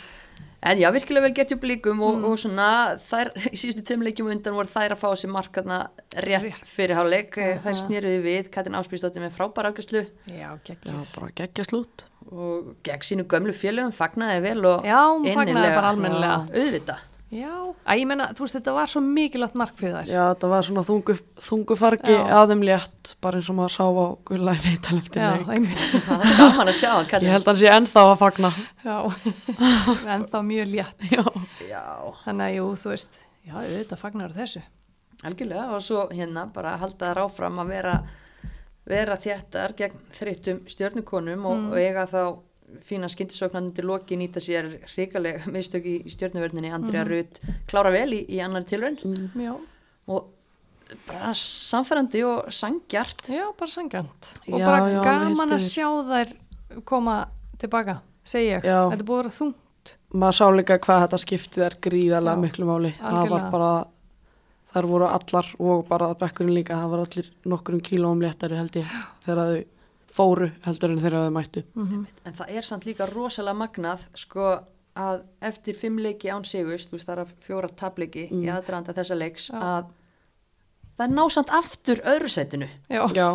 en 0.71 0.79
já, 0.79 0.87
virkilega 0.95 1.25
vel 1.27 1.33
gert 1.35 1.51
hjá 1.51 1.59
blíkum 1.59 2.03
og, 2.07 2.21
og 2.29 2.37
svona, 2.39 2.67
þær 3.03 3.33
í 3.51 3.57
síðustu 3.59 3.83
tveim 3.89 4.05
leikjum 4.07 4.29
á 4.31 4.33
undan 4.37 4.55
voru 4.59 4.71
þær 4.71 4.95
að 4.95 5.01
fá 5.03 5.09
sér 5.19 5.33
mark 5.35 5.57
þarna 5.57 5.81
rétt, 6.23 6.45
Rétt. 6.47 6.63
fyrir 6.71 6.95
háleik 7.01 7.39
Aha. 7.43 7.59
þær 7.65 7.81
snéruði 7.83 8.21
við, 8.29 8.51
Katrin 8.55 8.79
Áspísdóttir 8.79 9.25
með 9.25 9.35
frábæra 9.41 9.73
ákvæslu 9.75 10.05
Já, 10.31 10.37
já, 10.45 10.51
geggjast 10.71 11.17
bara 11.19 11.33
geggja 11.43 11.67
slút. 11.67 12.07
og 12.31 12.75
gegn 12.87 13.07
sínu 13.09 13.25
gömlu 13.27 13.57
félögum 13.57 13.91
fagnaði 13.97 14.45
vel 14.47 14.61
og 14.71 14.87
Já, 14.87 15.01
hún 15.11 15.27
fagnaði 15.27 15.73
bara 15.75 15.91
almennilega. 15.97 16.43
Já, 16.47 16.61
auðvitað 16.61 17.07
Já, 17.31 17.51
að 17.87 18.01
ég 18.01 18.09
menna, 18.11 18.25
þú 18.35 18.43
veist, 18.43 18.57
þetta 18.57 18.73
var 18.75 18.91
svo 18.91 19.01
mikilvægt 19.07 19.57
mark 19.59 19.77
fyrir 19.79 19.93
þær. 20.01 20.09
Já, 20.11 20.23
þetta 20.33 20.49
var 20.51 20.67
svona 20.67 20.83
þungu, 20.89 21.15
þungu 21.47 21.77
fargi 21.79 22.17
aðeim 22.19 22.65
létt, 22.67 23.13
bara 23.23 23.39
eins 23.39 23.51
og 23.53 23.57
maður 23.61 23.75
sá 23.77 23.85
á 23.87 24.07
Gulla 24.27 24.55
í 24.57 24.73
eftir 24.73 25.23
Já, 25.23 25.29
leik. 25.37 25.53
einmitt. 25.55 25.85
Það 26.09 26.25
er 26.27 26.41
gaman 26.41 26.73
að 26.73 26.79
sjá 26.81 26.91
hann 26.91 27.07
Ég 27.13 27.37
held 27.37 27.45
að 27.45 27.53
hann 27.53 27.61
sé 27.61 27.71
ennþá 27.77 28.05
að 28.09 28.17
fagna. 28.25 28.51
Já, 28.83 28.97
en 30.17 30.27
þá 30.33 30.39
mjög 30.51 30.73
létt. 30.75 31.07
Já, 31.15 31.25
já, 31.69 31.85
Þannig 32.25 32.47
að 32.49 32.57
jú, 32.57 32.67
þú 32.83 32.93
veist, 32.97 33.23
já, 33.47 33.55
auðvitað 33.61 34.03
fagnar 34.03 34.35
þessu. 34.35 34.65
Algjörlega 35.31 35.69
og 35.77 35.87
svo 35.87 36.09
hérna 36.11 36.49
bara 36.51 36.75
halda 36.83 37.13
þær 37.13 37.25
áfram 37.29 37.63
að 37.63 37.75
vera 37.77 37.97
vera 38.91 39.17
þjættar 39.21 39.75
gegn 39.79 39.99
þreyttum 40.17 40.63
stjörnukonum 40.71 41.45
og, 41.47 41.67
og 41.71 41.79
eiga 41.79 42.07
þá 42.11 42.23
fína 42.87 43.09
skyndisóknarnir 43.11 43.75
til 43.77 43.87
loki 43.89 44.19
nýta 44.21 44.43
sér 44.43 44.69
hrikaleg 44.93 45.47
mistök 45.53 45.87
í, 45.87 45.97
stjörnuverðinni. 46.11 46.73
Andrea 46.75 47.05
Rutt 47.09 47.41
klára 47.71 47.93
vel 47.95 48.11
í, 48.17 48.21
í 48.31 48.41
annar 48.45 48.67
tilraun. 48.69 48.99
Já, 49.39 49.55
og 50.11 50.29
bara 51.07 51.33
samfærandi 51.39 52.23
og 52.27 52.51
sangjart 52.55 53.29
já 53.31 53.45
bara 53.55 53.71
sangjant 53.71 54.31
Og 54.49 54.59
Já, 54.59 54.65
bara 54.67 54.89
já, 54.91 55.01
gaman 55.07 55.55
að 55.55 55.67
sjá 55.69 55.87
þær 56.09 56.33
koma 56.89 57.17
tilbaka, 57.61 58.01
segi 58.27 58.55
ég. 58.57 58.67
Já. 58.67 58.81
Þetta 58.91 59.07
búið 59.07 59.19
að 59.19 59.23
vera 59.23 59.37
þungt. 59.39 59.95
Maður 60.11 60.39
sá 60.41 60.47
líka 60.55 60.79
hvað 60.83 61.03
þetta 61.05 61.21
skiptið 61.25 61.67
er 61.67 61.77
gríðarlega 61.87 62.37
Já, 62.39 62.43
miklu 62.43 62.67
máli. 62.67 62.93
Það 62.99 63.31
var 63.31 63.45
bara, 63.53 63.73
þar 64.73 64.89
voru 64.91 65.11
allar 65.11 65.51
og 65.59 65.85
bara 65.91 66.11
bekkurinn 66.19 66.57
líka, 66.57 66.79
það 66.81 66.95
var 66.95 67.05
allir 67.05 67.31
nokkurum 67.55 67.85
kílóum 67.87 68.25
léttari 68.25 68.59
held 68.59 68.81
ég 68.81 68.97
þegar 69.27 69.45
þau 69.45 69.61
fóru 70.11 70.51
heldur 70.67 70.91
en 70.95 71.01
þegar 71.01 71.27
þau 71.29 71.33
mættu. 71.37 71.63
mm 71.75 72.07
en 72.27 72.33
það 72.41 72.51
er 72.57 72.67
samt 72.67 72.85
líka 72.89 73.07
rosalega 73.11 73.57
magnað 73.61 74.05
sko 74.19 74.49
að 75.01 75.23
eftir 75.47 75.77
fimm 75.79 75.99
leiki 76.03 76.29
án 76.35 76.45
sigust, 76.45 76.91
þú 76.91 76.99
veist 76.99 77.07
það 77.09 77.19
er 77.23 77.33
fjóra 77.47 77.69
tapleiki 77.79 78.27
í 78.35 78.49
aðdraðanda 78.51 78.93
þessa 78.97 79.17
leiks 79.19 79.51
Já. 79.51 79.59
að 79.61 79.85
það 80.99 81.07
er 81.07 81.15
násamt 81.15 81.53
aftur 81.61 82.03
öðru 82.05 82.29
setinu 82.29 82.69
Já, 82.91 83.05
Já, 83.15 83.29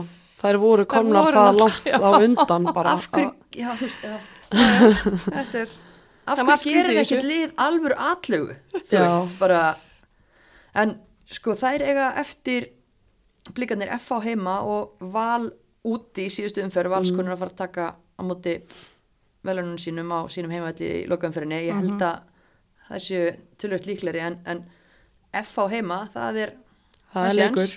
þær 0.43 0.59
voru 0.61 0.83
Þær 0.85 0.91
komnar 0.97 1.23
voru 1.23 1.39
það 1.39 1.59
langt 1.63 1.87
á 1.95 2.09
undan 2.27 2.67
bara. 2.75 2.93
af 2.97 3.07
hverju, 3.11 3.31
já 3.55 3.69
þú 3.71 3.87
veist 3.87 4.03
já. 4.03 4.17
þetta 5.31 5.63
er 5.63 5.75
af 6.25 6.37
Það 6.39 6.45
hverju 6.49 6.73
gerir 6.75 6.99
ekkert 7.01 7.27
lið 7.29 7.51
alvöru 7.65 7.97
atlögu 8.11 8.55
þú 8.75 8.95
Já. 8.99 9.03
veist 9.07 9.39
bara 9.39 9.61
en 10.75 10.95
sko 11.31 11.55
þær 11.57 11.81
eiga 11.87 12.07
eftir 12.21 12.67
blikarnir 13.55 13.91
FH 13.97 14.19
heima 14.27 14.59
og 14.65 14.97
val 15.13 15.51
úti 15.85 16.25
í 16.27 16.33
síðustu 16.33 16.63
umferð 16.65 16.95
valskunur 16.95 17.35
að 17.35 17.41
fara 17.43 17.53
að 17.53 17.61
taka 17.61 17.87
á 17.95 18.21
móti 18.25 18.55
velunum 19.45 19.77
sínum 19.81 20.11
á 20.13 20.19
sínum 20.31 20.53
heimaðli 20.53 20.91
í 21.01 21.05
lokaumferðinni. 21.11 21.61
Ég 21.67 21.81
held 21.81 22.01
að 22.01 22.23
það 22.87 23.03
séu 23.07 23.27
tölvöld 23.61 23.89
líkleri 23.89 24.23
en, 24.25 24.39
en 24.45 24.63
FH 25.43 25.69
heima 25.75 26.05
það 26.13 26.41
er 26.45 26.55
Það 27.15 27.29
er 27.29 27.37
leikur, 27.39 27.69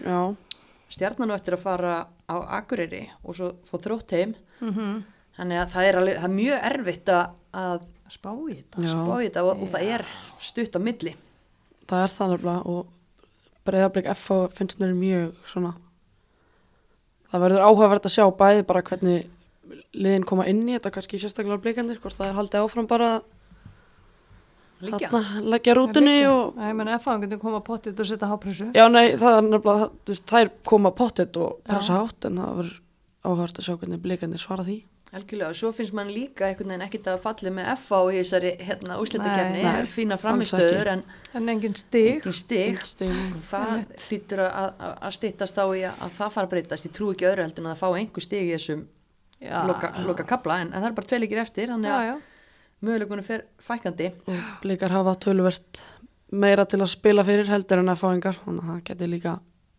stjarnan 0.90 1.30
á 1.30 1.38
eftir 1.38 1.54
að 1.54 1.62
fara 1.62 1.92
á 2.26 2.36
Akureyri 2.58 3.04
og 3.22 3.36
svo 3.38 3.52
fóð 3.68 3.84
þrótt 3.84 4.16
heim. 4.16 4.34
Mm 4.58 4.74
þannig 5.38 5.60
að 5.62 5.72
það 5.74 5.88
er, 5.88 5.98
alveg, 6.00 6.18
það 6.18 6.28
er 6.28 6.34
mjög 6.34 6.64
erfitt 6.68 7.10
að, 7.14 7.34
að 7.62 7.82
spá 8.10 8.30
í 8.34 8.54
þetta. 8.56 8.80
og, 9.46 9.50
og 9.62 9.72
það 9.74 9.90
er 9.94 10.04
stutt 10.42 10.78
á 10.78 10.80
milli. 10.82 11.12
Það 11.88 12.04
er 12.04 12.14
það 12.14 12.32
nefnilega 12.34 12.72
og 12.74 13.68
breyðablík 13.68 14.08
FH 14.16 14.38
finnst 14.58 14.80
mér 14.82 14.96
mjög 14.98 15.36
svona 15.48 15.74
það 17.32 17.42
verður 17.44 17.64
áhugavert 17.68 18.06
að 18.08 18.14
sjá 18.16 18.24
bæði 18.38 18.62
bara 18.68 18.82
hvernig 18.82 19.26
liðin 19.98 20.24
koma 20.28 20.46
inn 20.48 20.62
í 20.68 20.76
þetta 20.76 20.90
kannski 20.94 21.18
sérstaklega 21.20 21.60
blíkandir, 21.64 21.98
hvort 22.00 22.16
það 22.16 22.30
er 22.30 22.38
haldið 22.38 22.62
áfram 22.64 22.88
bara 22.88 23.10
leggja 25.42 25.74
rútunni 25.74 26.20
og 26.30 26.54
Ég 26.62 26.74
menn 26.78 26.90
F-fáðan 26.94 27.24
getur 27.26 27.40
koma 27.42 27.58
á 27.58 27.66
pottið 27.66 27.98
og 27.98 28.06
setja 28.06 28.28
hápressu. 28.30 28.68
Já 28.76 28.86
nei, 28.90 29.16
það 29.18 29.38
er 29.38 29.42
nefnilega 29.48 29.88
það- 30.06 30.22
þær 30.30 30.50
koma 30.70 30.90
pottet 30.94 31.36
og 31.36 31.58
Já. 31.58 31.72
pressa 31.72 31.92
hátt 31.98 32.24
en 32.28 32.36
það 32.38 32.54
verður 32.60 32.76
áhugavert 33.24 33.58
að 33.58 33.66
sjá 33.66 33.74
hvernig 33.78 34.02
blíkandir 34.02 34.38
svara 34.38 34.64
því 34.64 34.76
Algjörlega, 35.08 35.48
og 35.48 35.56
svo 35.56 35.70
finnst 35.72 35.94
mann 35.96 36.10
líka 36.12 36.44
einhvern 36.44 36.68
veginn 36.68 36.84
ekkert 36.84 37.06
að 37.08 37.22
falli 37.22 37.52
með 37.56 37.70
FH 37.78 38.00
í 38.12 38.18
þessari 38.18 38.50
hérna, 38.60 38.98
nei, 39.54 39.86
fína 39.88 40.18
framistöður 40.20 40.90
en 40.92 41.04
en 41.38 41.48
engin 41.48 41.76
stig 41.80 42.18
ekki 42.18 42.34
stig. 42.36 42.82
Stigum. 42.84 43.38
Það 43.48 43.72
hlýtur 44.04 44.42
að, 44.44 44.68
að, 44.68 44.92
að 45.08 45.16
styttast 45.16 45.60
á 45.60 45.64
í 45.64 45.82
að, 45.88 46.02
að 46.04 46.14
það 46.18 46.34
fara 46.36 46.50
að 46.50 46.52
breytast. 46.52 46.88
Ég 46.90 46.96
trú 46.98 47.10
ekki 47.14 47.28
öðru 47.30 47.46
heldur 47.46 47.64
en 47.64 47.70
að 47.70 47.76
það 47.76 47.80
fá 47.80 48.00
einhver 48.02 48.26
stig 48.26 48.50
í 48.50 48.52
þessum 48.52 48.84
Já, 49.38 49.62
loka, 49.70 49.92
loka 50.02 50.26
kapla, 50.26 50.60
en, 50.64 50.72
en 50.74 50.82
það 50.82 50.90
er 50.90 50.94
bara 50.96 51.08
tvei 51.12 51.20
leikir 51.22 51.40
eftir, 51.44 51.70
þannig 51.70 51.92
já, 51.92 51.96
að 51.96 52.08
já. 52.08 52.14
möguleikunum 52.88 53.26
fer 53.26 53.44
fækandi. 53.62 54.08
og 54.26 54.48
blíkar 54.64 54.94
hafa 54.96 55.14
tölvert 55.22 55.82
meira 56.34 56.64
til 56.68 56.80
að 56.82 56.90
spila 56.92 57.24
fyrir 57.24 57.48
heldur 57.48 57.84
en 57.84 57.92
FH-ingar 57.94 58.40
þannig 58.42 58.64
að 58.64 58.72
það 58.72 58.82
geti 58.90 59.08
líka 59.12 59.36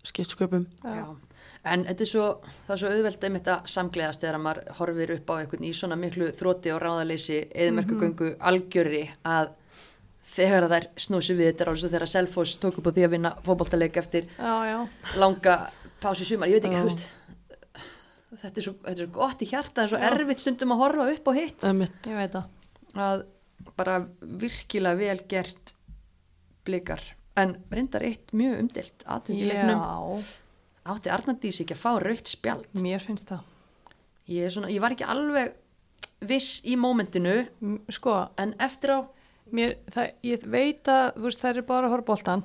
skipt 0.08 0.34
sköpum 0.34 0.64
Já. 0.80 1.04
En 1.70 1.86
þetta 1.88 2.06
er 2.06 2.12
svo, 2.12 2.26
það 2.68 2.74
er 2.76 2.82
svo 2.82 2.92
auðvelt 2.96 3.24
einmitt 3.28 3.50
að 3.54 3.70
samgleðast 3.76 4.26
þegar 4.26 4.42
maður 4.44 4.76
horfir 4.80 5.16
upp 5.16 5.32
á 5.32 5.34
einhvern 5.38 5.70
í 5.70 5.72
svona 5.78 5.98
miklu 6.00 6.30
þróti 6.40 6.74
og 6.76 6.82
ráðaleysi 6.84 7.40
eðmerkugöngu 7.66 8.34
algjörri 8.52 9.04
að 9.28 9.54
þegar 10.30 10.68
það 10.68 10.78
er 10.80 10.90
snúsi 11.06 11.38
við 11.38 11.52
þetta 11.52 11.66
er 11.66 11.72
alveg 11.72 11.84
svo 11.84 11.94
þegar 11.94 12.12
Selfoss 12.14 12.60
tók 12.62 12.82
upp 12.82 12.90
á 12.90 12.96
því 12.96 13.06
að 13.08 13.16
vinna 13.16 13.32
fótboltaleik 13.46 13.98
eftir 13.98 14.28
já, 14.38 14.56
já. 14.70 14.78
langa 15.22 15.56
pási 16.04 16.28
sumar, 16.28 16.50
ég 16.52 16.60
veit 16.60 16.70
ekki, 16.70 16.78
Já. 16.78 16.84
þú 16.84 16.90
veist 16.92 17.08
þetta 18.38 18.62
er, 18.62 18.66
svo, 18.66 18.74
þetta 18.84 18.96
er 18.96 19.02
svo 19.02 19.12
gott 19.16 19.42
í 19.42 19.50
hjarta 19.50 19.76
það 19.82 19.86
er 19.86 19.92
svo 19.94 20.02
erfitt 20.10 20.44
stundum 20.44 20.76
að 20.76 20.82
horfa 20.84 21.08
upp 21.14 21.30
á 21.30 21.34
hitt. 21.38 21.66
Ég 21.66 22.20
veit 22.20 22.36
það. 22.36 22.52
Að 23.06 23.24
bara 23.80 23.96
virkilega 24.44 25.00
vel 25.00 25.24
gert 25.32 25.74
blikar. 26.68 27.02
En 27.40 27.56
reyndar 27.72 28.04
eitt 28.06 28.34
mjög 28.36 28.62
umdilt 28.64 29.06
aðtöngjuleiknum 29.08 29.80
Já, 29.80 30.24
átti 30.92 31.14
Arnardís 31.14 31.62
ekki 31.64 31.76
að 31.78 31.82
fá 31.84 31.92
raukt 32.04 32.32
spjald? 32.32 32.70
Mér 32.84 33.04
finnst 33.04 33.32
það. 33.32 33.46
Ég, 34.30 34.52
svona, 34.54 34.70
ég 34.70 34.84
var 34.84 34.94
ekki 34.94 35.08
alveg 35.10 35.56
viss 36.30 36.60
í 36.68 36.76
mómentinu 36.80 37.42
Sko, 37.94 38.16
en 38.38 38.54
eftir 38.62 38.94
á 38.94 39.00
mér, 39.56 39.76
það, 39.94 40.10
ég 40.28 40.48
veit 40.52 40.90
að 40.92 41.22
veist, 41.24 41.42
það 41.42 41.62
er 41.62 41.68
bara 41.70 42.02
boltan 42.06 42.44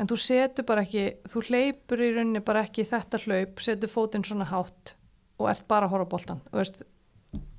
en 0.00 0.08
þú 0.08 0.16
setur 0.20 0.66
bara 0.66 0.84
ekki 0.86 1.04
þú 1.28 1.42
hleypur 1.50 2.00
í 2.00 2.08
rauninni 2.14 2.42
bara 2.44 2.64
ekki 2.64 2.86
þetta 2.88 3.20
hlaup 3.26 3.60
setur 3.62 3.92
fótinn 3.92 4.24
svona 4.26 4.48
hátt 4.48 4.94
og 5.40 5.50
ert 5.52 5.66
bara 5.68 5.88
veist, 5.90 6.80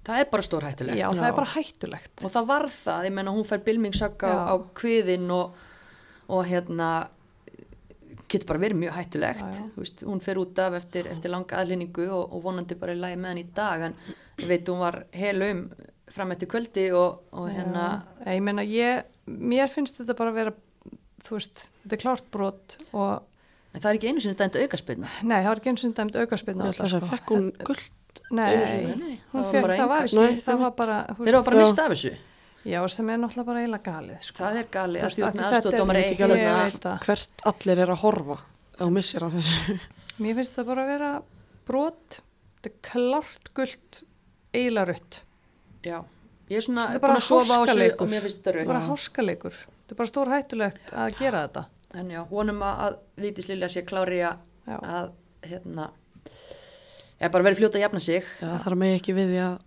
það 0.05 0.23
er 0.23 0.29
bara 0.31 0.45
stór 0.45 0.65
hættulegt 0.65 0.99
já, 0.99 1.07
það 1.13 1.27
er 1.27 1.37
bara 1.37 1.53
hættulegt. 1.55 2.13
Og 2.25 2.33
það 2.33 2.47
var 2.49 2.67
það, 2.73 3.07
ég 3.07 3.15
menna 3.17 3.33
hún 3.35 3.47
fær 3.47 3.63
bylmingsögg 3.65 4.25
á, 4.25 4.33
á 4.49 4.55
kviðin 4.77 5.29
og, 5.33 5.59
og 6.31 6.45
hérna 6.49 6.89
getur 8.31 8.49
bara 8.49 8.63
verið 8.63 8.81
mjög 8.81 8.97
hættulegt. 8.97 9.45
Já, 9.45 9.61
já. 9.61 9.77
Veist, 9.77 10.03
hún 10.07 10.21
fer 10.23 10.39
út 10.41 10.59
af 10.63 10.75
eftir, 10.79 11.07
eftir 11.11 11.33
langa 11.33 11.61
aðlýningu 11.61 12.07
og, 12.09 12.35
og 12.35 12.43
vonandi 12.45 12.77
bara 12.79 12.95
í 12.95 12.99
lagi 12.99 13.19
með 13.19 13.33
hann 13.33 13.41
í 13.43 13.47
dag. 13.57 13.87
En 13.89 13.97
ég 14.41 14.49
veit 14.49 14.71
hún 14.71 14.81
var 14.81 15.03
hel 15.15 15.47
um 15.47 15.65
fram 16.11 16.33
eftir 16.35 16.49
kvöldi 16.51 16.89
og, 16.95 17.21
og 17.31 17.49
hérna 17.51 17.87
Já, 18.25 18.33
ég 18.35 18.43
meina, 18.45 18.65
ég, 18.67 19.05
mér 19.25 19.71
finnst 19.71 19.99
þetta 20.01 20.15
bara 20.17 20.33
að 20.33 20.39
vera 20.41 20.55
þú 21.25 21.37
veist, 21.37 21.65
þetta 21.83 21.97
er 21.97 22.01
klárt 22.03 22.31
brot 22.33 22.77
og 22.91 23.21
en 23.71 23.83
það 23.83 23.89
er 23.91 23.99
ekki 23.99 24.11
einu 24.11 24.23
sinni 24.23 24.39
dæmt 24.39 24.57
aukaspilna 24.59 25.11
nei, 25.23 25.37
það 25.37 25.49
var 25.51 25.61
ekki 25.61 25.71
eins 25.71 25.85
og 25.87 25.95
dæmt 25.99 26.19
aukarspilna 26.23 26.67
Ég 26.67 26.75
ætla 26.75 26.87
að 26.87 26.95
segja, 26.95 27.11
fekk 27.13 27.35
hún 27.35 27.49
guld 27.61 27.87
Nei, 28.31 28.47
Einu 28.51 28.65
sinni, 28.67 28.95
nei, 28.99 29.13
hún 29.31 29.45
það 29.45 29.53
var 29.55 29.71
fekk, 29.71 29.77
það 29.79 29.89
var. 29.91 30.09
Nei, 30.17 30.41
það 30.43 30.61
var 30.61 30.73
bara 30.75 30.97
þeir 31.15 31.31
eru 31.31 31.43
bara 31.47 31.61
mista 31.61 31.85
af 31.85 31.93
þessu 31.93 32.11
Já, 32.65 32.77
sem 32.93 33.09
er 33.09 33.17
náttúrulega 33.17 33.45
bara 33.49 33.61
eiginlega 33.63 33.85
galið 33.87 34.21
sko. 34.27 34.37
það 34.43 34.57
er 34.61 34.67
galið 34.75 35.01
þetta 35.01 35.25
er- 35.25 36.01
ég 36.41 36.51
ekki 36.67 36.81
það. 36.83 37.05
hvert 37.07 37.45
allir 37.51 37.79
er 37.81 37.91
að 37.95 38.01
horfa 38.03 38.37
á 38.77 38.85
missir 38.93 39.23
af 39.25 39.33
þessu. 39.33 39.77
Mér 40.21 40.35
finnst 40.37 40.55
það 40.59 40.67
bara 40.69 40.83
að 40.85 40.91
vera 40.91 41.11
brot. 41.65 42.19
Þetta 42.61 42.69
er 42.69 42.75
klárt 42.91 43.51
guld 43.57 44.01
eiginlega 44.53 44.87
rutt 44.91 45.21
já, 45.81 45.97
ég 46.51 46.57
er 46.59 46.61
svona 46.67 46.83
er 46.85 46.99
búin 46.99 47.01
bara 47.07 47.15
að 47.17 47.25
sofa 47.25 47.57
á 47.57 47.61
háskaleikur. 47.63 48.01
og 48.05 48.11
mér 48.11 48.21
finnst 48.27 48.37
þetta 48.43 48.51
þetta 48.51 48.61
er 48.61 48.69
bara 48.69 48.83
háskaleikur. 48.91 49.55
Þetta 49.81 49.95
er 49.95 49.99
bara 50.03 50.11
stór 50.11 50.31
hættulegt 50.35 50.93
að 50.93 51.17
gera 51.17 51.41
þetta. 51.47 51.65
En 51.97 52.09
já, 52.13 52.21
vonum 52.29 52.61
að, 52.61 52.85
að 52.85 52.99
Vítis 53.25 53.49
Lilja 53.49 53.67
sé 53.73 53.81
klári 53.83 54.21
að, 54.21 55.09
hérna 55.49 55.89
eða 57.19 57.31
bara 57.33 57.43
verið 57.49 57.59
fljóta 57.61 57.79
að 57.79 57.85
jafna 57.87 57.99
sig. 58.03 58.23
Já, 58.41 58.47
það 58.61 58.69
er 58.71 58.77
mig 58.83 58.95
ekki 58.99 59.15
við 59.17 59.33
því 59.33 59.41
að 59.47 59.57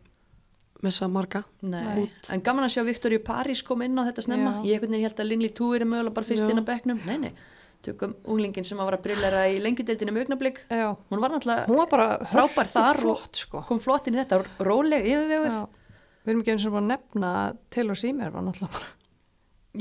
missa 0.84 1.08
marga. 1.10 1.42
En 1.64 2.44
gaman 2.44 2.66
að 2.68 2.74
sjá 2.76 2.84
Viktoríu 2.86 3.22
París 3.24 3.62
kom 3.66 3.82
inn 3.86 3.96
á 3.98 4.04
þetta 4.06 4.24
snemma. 4.28 4.54
Já. 4.62 4.76
ég 4.76 4.86
held 5.08 5.18
að 5.24 5.28
Linley 5.32 5.52
Tú 5.56 5.72
er 5.74 5.84
mögulega 5.88 6.14
bara 6.14 6.28
fyrst 6.30 6.44
Já. 6.46 6.50
inn 6.54 6.62
á 6.62 6.64
bekknum. 6.68 7.00
Nei, 7.08 7.18
nei, 7.18 7.32
tökum 7.84 8.14
unglingin 8.24 8.64
sem 8.64 8.78
var 8.80 8.96
að 8.96 9.02
brillera 9.04 9.42
í 9.52 9.58
lengjudeldinu 9.60 10.12
með 10.16 10.24
augnablík 10.24 10.60
hún 10.70 11.20
var 11.20 11.30
náttúrulega 11.34 11.66
hún 11.68 11.76
var 11.82 11.88
bara 11.92 12.06
Frábær 12.24 12.70
þar 12.72 12.96
og- 12.96 13.18
flott 13.18 13.36
sko. 13.42 13.60
kom 13.68 13.78
flott 13.80 14.06
inn 14.08 14.14
í 14.16 14.22
þetta, 14.22 14.38
róleg 14.64 15.04
yfirveguð. 15.04 15.58
Við 16.24 16.32
erum 16.32 16.40
ekki 16.40 16.52
eins 16.54 16.66
og 16.66 16.78
að 16.80 16.86
nefna 16.88 17.32
að 17.44 17.56
Taylor 17.70 17.94
Seymour 18.00 18.30
var 18.32 18.42
náttúrulega 18.46 18.72
bara, 18.72 18.88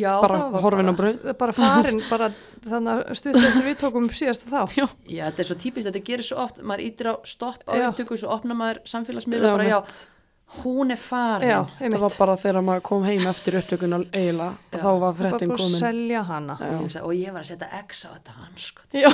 já, 0.04 0.12
bara 0.22 0.40
horfin 0.66 0.96
bara- 0.98 1.14
það 1.14 1.30
er 1.32 1.34
bara 1.40 1.54
farin 1.54 2.02
bara 2.10 2.28
þannig 2.68 2.92
að 3.08 3.16
stutt 3.22 3.36
eftir 3.40 3.64
við 3.70 3.78
tókum 3.80 4.06
upp 4.10 4.18
síðasta 4.20 4.52
þá 4.52 4.76
Já. 4.76 4.86
Já, 5.08 5.24
þetta 5.32 5.40
er 5.40 5.48
svo 5.48 5.56
típist, 5.64 5.88
þetta 5.88 6.04
gerir 6.04 6.24
svo 6.28 6.38
oft, 6.44 6.58
maður 6.60 6.84
ítir 6.90 7.08
á 7.08 7.16
stopp 7.24 7.64
á 7.64 7.72
upptöku, 7.88 8.18
svo 8.20 8.28
opnar 8.36 8.60
maður 8.60 8.84
samfélagsmiðla 8.84 9.54
bara, 9.56 9.64
já, 9.64 9.80
hún 10.62 10.92
er 10.94 11.00
farin. 11.02 11.50
Já, 11.50 11.60
það 11.80 12.00
var 12.04 12.14
bara 12.20 12.36
þegar 12.38 12.64
maður 12.68 12.84
kom 12.90 13.04
heim 13.08 13.26
eftir 13.32 13.56
upptökuna 13.60 14.00
eiginlega 14.14 14.52
Já. 14.74 14.78
þá 14.84 14.90
var 15.02 15.14
að 15.32 15.46
komin 15.48 15.74
selja 15.80 16.22
hana 16.28 16.58
Og 16.60 16.84
ég, 16.86 16.98
og 17.02 17.34
var 17.34 17.42
að 17.42 17.50
setja 17.50 17.70
X 17.80 18.06
á 18.06 18.10
þetta 18.14 18.36
hans, 18.38 18.68
sko. 18.70 18.82
Já. 18.94 19.10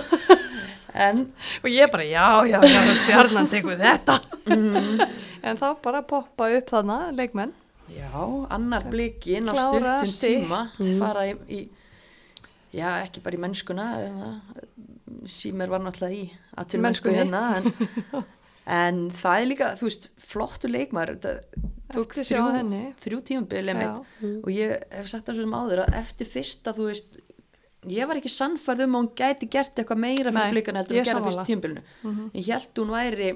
En, 0.94 1.24
og 1.64 1.70
ég 1.70 1.92
bara 1.94 2.04
já, 2.04 2.28
já, 2.50 2.60
já, 2.66 2.82
stjarnan 3.04 3.48
tekur 3.52 3.78
þetta 3.80 4.20
Mhm. 4.50 5.02
en 5.44 5.58
þá 5.58 5.68
bara 5.84 6.02
poppa 6.02 6.50
upp 6.58 6.70
þarna 6.74 7.12
leikmenn 7.16 7.52
já, 7.94 8.10
annar 8.50 8.84
blikinn 8.90 9.48
á 9.50 10.02
sitt. 10.06 10.44
tíma, 10.44 10.64
fara 11.00 11.28
í, 11.30 11.36
í, 11.50 11.70
já, 12.74 13.00
ekki 13.06 13.22
bara 13.24 13.38
í 13.38 13.40
mennskuna, 13.40 13.86
símer 15.26 15.70
var 15.70 15.80
náttúrulega 15.82 16.16
í 16.18 16.32
aðtur 16.58 16.82
mennsku 16.84 17.10
Mennskunni. 17.10 17.18
hérna, 17.18 17.58
en, 17.58 18.26
en 18.70 19.02
það 19.18 19.42
er 19.42 19.50
líka, 19.50 19.70
þú 19.80 19.88
veist, 19.88 20.08
flottu 20.22 20.70
leikmaður, 20.70 21.18
þetta 21.18 21.70
tók 21.96 22.14
henni. 22.54 22.82
þrjú 23.02 23.22
tímabili 23.26 23.74
mitt 23.78 24.24
og 24.44 24.50
ég 24.54 24.76
hef 24.94 25.10
sagt 25.10 25.30
það 25.30 25.40
svo 25.40 25.46
sem 25.48 25.56
áður 25.58 25.84
að 25.86 25.96
eftir 26.04 26.30
fyrsta, 26.30 26.74
þú 26.78 26.90
veist, 26.92 27.16
ég 27.90 28.10
var 28.10 28.20
ekki 28.20 28.32
sannfærð 28.34 28.86
um 28.86 28.98
að 28.98 29.02
hún 29.04 29.14
gæti 29.18 29.50
gert 29.50 29.80
eitthvað 29.80 30.04
meira 30.04 30.30
fyrir 30.30 30.38
Nei, 30.38 30.52
blikana 30.54 30.84
heldur 30.84 31.00
en 31.00 31.08
gera 31.10 31.24
fyrst 31.26 31.48
tímabilinu. 31.48 31.86
Ég 32.38 32.52
held 32.52 32.84
hún 32.84 32.94
væri 32.94 33.32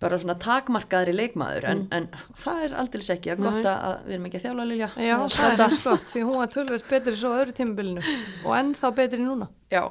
bara 0.00 0.18
svona 0.20 0.36
takmarkaðri 0.40 1.14
leikmaður 1.16 1.66
en, 1.70 1.84
en 1.96 2.08
það 2.36 2.64
er 2.66 2.74
aldrei 2.82 3.04
ekki 3.14 3.32
að 3.32 3.44
gott 3.46 3.68
að 3.70 3.94
við 4.04 4.16
erum 4.16 4.26
ekki 4.28 4.40
að 4.40 4.44
þjála 4.46 4.66
Lilja. 4.70 4.88
Já, 5.00 5.14
það 5.36 5.52
er 5.52 5.62
hans 5.62 5.78
gott, 5.84 6.10
því 6.12 6.24
hún 6.28 6.40
var 6.42 6.50
tölvert 6.52 6.90
betri 6.90 7.14
svo 7.16 7.30
öðru 7.36 7.54
tímabilinu 7.56 8.02
og 8.44 8.58
ennþá 8.58 8.90
betri 8.98 9.22
núna. 9.24 9.48
Já, 9.72 9.82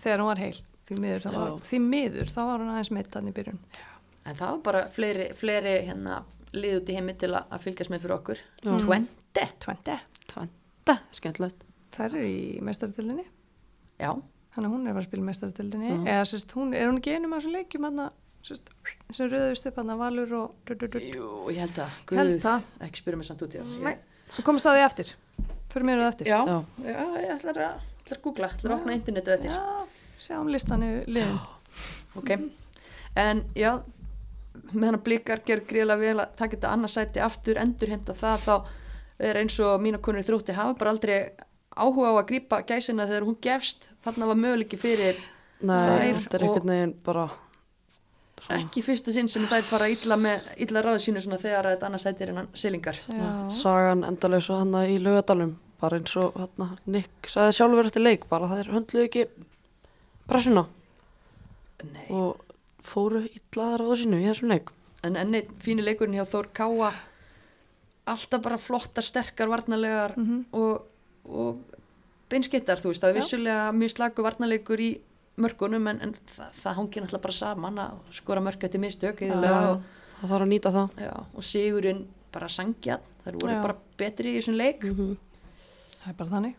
þegar 0.00 0.24
hún 0.24 0.32
var 0.32 0.40
heil 0.46 0.62
því 0.88 0.98
miður, 1.00 1.24
þá 1.24 1.30
var, 1.38 1.52
því 1.68 1.80
miður, 1.88 2.32
þá 2.34 2.40
var 2.44 2.62
hún 2.64 2.72
aðeins 2.74 2.92
meitt 2.96 3.14
hann 3.18 3.30
í 3.30 3.34
byrjun. 3.36 3.60
En 4.24 4.38
það 4.38 4.50
var 4.54 4.62
bara 4.68 4.82
fleiri, 4.92 5.28
fleiri 5.36 5.74
hérna 5.88 6.18
lið 6.54 6.76
út 6.80 6.90
í 6.92 6.96
heimi 6.98 7.14
til 7.20 7.32
að, 7.34 7.46
að 7.52 7.64
fylgjast 7.66 7.92
með 7.92 8.04
fyrir 8.04 8.16
okkur. 8.18 8.42
Já. 8.64 8.74
Twente, 8.84 9.46
20, 9.64 10.04
Tvanda, 10.30 10.98
skemmtilegt. 11.16 11.64
Það 11.94 12.06
er 12.18 12.26
í 12.26 12.36
mestaratildinni 12.64 13.24
já, 14.02 14.10
þannig 14.54 14.68
að 14.68 14.72
hún 14.74 14.86
er 14.88 14.94
að 14.94 15.00
að 15.00 15.06
spila 15.08 15.26
mestaratildinni 15.28 15.90
Já. 15.92 15.98
eða 16.16 16.24
sérst, 16.30 16.54
hún, 16.58 16.72
er 16.74 16.88
hún 16.90 16.98
ekki 16.98 17.14
einum 17.14 17.36
að 17.36 17.44
þessu 17.44 17.52
leikjum 17.54 17.86
hann 17.86 18.00
sérst, 18.44 18.72
sem 19.14 19.30
röðust 19.30 19.68
upp 19.70 19.78
hann 19.80 19.92
Valur 20.00 20.34
og 20.40 20.72
jú, 21.04 21.28
ég 21.54 21.60
held 21.62 21.78
að 21.84 22.00
Held 22.10 22.32
Guð, 22.34 22.40
það. 22.42 22.66
ekki 22.88 23.02
spyrja 23.02 23.20
mig 23.20 23.28
samt 23.28 23.44
út 23.46 23.54
í 23.54 23.60
það 23.62 23.86
Nei, 23.86 23.94
þú 24.34 24.46
komast 24.48 24.68
að 24.70 24.78
því 24.78 24.84
eftir. 24.88 25.12
Fyrir 25.74 25.88
mér 25.88 26.02
að 26.02 26.10
eftir. 26.12 26.30
Já, 26.30 26.40
Já. 26.50 26.58
ég 26.86 27.30
ætla 27.34 27.54
að, 27.54 27.62
ætla 28.02 28.16
að 28.18 28.22
googla, 28.26 28.50
ætla 28.54 28.70
að 28.70 28.76
opna 28.76 28.98
internetu 28.98 29.34
eftir. 29.34 29.54
Já, 29.54 29.86
sjáum 30.20 30.48
listan 30.52 30.82
í 30.86 30.90
liðin 31.06 31.38
ok, 32.16 32.30
en 33.16 33.44
já 33.58 33.72
með 34.72 34.86
hann 34.90 35.00
blikar 35.04 35.40
ger 35.46 35.60
gríðlega 35.66 35.98
vel 36.00 36.18
að 36.22 36.34
taka 36.38 36.56
þetta 36.56 36.72
annarsæti 36.74 37.20
aftur, 37.22 37.58
endurheimta 37.58 38.14
það 38.18 38.44
þá 38.46 38.54
er 39.30 39.38
eins 39.42 39.56
og 39.62 39.80
mína 39.82 39.98
konur 40.02 40.22
í 40.22 40.26
þrótti 40.26 40.54
hafa 40.56 40.74
bara 40.78 40.92
aldrei 40.94 41.16
áhuga 41.74 42.12
á 42.14 42.14
að 42.20 42.26
grípa 42.30 42.60
gæsina 42.66 43.06
þegar 43.10 43.26
hún 43.28 43.38
gefst, 43.42 43.88
þarna 44.04 44.28
var 44.30 44.38
möguleiki 44.38 44.78
fyrir 44.78 45.18
Nei, 45.64 45.74
Þær 45.74 46.20
þetta 46.20 46.36
er 46.38 46.42
og- 46.44 46.48
einhvern 46.54 46.70
veginn 46.74 46.94
bara 47.06 47.24
svona, 48.44 48.58
ekki 48.60 48.82
fyrsta 48.84 49.12
sinn 49.14 49.28
sem 49.32 49.46
þær 49.48 49.62
fara 49.66 49.88
illa 49.88 50.16
með 50.20 50.48
illa 50.66 50.82
ráðu 50.84 51.02
sínu 51.06 51.22
svona 51.24 51.38
þegar 51.40 51.68
þetta 51.72 51.86
annarsæti 51.88 52.22
er 52.26 52.32
innan 52.34 52.48
silingar 52.54 52.98
Já, 53.08 53.30
sagan 53.62 54.04
endalaus 54.04 54.50
og 54.50 54.58
hann 54.62 54.74
í 54.90 54.98
laugadalum 55.02 55.54
bara 55.80 55.98
eins 55.98 56.14
og 56.20 56.34
hérna, 56.38 56.70
Nick 56.86 57.28
sagði 57.30 57.56
sjálfur 57.58 57.88
eftir 57.90 58.04
leik 58.04 58.28
bara 58.30 58.48
það 58.50 58.62
er 58.64 58.72
höndluðu 58.74 59.08
ekki 59.08 59.24
pressuna 60.30 60.66
Nei. 61.84 62.06
og 62.08 62.40
fóru 62.84 63.24
illaðar 63.26 63.84
á 63.84 63.92
sínu 64.00 64.20
í 64.20 64.28
þessum 64.28 64.52
leik? 64.52 64.72
En 65.04 65.18
enni 65.20 65.42
fíni 65.60 65.84
leikurinn 65.84 66.16
hjá 66.16 66.24
Þór 66.28 66.48
Káa. 66.56 66.92
Alltaf 68.08 68.42
bara 68.44 68.56
flottar, 68.60 69.04
sterkar, 69.04 69.48
varnarlegar 69.48 70.14
og, 70.52 70.84
og 71.24 71.60
beinskittar, 72.28 72.80
þú 72.80 72.92
veist, 72.92 73.04
það 73.04 73.12
er 73.12 73.18
vissulega 73.18 73.66
mjög 73.76 73.92
slagu 73.94 74.24
varnarleikur 74.24 74.80
í 74.80 74.90
mörkunum 75.40 75.88
en, 75.90 76.00
en 76.04 76.12
það, 76.30 76.50
það 76.60 76.76
hangir 76.78 77.04
náttúrulega 77.04 77.24
bara 77.24 77.36
saman 77.36 77.80
að 77.84 78.02
skora 78.14 78.42
mörk 78.44 78.66
eftir 78.68 78.82
mistök 78.82 79.22
það 79.24 80.28
þarf 80.30 80.44
að 80.44 80.50
nýta 80.52 80.72
það. 80.74 80.98
Já, 81.04 81.14
og 81.34 81.46
sigurinn 81.46 82.02
bara 82.34 82.50
sangja, 82.50 82.98
það 83.24 83.38
voru 83.40 83.54
Já. 83.54 83.62
bara 83.64 83.78
betri 84.00 84.32
í 84.34 84.40
þessum 84.40 84.58
leik. 84.58 84.84
Mm 84.84 85.16
Það 86.04 86.10
er 86.10 86.16
bara 86.18 86.30
þannig. 86.34 86.56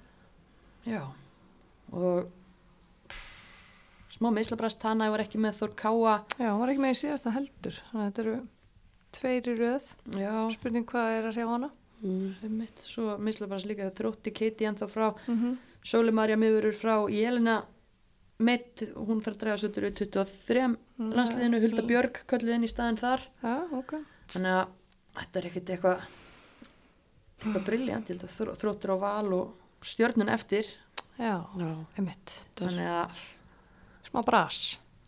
Já, 0.89 1.01
og 1.93 2.29
smá 4.15 4.29
meðslabrast 4.31 4.79
Tana 4.81 5.09
var 5.11 5.23
ekki 5.25 5.39
með 5.43 5.57
Þór 5.59 5.73
Káa 5.75 6.15
Já, 6.39 6.49
hún 6.51 6.59
var 6.63 6.71
ekki 6.73 6.83
með 6.85 6.95
í 6.95 6.99
síðasta 7.03 7.33
heldur. 7.35 7.79
Þannig 7.91 8.05
að 8.05 8.09
þetta 8.09 8.23
eru 8.25 8.35
tveir 9.15 9.47
í 9.51 9.55
röð. 9.59 9.85
Já, 10.19 10.33
Spurning 10.55 10.85
hvað 10.89 11.13
er 11.19 11.29
að 11.29 11.35
hrjá 11.37 11.47
hana? 11.51 11.69
mm. 12.03 12.67
svo 12.83 13.15
meðslabrast 13.17 13.65
líka 13.69 13.87
þrótti 13.95 14.33
Katie 14.35 14.67
ennþá 14.69 14.87
frá 14.91 15.07
Mm 15.27 15.37
-hmm. 15.39 15.55
Sóli 15.85 16.11
Marja 16.11 16.35
miðurur 16.37 16.73
frá 16.73 16.95
Jelena 17.09 17.63
Mitt, 18.39 18.81
hún 18.95 19.21
þarf 19.23 19.35
að 19.35 19.39
draga 19.39 19.57
svo 19.57 19.69
úr 19.69 19.91
23 19.95 20.75
Mm, 20.97 21.11
landsliðinu, 21.13 21.59
Hulda 21.61 21.81
Björg 21.83 22.19
kölluð 22.27 22.53
inn 22.55 22.63
í 22.63 22.67
staðin 22.71 22.97
þar 22.97 23.19
Já, 23.43 23.67
ok. 23.77 23.93
þannig 24.27 24.51
að 24.51 24.67
þetta 25.15 25.39
er 25.39 25.45
ekkert 25.45 25.69
eitthvað 25.69 25.99
eitthvað 27.43 28.33
þró- 28.37 28.55
þróttur 28.59 28.93
á 28.95 28.97
val 28.99 29.33
og 29.33 29.53
stjörnun 29.83 30.29
eftir 30.31 30.65
Já, 31.19 31.45
Já, 31.55 31.69
þannig 32.55 32.87
að 32.91 33.09
Smá 34.15 34.23
bras. 34.23 34.57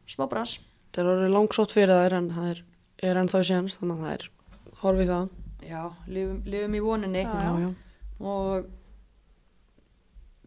smá 0.07 0.25
bras. 0.27 0.57
Það 0.91 0.99
er 1.03 1.09
orðið 1.13 1.31
langsótt 1.31 1.71
fyrir 1.71 1.95
þær 1.95 2.15
en 2.17 2.27
það 2.35 2.47
er, 2.51 2.59
er 3.07 3.19
ennþá 3.21 3.39
séns 3.47 3.77
þannig 3.79 3.95
að 3.95 4.03
það 4.03 4.15
er 4.17 4.25
horfið 4.81 5.11
það. 5.13 5.29
Já, 5.67 5.81
lifum, 6.11 6.39
lifum 6.51 6.75
í 6.75 6.81
voninni. 6.83 7.21
Já. 7.23 7.47
já, 7.63 7.69
og 8.19 8.67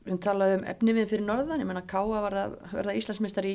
við 0.05 0.19
talaðum 0.25 0.61
um 0.63 0.69
efni 0.75 0.95
við 0.97 1.09
fyrir 1.13 1.25
norðan, 1.29 1.63
ég 1.63 1.69
menna 1.71 1.83
Káa 1.89 2.21
var 2.27 2.37
að 2.43 2.57
verða 2.73 2.97
Íslandsmeistar 3.01 3.49
í 3.49 3.55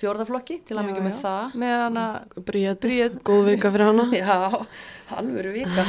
fjórðaflokki 0.00 0.58
til 0.66 0.78
að 0.80 0.88
mikið 0.88 1.06
með 1.06 1.20
það. 1.22 1.54
Með 1.62 1.74
hana, 1.84 2.04
Bríet. 2.48 2.88
góð 3.26 3.44
vika 3.52 3.70
fyrir 3.74 3.90
hana. 3.92 4.08
Já, 4.18 4.38
alvöru 5.18 5.52
vika. 5.54 5.84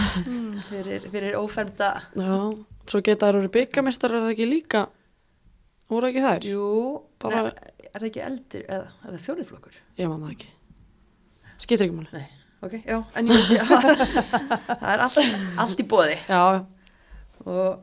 Fyrir, 0.69 1.07
fyrir 1.13 1.39
ófermda 1.39 1.89
Já, 2.13 2.37
svo 2.85 3.01
geta 3.05 3.31
þær 3.31 3.39
orðið 3.41 3.55
byggamestar 3.57 4.13
er 4.13 4.25
það 4.27 4.35
ekki 4.35 4.49
líka? 4.51 4.85
Voru 5.89 6.09
ekki 6.09 6.21
þær? 6.25 6.45
jú, 6.49 6.69
Bara- 7.21 7.41
Nei, 7.45 7.74
er 7.95 8.03
það 8.03 8.09
ekki 8.09 8.23
eldir 8.25 8.65
eða 8.67 8.87
er 8.91 9.15
það 9.15 9.23
fjórðaflokkur? 9.25 9.79
Ég 9.99 10.11
man 10.11 10.25
það 10.25 10.35
ekki. 10.35 10.51
Skiptir 11.55 11.85
ekki 11.87 11.95
máli. 11.95 12.09
Nei, 12.11 12.27
ok, 12.67 12.73
já, 12.83 12.97
en 13.15 13.31
ég, 13.31 13.51
já, 13.55 13.63
það 14.81 14.89
er 14.91 15.03
allt, 15.05 15.19
allt 15.63 15.81
í 15.81 15.87
bóði 15.87 16.17
Já, 16.27 16.41
og 17.45 17.79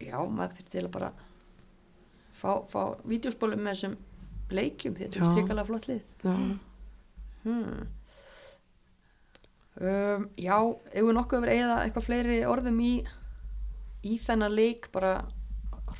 já, 0.00 0.16
maður 0.20 0.58
þurfti 0.58 0.74
til 0.74 0.84
að 0.84 0.92
bara 0.98 1.10
fá, 2.36 2.50
fá 2.68 2.82
vídeospólum 3.08 3.64
með 3.64 3.76
þessum 3.76 3.96
leikjum 4.50 4.96
því 4.96 5.06
þetta 5.06 5.18
er 5.20 5.24
Já. 5.24 5.30
strikalega 5.32 5.68
flott 5.68 5.88
lið. 5.88 6.02
Já, 6.24 6.34
hmm. 7.46 7.82
um, 9.80 10.28
Já, 10.36 10.56
ef 10.92 11.04
við 11.06 11.14
nokkuð 11.16 11.44
verið 11.46 11.64
eða 11.64 11.82
eitthvað 11.84 12.08
fleiri 12.08 12.40
orðum 12.48 12.80
í 12.84 12.94
í 14.06 14.16
þennan 14.20 14.56
leik? 14.56 14.88
Bara 14.94 15.20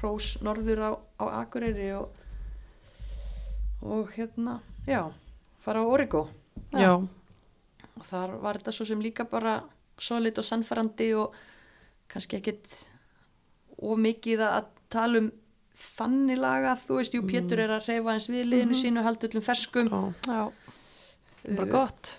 hrós 0.00 0.34
norður 0.44 0.82
á, 0.84 0.90
á 1.20 1.24
Akureyri 1.42 1.92
og 1.96 2.26
og 3.82 4.10
hérna, 4.16 4.58
já 4.86 5.02
fara 5.64 5.82
á 5.82 5.86
Origo 5.88 6.28
já, 6.72 6.94
og 6.96 8.04
þar 8.08 8.36
var 8.42 8.58
þetta 8.60 8.72
svo 8.76 8.86
sem 8.88 9.00
líka 9.00 9.24
bara 9.28 9.60
solid 10.00 10.38
og 10.40 10.44
sannfærandi 10.44 11.10
og 11.20 11.34
kannski 12.10 12.40
ekkit 12.40 12.72
of 13.80 13.98
mikið 14.00 14.42
að 14.44 14.70
tala 14.92 15.22
um 15.24 15.30
þannig 15.80 16.36
lagað, 16.40 16.82
þú 16.86 16.96
veist, 16.98 17.14
jú, 17.16 17.22
Pétur 17.24 17.60
er 17.62 17.70
að 17.72 17.86
reyfa 17.88 18.12
eins 18.12 18.26
við 18.28 18.48
liðinu 18.50 18.76
sínu, 18.76 19.00
haldi 19.04 19.30
öllum 19.30 19.44
ferskum. 19.44 19.88
Já, 19.88 20.00
Já, 20.28 20.42
bara 21.56 21.64
Uh, 21.64 21.70
gott. 21.72 22.18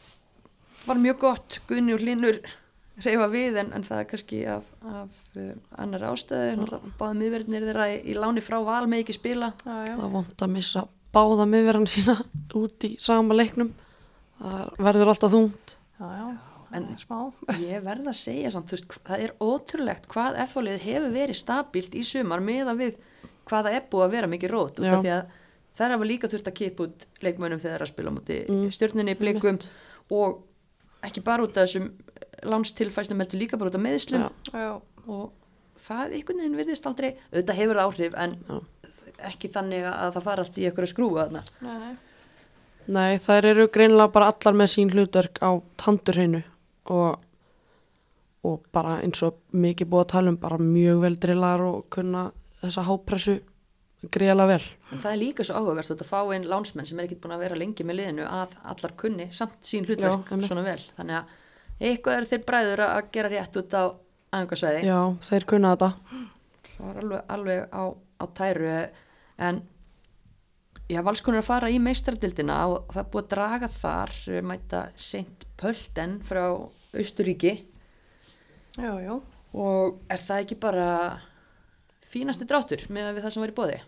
var 0.88 0.97
mjög 0.97 1.20
gott, 1.22 1.59
Guðni 1.70 1.93
og 1.93 2.01
Hlinur 2.01 2.39
reyfa 3.05 3.28
við 3.30 3.59
en, 3.62 3.70
en 3.78 3.84
það 3.86 3.99
er 3.99 4.07
kannski 4.09 4.39
af, 4.49 4.64
af 4.82 5.20
uh, 5.38 5.51
annar 5.78 6.07
ástæðu. 6.09 6.55
Náttúrulega 6.57 6.95
báðum 6.97 7.22
miðverðinir 7.22 7.68
þeirra 7.70 7.86
í, 7.93 7.99
í 8.01 8.18
láni 8.18 8.41
frá 8.41 8.57
val 8.66 8.88
með 8.89 9.03
ekki 9.03 9.18
spila. 9.20 9.51
Já, 9.62 9.76
já. 9.91 9.93
það 9.99 10.18
vant 10.18 10.41
að 10.47 10.53
missa 10.55 10.88
báða 11.14 11.45
miðverðan 11.51 11.88
sína 11.91 12.16
út 12.62 12.88
í 12.88 12.95
sama 13.01 13.36
leiknum 13.38 13.74
það 14.41 14.72
verður 14.88 15.12
alltaf 15.14 15.34
þungt 15.36 15.76
Já, 16.01 16.07
já. 16.18 16.30
En- 16.72 16.88
smá. 16.97 17.18
Ég 17.59 17.82
verð 17.84 18.07
að 18.07 18.16
segja 18.16 18.49
samt, 18.53 18.70
þú 18.72 18.78
veist, 18.78 18.93
það 19.09 19.24
er 19.26 19.34
ótrúlegt 19.43 20.05
hvað 20.14 20.38
F-fólið 20.45 20.78
hefur 20.86 21.12
verið 21.12 21.36
stabilt 21.41 21.97
í 21.99 22.03
sumar 22.07 22.39
með 22.41 22.72
að 22.72 22.80
við 22.86 22.93
hvað 23.49 23.68
það 23.68 23.76
er 23.76 23.84
búið 23.91 24.05
að 24.05 24.14
vera 24.16 24.30
mikið 24.32 24.53
rót 24.55 24.80
út 24.80 24.88
af 24.88 25.01
því 25.03 25.12
að 25.18 25.34
það 25.82 25.93
hafa 25.95 26.07
líka 26.07 26.30
þurft 26.32 26.47
að 26.47 26.55
kipa 26.62 26.86
út 26.88 27.03
leikmönum 27.26 27.59
þegar 27.59 27.74
það 27.74 27.78
er 27.82 27.84
að 27.86 27.91
spila 27.91 28.12
á 28.12 28.16
múti 28.16 28.38
Mm. 28.47 28.64
stjörnunni, 28.76 29.16
blikum 29.20 29.59
og 30.16 30.39
ekki 31.03 31.24
bara 31.28 31.43
út 31.43 31.57
af 31.57 31.68
þessum 31.68 31.91
lánstilfæsnum 32.51 33.20
heldur 33.24 33.39
líka 33.43 33.59
bara 33.59 33.70
út 33.72 33.76
af 33.80 33.84
meðslum 33.84 34.24
Já. 34.24 34.30
Já. 34.55 34.72
og 35.12 35.32
það 35.82 36.16
einhvern 36.18 36.39
veginn 36.41 36.57
virðist 36.59 36.88
aldrei, 36.88 37.12
auðvitað 37.34 37.59
hefur 37.62 37.80
það 37.82 37.88
áhrif 37.91 38.18
en 38.24 38.36
Já. 38.47 38.59
Ekki 39.30 39.51
þannig 39.53 39.86
að 39.89 40.15
það 40.15 40.26
fara 40.30 40.45
allt 40.45 40.57
í 40.57 40.65
eitthvað 40.67 40.91
skrúfa 40.91 41.26
þarna. 41.26 41.43
Nei, 41.65 41.76
nei. 41.82 41.93
Nei, 42.91 43.11
þær 43.22 43.47
eru 43.51 43.67
greinilega 43.72 44.13
bara 44.15 44.32
allar 44.32 44.57
með 44.57 44.72
sín 44.74 44.89
hlutverk 44.91 45.38
á 45.45 45.51
tandurhreinu 45.80 46.41
og, 46.91 47.22
og 48.47 48.65
bara 48.74 48.97
eins 49.05 49.22
og 49.26 49.38
mikið 49.53 49.91
búið 49.91 50.05
að 50.05 50.11
tala 50.15 50.34
um 50.34 50.39
bara 50.41 50.57
mjög 50.61 51.03
vel 51.05 51.15
drillar 51.22 51.63
og 51.67 51.86
kunna 51.93 52.26
þessa 52.63 52.86
hápressu 52.89 53.38
greiðlega 54.01 54.49
vel. 54.55 54.63
En 54.91 55.03
það 55.03 55.11
er 55.11 55.19
líka 55.22 55.45
svo 55.45 55.59
áhugavert 55.59 55.93
að 55.93 56.07
fá 56.09 56.19
einn 56.24 56.47
lánsmenn 56.49 56.88
sem 56.89 56.99
er 56.99 57.05
ekkert 57.05 57.22
búin 57.22 57.36
að 57.36 57.43
vera 57.45 57.59
lengi 57.59 57.86
með 57.86 57.99
liðinu 57.99 58.26
að 58.26 58.55
allar 58.74 58.95
kunni 58.97 59.28
samt 59.36 59.61
sín 59.67 59.86
hlutverk 59.86 60.32
Já, 60.32 60.47
svona 60.47 60.65
vel. 60.65 60.80
Þannig 60.97 61.19
að 61.19 61.38
eitthvað 61.91 62.17
er 62.17 62.30
þeir 62.32 62.43
bræður 62.49 62.84
að 62.88 63.11
gera 63.13 63.32
rétt 63.36 63.61
út 63.61 63.78
á 63.78 63.84
angarsvæði. 64.41 64.84
Já, 64.89 64.99
þeir 65.30 65.47
kunna 65.53 65.76
þetta. 65.76 65.91
Það 66.72 66.84
var 66.88 66.99
alveg, 67.03 67.24
alveg 67.36 67.63
á, 67.69 67.84
á 67.93 68.26
tæru 68.41 68.74
en 69.42 69.62
já, 70.92 71.00
valskonur 71.06 71.42
að 71.42 71.48
fara 71.50 71.70
í 71.74 71.80
meistardildina 71.82 72.58
og 72.70 72.92
það 72.94 73.02
er 73.04 73.10
búið 73.14 73.24
að 73.26 73.32
draga 73.36 73.70
þar 73.76 74.16
mæta 74.52 74.82
Seint 75.00 75.46
Pölten 75.62 76.20
frá 76.26 76.44
Austuríki 76.98 77.54
Já, 78.80 78.92
já. 79.04 79.16
og 79.54 80.00
er 80.12 80.22
það 80.24 80.44
ekki 80.46 80.58
bara 80.64 80.88
fínasti 82.12 82.48
dráttur 82.48 82.86
með 82.92 83.14
við 83.18 83.26
það 83.26 83.34
sem 83.36 83.44
var 83.46 83.52
í 83.54 83.58
bóði? 83.58 83.80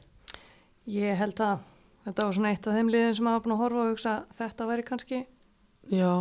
Ég 0.93 1.15
held 1.19 1.39
að 1.43 1.63
þetta 2.03 2.25
var 2.27 2.35
svona 2.35 2.51
eitt 2.53 2.67
af 2.67 2.75
þeim 2.77 2.91
liðin 2.91 3.15
sem 3.17 3.29
hafa 3.31 3.43
búin 3.45 3.55
að 3.55 3.61
horfa 3.63 3.83
og 3.85 3.91
hugsa 3.93 4.13
að 4.19 4.37
þetta 4.41 4.67
væri 4.71 4.85
kannski 4.87 5.19
Já, 5.91 6.11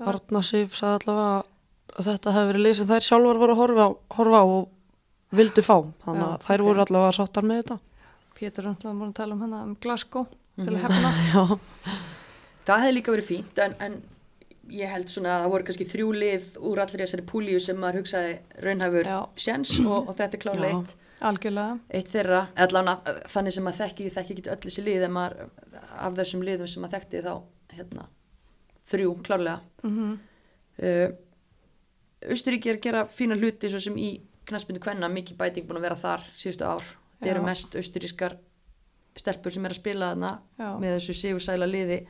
Bara- 0.00 0.14
Arna 0.16 0.42
Sif 0.44 0.76
sagði 0.76 1.00
allavega 1.04 1.44
að 2.00 2.06
þetta 2.10 2.32
hefði 2.36 2.50
verið 2.52 2.64
lið 2.66 2.74
sem 2.78 2.88
þær 2.90 3.06
sjálfur 3.08 3.40
voru 3.40 3.54
að 3.56 3.60
horfa 3.60 3.86
horfa 4.16 4.40
á 4.40 4.44
og 4.46 4.68
vildu 5.36 5.62
fá. 5.62 5.76
Þannig 6.04 6.26
að 6.26 6.44
þær 6.46 6.62
voru 6.66 6.82
allavega 6.84 7.16
sáttar 7.16 7.46
með 7.46 7.60
þetta. 7.62 7.76
Pétur 8.40 8.64
er 8.64 8.70
alltaf 8.72 8.94
búin 8.96 9.10
að 9.12 9.18
tala 9.20 9.36
um 9.36 9.42
hana 9.44 9.62
um 9.66 9.74
Glasgow 9.82 10.26
til 10.56 10.70
Mhm. 10.72 10.76
að 10.76 10.82
hefna. 10.86 11.10
Já, 11.34 11.58
Það 12.66 12.80
hefði 12.84 12.94
líka 12.96 13.12
verið 13.14 13.26
fínt 13.30 13.58
en, 13.64 13.74
en 13.80 13.94
ég 14.70 14.90
held 14.92 15.08
svona 15.10 15.30
að 15.34 15.44
það 15.44 15.50
voru 15.54 15.64
kannski 15.66 15.86
þrjú 15.90 16.08
lið 16.14 16.44
úr 16.70 16.78
allir 16.84 17.00
þessari 17.02 17.24
púlíu 17.26 17.60
sem 17.60 17.78
maður 17.80 17.98
hugsaði 18.02 18.34
raunhæfur 18.62 19.08
Já. 19.08 19.16
sjens 19.44 19.72
og, 19.80 20.08
og 20.08 20.16
þetta 20.20 20.36
er 20.38 20.42
klálega 20.44 20.68
Já. 20.70 20.76
eitt, 20.78 20.92
Algjörlega. 21.30 21.78
eitt 21.98 22.10
þeirra 22.12 22.42
allan 22.66 22.90
þannig 23.32 23.56
sem 23.56 23.64
maður 23.66 23.80
þekki, 23.80 24.10
þekki 24.14 24.36
ekki 24.36 24.52
öll 24.54 24.60
þessi 24.66 24.84
lið 24.86 25.06
maður 25.16 25.34
af 26.06 26.14
þessum 26.20 26.44
liðum 26.46 26.70
sem 26.70 26.84
maður 26.84 26.94
þekkti 27.00 27.24
þá 27.26 27.32
hérna, 27.80 28.06
þrjú 28.92 29.16
klárlega 29.26 29.60
Mm 29.82 30.12
uh, 30.84 31.10
Austuríki 32.30 32.68
er 32.68 32.76
að 32.76 32.82
gera 32.84 33.02
fína 33.08 33.36
hluti 33.40 33.68
svo 33.72 33.80
sem 33.80 33.94
í 33.96 34.10
knaspindu 34.46 34.80
kvenna 34.84 35.08
mikið 35.08 35.38
bæting 35.40 35.64
búin 35.66 35.78
að 35.80 35.86
vera 35.88 35.96
þar 35.96 36.24
síðustu 36.36 36.66
ár 36.68 36.84
Já. 37.20 37.30
eru 37.34 37.42
mest 37.44 37.74
austurískar 37.76 38.36
stelpur 39.16 39.50
sem 39.52 39.64
er 39.66 39.70
að 39.74 39.80
spila 39.80 40.12
þarna 40.14 40.30
Já. 40.58 40.68
með 40.80 40.94
þessu 40.96 41.14
sigursæla 41.20 41.66
liði 41.68 42.06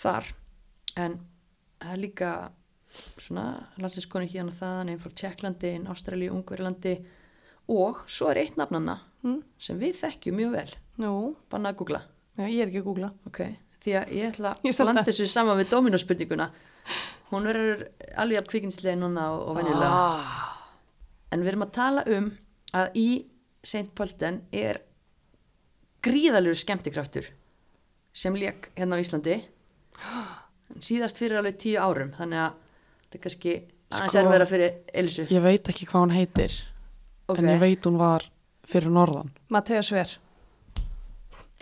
þar 0.00 0.24
en 0.96 1.18
það 1.80 1.92
er 1.92 2.00
líka 2.00 2.30
svona 3.18 3.44
landsinskoni 3.82 4.28
hérna 4.30 4.52
þaðan 4.54 4.90
einn 4.92 5.00
frá 5.02 5.10
Tjekklandi, 5.18 5.72
einn 5.74 5.88
Ástralíu, 5.90 6.30
Ungverilandi 6.32 6.94
og 7.74 8.04
svo 8.06 8.30
er 8.30 8.42
eitt 8.44 8.56
nafnanna 8.60 9.00
Mm. 9.24 9.38
sem 9.58 9.78
við 9.80 9.94
þekkjum 10.02 10.34
mjög 10.36 10.50
vel 10.52 10.72
Nú, 11.00 11.34
banna 11.48 11.70
að 11.72 11.76
googla 11.78 12.02
já, 12.36 12.44
ég 12.44 12.60
er 12.60 12.68
ekki 12.68 12.82
að 12.82 12.84
googla. 12.84 13.08
ok, 13.26 13.38
því 13.80 13.92
að 13.96 14.10
ég 14.12 14.26
ætla 14.34 14.50
að 14.60 14.84
landa 14.84 15.02
þessu 15.06 15.26
saman 15.26 15.56
við 15.58 15.70
Dominos-spurninguna 15.70 16.50
hún 17.30 17.46
verður 17.48 17.86
alveg 18.20 18.38
af 18.42 18.48
kvikinslega 18.52 18.96
núna 19.00 19.30
og, 19.32 19.48
og 19.48 19.56
venjulega 19.56 19.88
Ah. 19.88 20.74
en 21.32 21.40
við 21.40 21.48
erum 21.54 21.62
að 21.64 21.72
tala 21.72 22.04
um 22.06 22.30
að 22.74 22.90
í 22.94 23.24
St. 23.64 23.88
Pölten 23.96 24.42
er 24.52 24.82
gríðalur 26.04 26.56
skemmtikraftur 26.58 27.30
sem 28.14 28.34
lék 28.36 28.68
hérna 28.76 28.98
á 28.98 29.02
Íslandi 29.02 29.38
síðast 30.84 31.18
fyrir 31.20 31.38
alveg 31.40 31.56
tíu 31.62 31.78
árum 31.80 32.12
þannig 32.16 32.42
að 32.44 32.58
þetta 33.04 33.18
er 33.18 33.22
kannski 33.24 33.54
aðeins 33.94 34.12
Sko- 34.12 34.20
er 34.20 34.28
vera 34.34 34.46
fyrir 34.50 34.74
Elisu 34.94 35.24
Ég 35.30 35.42
veit 35.44 35.70
ekki 35.72 35.86
hvað 35.88 36.04
hún 36.06 36.14
heitir 36.18 36.56
Ok. 37.28 37.38
en 37.40 37.48
ég 37.54 37.60
veit 37.62 37.86
hún 37.88 37.96
var 38.00 38.26
fyrir 38.68 38.92
norðan 38.92 39.30
Matteo 39.48 39.80
Sver 39.82 40.18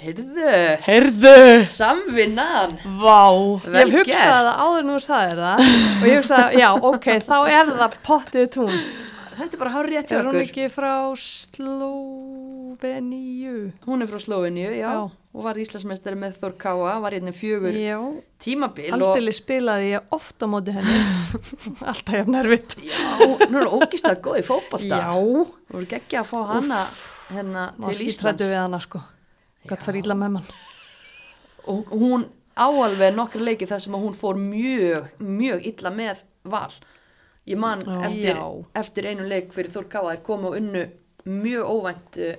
Heyrðu, 0.03 0.55
Herðu! 0.83 1.63
samvinnan 1.69 2.73
Vá! 2.99 3.29
Vel 3.71 3.85
Ég 3.93 4.01
hugsaði 4.01 4.49
það 4.49 4.63
áður 4.65 4.87
nú 4.89 4.97
sagðir 5.05 5.43
það 5.45 5.61
og 5.63 6.07
ég 6.09 6.17
hugsaði, 6.19 6.59
já, 6.59 6.69
ok, 6.91 7.07
þá 7.23 7.37
er 7.53 7.71
það 7.79 7.95
pottið 8.09 8.49
tún. 8.57 8.73
Þetta 9.33 9.57
er 9.57 9.61
bara 9.63 9.73
hár 9.75 9.87
rétt 9.89 10.11
hjá 10.13 10.17
Er 10.19 10.25
hún 10.27 10.33
okkur 10.33 10.45
ekki 10.47 10.67
frá 10.73 10.93
Slóveníu? 12.73 13.57
Hún 13.87 14.03
er 14.05 14.09
frá 14.11 14.19
Slóveníu, 14.21 14.71
já, 14.77 14.91
Já. 14.93 15.11
og 15.33 15.41
var 15.47 15.57
Íslandsmeistari 15.61 16.17
með 16.21 16.33
Þór 16.43 16.55
Káa, 16.61 16.95
var 17.03 17.13
hérna 17.17 17.33
fjögur 17.37 17.73
Já, 17.77 17.97
tímabil 18.43 18.91
og 18.93 18.97
aldrei 19.09 19.33
spilaði 19.37 19.87
ég 19.95 20.03
oft 20.13 20.37
á 20.43 20.47
móti 20.51 20.73
henni. 20.77 20.99
Alltaf 21.91 22.15
jafn 22.19 22.33
nervitt. 22.37 22.77
já, 22.83 23.01
hún 23.23 23.57
er 23.63 23.67
ógist 23.73 24.07
að 24.09 24.21
góð 24.27 24.37
í 24.43 24.45
fótbolta 24.47 24.97
Já, 25.01 25.11
og 25.17 25.49
voru 25.73 25.87
geggja 25.89 26.21
að 26.23 26.31
fá 26.33 26.39
hana 26.53 26.81
hérna 27.33 27.63
maður 27.79 27.97
til 28.03 28.09
Íslands 28.13 28.45
við 28.45 28.59
hana 28.61 28.81
sko. 28.85 28.99
Gott 29.71 29.83
fara 29.87 29.99
illa 30.03 30.15
með 30.19 30.31
mann. 30.37 30.49
og 31.71 31.87
hún 31.95 32.27
áalveg 32.59 33.15
nokkra 33.17 33.41
leiki 33.47 33.67
þar 33.71 33.81
sem 33.85 33.95
hún 33.97 34.13
fór 34.19 34.37
mjög, 34.37 35.03
mjög 35.23 35.59
illa 35.71 35.91
með 35.95 36.17
val 36.45 36.73
ég 37.47 37.59
man 37.59 37.83
Já. 37.87 37.97
eftir, 38.07 38.37
Já. 38.37 38.65
eftir 38.83 39.07
einu 39.11 39.27
leik 39.29 39.53
fyrir 39.53 39.71
Þór 39.75 39.89
Káa 39.91 40.13
er 40.15 40.23
komið 40.27 40.49
og 40.53 40.57
unnu 40.61 40.83
mjög 41.27 41.71
óvænt 41.73 42.19
uh, 42.23 42.37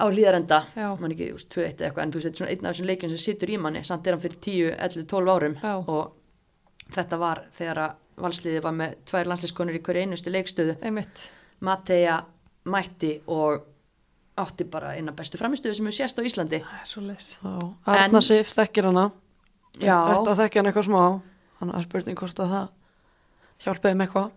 á 0.00 0.04
hlýðarenda 0.08 0.58
Já. 0.76 0.88
man 1.00 1.12
ekki, 1.14 1.30
þú 1.30 1.38
veist, 1.38 1.50
2-1 1.54 1.64
eða 1.80 1.88
eitthvað 1.88 2.04
en 2.04 2.12
þú 2.12 2.20
veist, 2.20 2.26
þetta 2.28 2.36
er 2.36 2.40
svona 2.40 2.50
einn 2.54 2.66
af 2.66 2.74
þessum 2.74 2.90
leikjum 2.90 3.12
sem 3.14 3.22
situr 3.24 3.52
í 3.52 3.58
manni 3.60 3.82
samt 3.84 4.06
er 4.06 4.16
hann 4.16 4.22
fyrir 4.24 4.38
10, 4.46 4.70
11, 4.76 5.06
12 5.10 5.32
árum 5.34 5.56
Já. 5.60 5.74
og 5.80 6.92
þetta 6.96 7.18
var 7.20 7.42
þegar 7.56 7.82
að 7.86 7.98
valsliði 8.20 8.62
var 8.64 8.76
með 8.76 8.94
tvær 9.08 9.28
landsliðskonur 9.30 9.78
í 9.78 9.82
hverju 9.84 10.04
einustu 10.04 10.32
leikstöðu 10.34 10.76
Einmitt. 10.84 11.26
Mateja 11.64 12.18
mætti 12.68 13.14
og 13.32 13.62
átti 14.40 14.64
bara 14.68 14.94
eina 14.96 15.12
bestu 15.16 15.38
framistöðu 15.40 15.76
sem 15.76 15.88
hefur 15.88 15.96
sést 15.96 16.20
á 16.20 16.22
Íslandi 16.24 16.60
Það 16.64 16.80
er 16.80 16.88
svo 16.88 17.02
leys. 17.04 17.30
Arna 17.88 18.20
Sif 18.24 18.52
þekkir 18.56 18.88
hana 18.90 19.06
Já. 19.80 19.96
Þetta 20.10 20.36
þekkja 20.42 20.60
hann 20.60 20.70
eitthvað 20.70 20.88
smá 20.88 21.02
Þannig 21.60 21.76
að 21.76 21.86
spurning 21.88 22.20
hvort 22.20 22.40
að 22.44 22.54
það 22.54 22.68
hjálpaði 23.64 23.96
með 24.00 24.06
eitthvað 24.08 24.30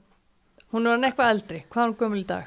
Hún 0.74 0.88
er 0.88 0.96
hann 0.96 1.04
eitthvað 1.06 1.30
eldri. 1.36 1.60
Hvað 1.70 1.84
er 1.84 1.90
hún 1.92 1.98
gömul 2.00 2.22
í 2.24 2.26
dag? 2.26 2.46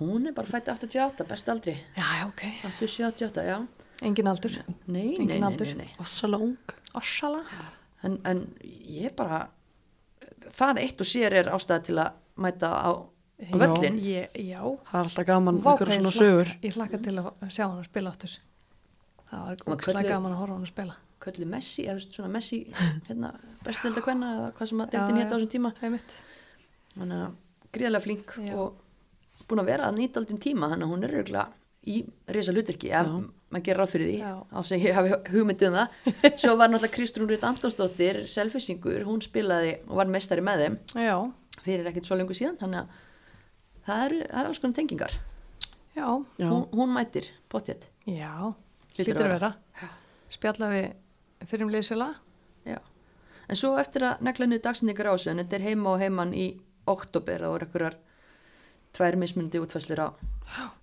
Hún 0.00 0.24
er 0.26 0.32
bara 0.34 0.50
fætt 0.50 0.66
88, 0.72 1.24
best 1.28 1.48
aldri. 1.52 1.76
Já, 1.94 2.02
já, 2.18 2.24
ok. 2.26 2.42
87, 2.64 3.04
88, 3.06 3.44
já. 3.46 3.58
Engin 4.02 4.26
aldur. 4.32 4.56
Nei, 4.66 4.74
nei, 4.88 5.04
Engin 5.14 5.28
nei, 5.28 5.38
nei, 5.38 5.46
aldur. 5.46 5.66
nei, 5.66 5.86
nei. 5.86 5.94
Ossala 6.02 6.40
ung 6.42 6.56
Ossala. 6.98 7.44
En, 8.02 8.16
en 8.26 8.40
ég 8.90 9.14
bara, 9.14 9.44
það 10.50 10.80
eitt 10.82 11.00
og 11.04 11.06
sér 11.06 11.36
er 11.38 11.52
ástæða 11.54 11.84
til 11.86 11.98
að 12.02 12.16
mæta 12.42 12.66
á, 12.74 12.90
á 12.90 12.92
Já. 13.38 13.54
völlin. 13.62 14.00
Ég, 14.02 14.34
já. 14.42 14.58
Það 14.90 14.98
er 14.98 15.06
alltaf 15.06 15.26
gaman 15.30 15.60
Vá, 15.62 15.70
ykkur 15.76 15.86
hvað 15.86 15.94
ég 15.94 16.00
svona 16.00 16.10
hlakka- 16.10 16.18
sögur 16.18 16.50
Ég 16.66 16.74
hlakka 16.76 16.98
til 17.06 17.14
að 17.22 17.30
sjá 17.54 17.64
hann 17.68 17.78
að 17.78 17.86
spila 17.92 18.10
áttur. 18.10 18.34
Það 19.30 19.38
var 19.46 19.52
Og 19.54 19.72
ógstlega 19.76 19.98
kölluð- 20.02 20.08
gaman 20.16 20.32
að 20.34 20.38
horfa 20.42 20.52
á 20.52 20.56
hann 20.58 20.66
að 20.66 20.72
spila. 20.74 20.94
Köllu 21.22 21.48
Messi, 21.48 21.86
eða 21.88 22.02
svona 22.04 22.30
Messi, 22.32 22.62
hérna, 23.08 23.32
að 23.64 24.00
kvenna 24.04 24.30
eða 24.36 24.52
hvað 24.58 24.70
sem 24.72 24.84
að 24.84 24.94
deildin 24.94 25.20
hétt 25.22 25.32
á 25.32 25.36
þessum 25.36 25.52
tíma. 25.56 25.72
Þannig 26.92 27.18
að 27.18 27.36
gríðarlega 27.72 28.04
flink 28.04 28.34
Já. 28.42 28.54
og 28.60 29.46
búin 29.48 29.62
að 29.62 29.70
vera 29.72 29.88
að 29.88 30.00
nýta 30.00 30.20
aldinn 30.20 30.42
tíma, 30.42 30.70
þannig 30.72 30.88
að 30.88 30.94
hún 30.94 31.06
er 31.06 31.14
örgulega 31.22 31.46
í 31.82 32.00
risa 32.30 32.54
hluturki, 32.54 32.90
ef 32.94 33.08
maður 33.52 33.64
gerir 33.66 33.80
ráð 33.82 33.90
fyrir 33.92 34.10
því, 34.10 34.32
á 34.54 34.58
sem 34.64 34.80
ég 34.80 34.94
hafi 34.96 35.16
hugmynd 35.32 35.64
um 35.66 35.78
það. 35.78 35.96
Svo 36.44 36.52
var 36.56 36.70
náttúrulega 36.70 36.94
Kristrún 36.94 37.30
Rut 37.30 37.46
Antonsdóttir, 37.48 38.20
selfisingur, 38.30 39.02
hún 39.08 39.24
spilaði 39.24 39.74
og 39.88 39.98
var 39.98 40.12
meistari 40.12 40.44
með 40.46 40.62
þeim. 40.62 40.78
Já, 41.02 41.16
fyrir 41.64 41.88
ekkert 41.90 42.08
svo 42.08 42.18
lengur 42.18 42.38
síðan 42.38 42.58
þannig 42.60 42.82
að 42.82 43.00
það 43.86 44.04
eru, 44.06 44.20
það 44.24 44.40
eru 44.40 44.52
alls 44.52 44.62
konar 44.62 44.78
tengingar 44.78 45.16
já, 45.96 46.06
hún, 46.06 46.66
hún 46.72 46.94
mætir, 46.94 47.28
potjett 47.52 47.88
já. 48.08 48.52
Lítur 48.98 49.24
að 49.24 49.34
vera. 49.36 49.50
Spjalla 50.32 50.68
við 50.72 50.86
fyrir 51.50 51.64
um 51.66 51.70
liðsfélag. 51.72 52.14
Já. 52.66 52.78
en 53.48 53.56
svo 53.58 53.74
eftir 53.78 54.02
að 54.06 54.20
negla 54.22 54.46
niður 54.46 54.62
dagsendingar 54.68 55.08
á 55.10 55.14
þessu 55.16 55.30
en 55.32 55.40
þetta 55.42 55.56
er 55.58 55.64
heima 55.66 55.90
og 55.94 56.00
heimann 56.00 56.34
í 56.34 56.46
oktober 56.86 57.42
og 57.48 57.56
eru 57.56 57.66
einhverjar 57.66 57.96
tvær 58.94 59.16
mismunandi 59.18 59.58
útfæslur 59.62 59.98
á 60.02 60.08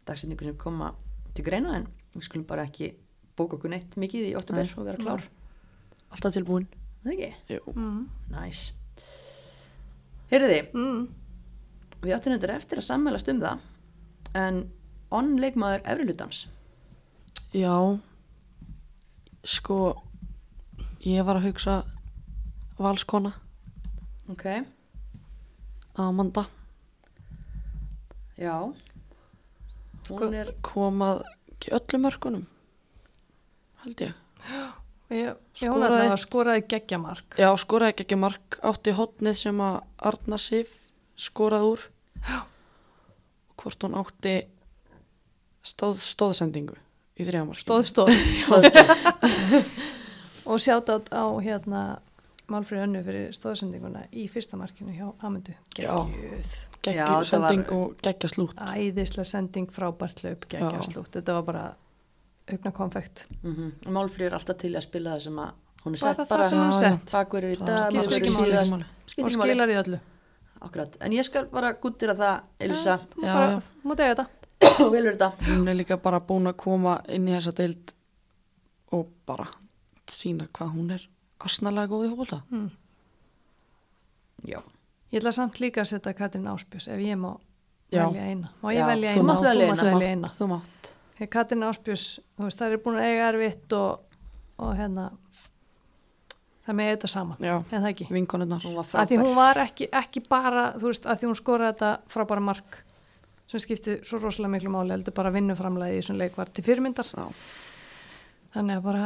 dagsendingu 0.06 0.44
sem 0.50 0.58
koma 0.58 0.94
til 1.34 1.46
greina 1.46 1.76
en 1.78 1.88
við 2.16 2.26
skulum 2.28 2.46
bara 2.50 2.66
ekki 2.68 2.92
bóka 3.38 3.56
okkur 3.56 3.72
neitt 3.72 3.96
mikið 3.96 4.28
í 4.32 4.36
oktober 4.36 4.66
Nei. 4.68 4.74
og 4.78 4.86
vera 4.90 4.98
klár 5.00 5.24
alltaf 6.12 6.34
tilbúin 6.36 6.68
það 7.06 7.14
ekki? 7.16 7.32
Jú. 7.56 7.62
Mm. 7.76 8.10
Næs 8.34 8.72
Heyrðu 10.30 10.50
þið, 10.52 10.74
Mm. 10.74 11.08
við 12.04 12.14
áttum 12.18 12.34
þetta 12.36 12.56
eftir 12.56 12.78
að 12.78 12.86
sammælast 12.90 13.30
um 13.32 13.40
það 13.40 13.60
en 14.36 14.60
onn 15.12 15.40
leikmaður 15.40 15.82
efrilutans 15.86 16.48
Já 17.54 17.98
Sko 19.44 19.96
Ég 21.08 21.24
var 21.24 21.40
að 21.40 21.50
hugsa 21.50 21.80
Valskona. 22.80 23.34
Ok, 24.32 24.46
Amanda. 26.00 26.46
Já. 28.40 28.56
Hún 30.10 30.36
er 30.36 30.54
komað 30.66 31.24
ekki 31.54 31.74
öllum 31.76 32.08
mörkunum 32.08 32.48
held 33.84 34.04
ég. 34.04 34.14
Hún 35.10 35.38
Skoraði 35.58 36.18
skoraði 36.22 36.66
geggjamark. 36.70 37.40
Já, 37.42 37.50
skoraði 37.58 37.96
ekki 37.96 38.04
ekki 38.06 38.18
mark 38.22 38.60
átti 38.70 38.94
hotnið 38.94 39.40
sem 39.40 39.62
að 39.66 39.80
Arna 40.06 40.38
Sif 40.38 40.76
skoraði 41.18 41.72
úr. 41.72 41.86
Já. 42.22 42.44
hvort 43.60 43.84
hún 43.84 43.98
átti 44.00 44.36
stóð, 45.66 45.98
stóðsendingu 46.06 46.78
í 47.20 47.26
þrjámark 47.28 47.60
Stóð, 47.60 47.90
stóð. 47.90 48.14
og 50.50 50.60
sjátt 50.62 50.90
á 51.14 51.24
hérna 51.46 51.82
Málfrið 52.50 52.82
Önnu 52.88 53.02
fyrir 53.06 53.34
stóðsendinguna 53.36 54.08
í 54.18 54.24
fyrsta 54.32 54.58
markinu 54.58 54.96
hjá 54.96 55.06
Amundu. 55.22 55.54
Geggjuð. 55.78 56.54
Já, 56.82 56.82
geggju 56.82 57.04
þetta 57.06 57.26
sending 57.30 57.64
var- 57.68 57.76
og 57.78 57.98
geggja 58.02 58.30
slút 58.32 58.56
Æðislega 58.58 59.26
sending, 59.30 59.68
frábært 59.72 60.24
löp, 60.26 60.48
geggja 60.50 60.82
slútt. 60.88 61.12
Þetta 61.14 61.36
var 61.38 61.44
bara 61.44 61.66
augna 62.50 62.72
konfekt. 62.72 63.28
mm 63.44 63.56
-hmm. 63.56 63.92
Málfríð 63.94 64.26
er 64.26 64.34
alltaf 64.34 64.58
til 64.58 64.74
að 64.76 64.82
spila 64.82 65.16
það 65.16 65.20
sem 65.22 65.36
að 65.40 65.52
hún 65.86 65.94
er 65.94 66.00
Bara 66.02 66.14
sett 66.14 66.18
það 66.18 66.30
bara 66.30 66.50
sem 66.50 66.58
hún 66.58 66.68
er 66.68 66.72
Já, 66.74 66.80
sett. 66.80 67.12
bakverður 67.12 67.52
í 67.52 67.58
dag, 67.66 67.96
Og 69.24 69.32
skilar 69.32 69.70
í 69.70 69.76
öllu. 69.84 70.00
Akkurat, 70.62 70.98
en 71.02 71.12
ég 71.12 71.24
skal 71.24 71.46
bara 71.46 71.74
gúttira 71.74 72.16
það 72.16 72.42
Elisa. 72.60 73.00
Mútið 73.84 74.26
velur 74.92 75.16
þetta 75.16 75.32
hún 75.48 75.68
er 75.70 75.76
líka 75.76 75.98
bara 76.02 76.20
búin 76.20 76.48
að 76.48 76.58
koma 76.58 77.00
inn 77.08 77.28
í 77.28 77.32
þessa 77.38 77.54
deild 77.56 77.94
og 78.92 79.08
bara 79.26 79.48
sína 80.14 80.48
hvað 80.54 80.74
hún 80.76 80.92
er 80.96 81.08
asnalega 81.40 81.88
góð 81.92 82.08
í 82.08 82.16
fólta 82.16 82.42
Mm. 82.52 82.70
Já, 84.48 84.60
Ég 85.12 85.20
ætla 85.24 85.32
samt 85.34 85.58
líka 85.60 85.82
að 85.82 85.90
setja 85.90 86.14
Katrin 86.14 86.46
Áspjós 86.48 86.88
ef 86.88 87.00
ég 87.02 87.18
má 87.18 87.32
Já. 87.92 88.06
velja 88.08 88.26
eina. 88.30 88.50
Má 88.62 88.70
ég 88.74 88.78
Já, 88.80 88.86
velja 88.88 89.14
þú 89.16 89.20
eina? 89.20 89.28
mátt 89.34 89.42
velja 89.48 89.66
Þú 89.66 89.70
mátt 89.70 89.80
eina. 89.84 89.94
velja 89.98 90.10
eina. 90.14 90.28
þú 90.28 90.48
mátt 90.52 90.92
Þegar 91.18 91.30
Katrin 91.34 91.64
Áspjós, 91.68 92.04
þú 92.38 92.44
veist, 92.46 92.60
það 92.62 92.72
er 92.76 92.78
búin 92.86 93.00
að 93.00 93.08
eiga 93.10 93.26
erfitt 93.34 93.74
og, 93.74 94.20
og 94.60 94.76
hérna, 94.78 95.08
það 96.68 96.76
með 96.80 96.92
þetta 96.94 97.10
saman. 97.12 97.38
Já, 97.44 97.56
En 97.72 97.82
það 97.84 97.90
ekki. 97.90 98.08
vinkonunnar 98.14 98.62
hún 98.64 98.76
var 98.78 98.86
Að 98.86 99.10
því 99.10 99.18
frábær 99.18 99.26
hún 99.26 99.36
var 99.36 99.56
ekki, 99.66 99.90
ekki 99.92 100.24
bara, 100.30 100.64
þú 100.78 100.86
veist, 100.94 101.06
að 101.10 101.18
því 101.20 101.28
hún 101.28 101.36
skoraði 101.42 101.74
þetta 101.74 101.90
frábæra 102.08 102.42
mark 102.46 102.78
sem 103.50 103.60
skipti 103.60 103.98
svo 104.06 104.20
rosalega 104.22 104.52
miklu 104.54 104.70
máli, 104.70 104.92
heldur 104.94 105.14
bara 105.18 105.32
vinnuframlega 105.34 105.92
í 105.98 106.00
þessum 106.04 106.18
leik 106.22 106.38
var 106.38 106.46
til 106.54 106.64
fyrirmyndar. 106.64 107.10
Já. 107.10 107.28
Þannig 108.56 108.80
að 108.80 108.86
bara, 108.88 109.06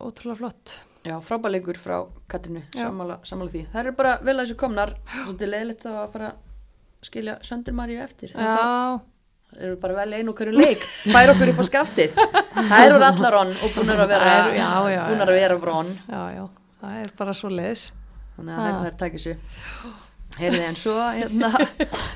ótrúlega 0.00 0.38
flott. 0.40 0.74
Já, 1.02 1.16
frábærleikur 1.26 1.78
frá 1.82 1.96
Katrinu, 2.30 2.62
sammála, 2.72 3.16
sammála 3.26 3.50
því. 3.52 3.62
Það 3.72 3.80
eru 3.82 3.92
bara 3.98 4.12
vel 4.22 4.34
að 4.36 4.44
þessu 4.44 4.58
komnar. 4.60 4.92
Svolítið 5.12 5.50
leiðilegt 5.50 5.82
þá 5.82 5.90
að 5.92 6.12
fara 6.14 6.28
að 6.30 7.08
skilja 7.08 7.34
Söndur 7.44 7.74
Maríu 7.74 7.98
eftir. 8.04 8.32
En 8.36 8.46
þá 8.46 8.62
Já, 8.62 9.00
eru 9.66 9.78
bara 9.82 9.96
vel 9.98 10.14
einu 10.20 10.34
hverju 10.38 10.54
leik. 10.56 10.84
Fær 11.10 11.32
okkur 11.34 11.50
upp 11.52 11.58
á 11.60 11.64
skaftið. 11.68 12.14
Það 12.60 12.84
eru 12.86 13.00
allar 13.08 13.36
onn 13.42 13.52
og 13.58 13.74
búnar 13.76 14.04
að 14.04 14.12
vera 14.14 14.30
Það 14.30 14.54
já, 14.60 14.68
já. 14.94 15.02
Búnar 15.10 15.32
að 15.34 15.40
vera 15.42 15.58
brón 15.66 15.90
já, 15.98 16.22
já, 16.38 16.44
það 16.84 17.00
er 17.02 17.12
bara 17.18 17.34
svo 17.36 17.50
leiðis. 17.52 17.84
Þannig 18.38 18.62
að 18.62 18.70
það 18.78 18.86
er 18.92 18.96
takk 19.02 19.18
þessu. 19.18 19.34
Heyrði 20.38 20.62
en 20.70 20.78
svo 20.80 20.94
hérna 21.18 21.50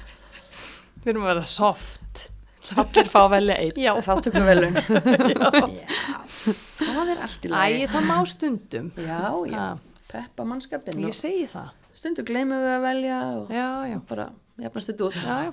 Við 1.04 1.10
erum 1.12 1.26
að 1.26 1.32
vera 1.34 1.42
soft. 1.46 2.22
allir 2.80 3.10
fá 3.10 3.20
velja 3.30 3.58
einn. 3.62 3.76
Já, 3.78 3.92
Þáttökum 4.02 4.46
velun 4.48 4.78
Já, 5.76 6.16
það 6.96 7.12
er 7.14 7.22
allt 7.26 7.46
í 7.46 7.50
Æ, 7.50 7.52
lagi 7.54 7.90
það 7.92 8.08
má 8.08 8.16
stundum. 8.32 8.88
Já, 8.96 9.20
já, 9.52 9.66
peppa 10.10 10.48
mannskapin 10.48 11.04
Ég 11.06 11.16
segi 11.16 11.46
það. 11.52 11.70
Stundu 11.96 12.24
gleymum 12.28 12.60
við 12.60 12.72
að 12.74 12.82
velja 12.84 13.20
og 13.36 13.54
Já, 13.54 13.68
já, 13.88 14.00
bara 14.10 14.26
jafnast 14.60 14.92
þetta 14.92 15.06
út. 15.06 15.22
Já, 15.22 15.36
já. 15.46 15.52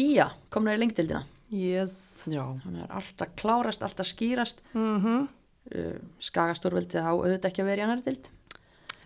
Ía, 0.00 0.30
komnar 0.54 0.78
í 0.78 0.80
lengdildina? 0.84 1.26
Yes. 1.50 2.24
Já, 2.30 2.44
hann 2.46 2.78
er 2.78 2.94
alltaf 2.94 3.34
klárast, 3.36 3.82
alltaf 3.82 4.08
skýrast. 4.08 4.62
Mm 4.72 5.28
uh, 5.68 5.98
skagastórveldið 6.22 7.04
á 7.04 7.12
auðvitað 7.12 7.50
ekki 7.50 7.64
að 7.64 7.70
vera 7.70 7.82
í 7.82 7.86
annar 7.86 8.02
dild 8.04 8.30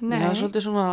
Nei, 0.05 0.19
það 0.19 0.29
er 0.29 0.41
svolítið 0.41 0.67
svona 0.67 0.87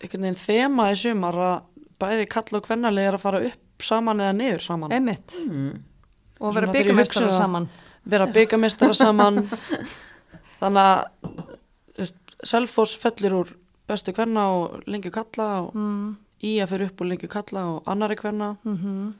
einhvern 0.00 0.26
veginn 0.26 0.40
þema 0.40 0.88
í 0.92 0.98
sumar 1.00 1.40
að 1.46 1.56
bæði 2.00 2.28
kalla 2.32 2.60
og 2.60 2.66
kvennalið 2.66 3.08
er 3.08 3.18
að 3.18 3.24
fara 3.24 3.42
upp 3.50 3.84
saman 3.86 4.22
eða 4.24 4.36
niður 4.36 4.64
saman. 4.64 4.94
emitt 4.96 5.36
mm. 5.44 5.74
og 6.40 6.56
vera 6.56 6.72
það- 6.72 7.36
saman 7.36 7.68
Vera 8.06 8.26
byggamestara 8.30 8.94
saman. 8.94 9.42
Þannig 10.60 10.82
að 10.82 12.12
Selfoss 12.46 12.94
fellir 13.00 13.34
úr 13.34 13.52
bestu 13.88 14.12
kvenna 14.14 14.44
og 14.54 14.82
lengju 14.86 15.10
kalla 15.14 15.46
og 15.64 15.76
mm. 15.76 16.16
Ía 16.46 16.66
fyrir 16.68 16.90
upp 16.90 17.00
úr 17.00 17.08
lengju 17.10 17.30
kalla 17.32 17.62
og 17.72 17.88
annari 17.88 18.18
kvenna. 18.18 18.56
Mm 18.66 19.14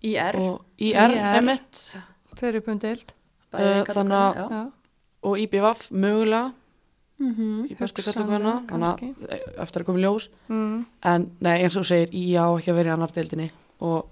IR 0.00 0.36
og 0.40 0.62
IR, 0.80 1.12
IR. 1.12 1.36
emitt 1.36 1.78
fyrir 2.40 2.62
karl 2.64 3.02
og 3.52 3.90
þannig 3.92 4.38
að- 4.40 4.70
og 5.22 5.38
IBVF 5.38 5.90
mögulega. 5.92 6.52
Mhm. 7.18 7.66
í 7.68 7.76
bestu 7.76 8.02
kalla 8.02 8.26
kvenna. 8.26 8.54
Þannig 8.66 9.16
að 9.28 9.60
eftir 9.60 9.82
að 9.82 9.86
koma 9.86 9.98
í 9.98 10.02
ljós. 10.02 10.28
Mm. 10.48 10.86
en 11.04 11.30
nei 11.40 11.62
eins 11.62 11.76
og 11.76 11.84
segir 11.84 12.08
Ía 12.12 12.48
á 12.48 12.56
ekki 12.56 12.70
að 12.70 12.74
vera 12.74 12.90
í 12.90 12.92
annar 12.92 13.12
deildinni. 13.12 13.50
Og 13.80 14.06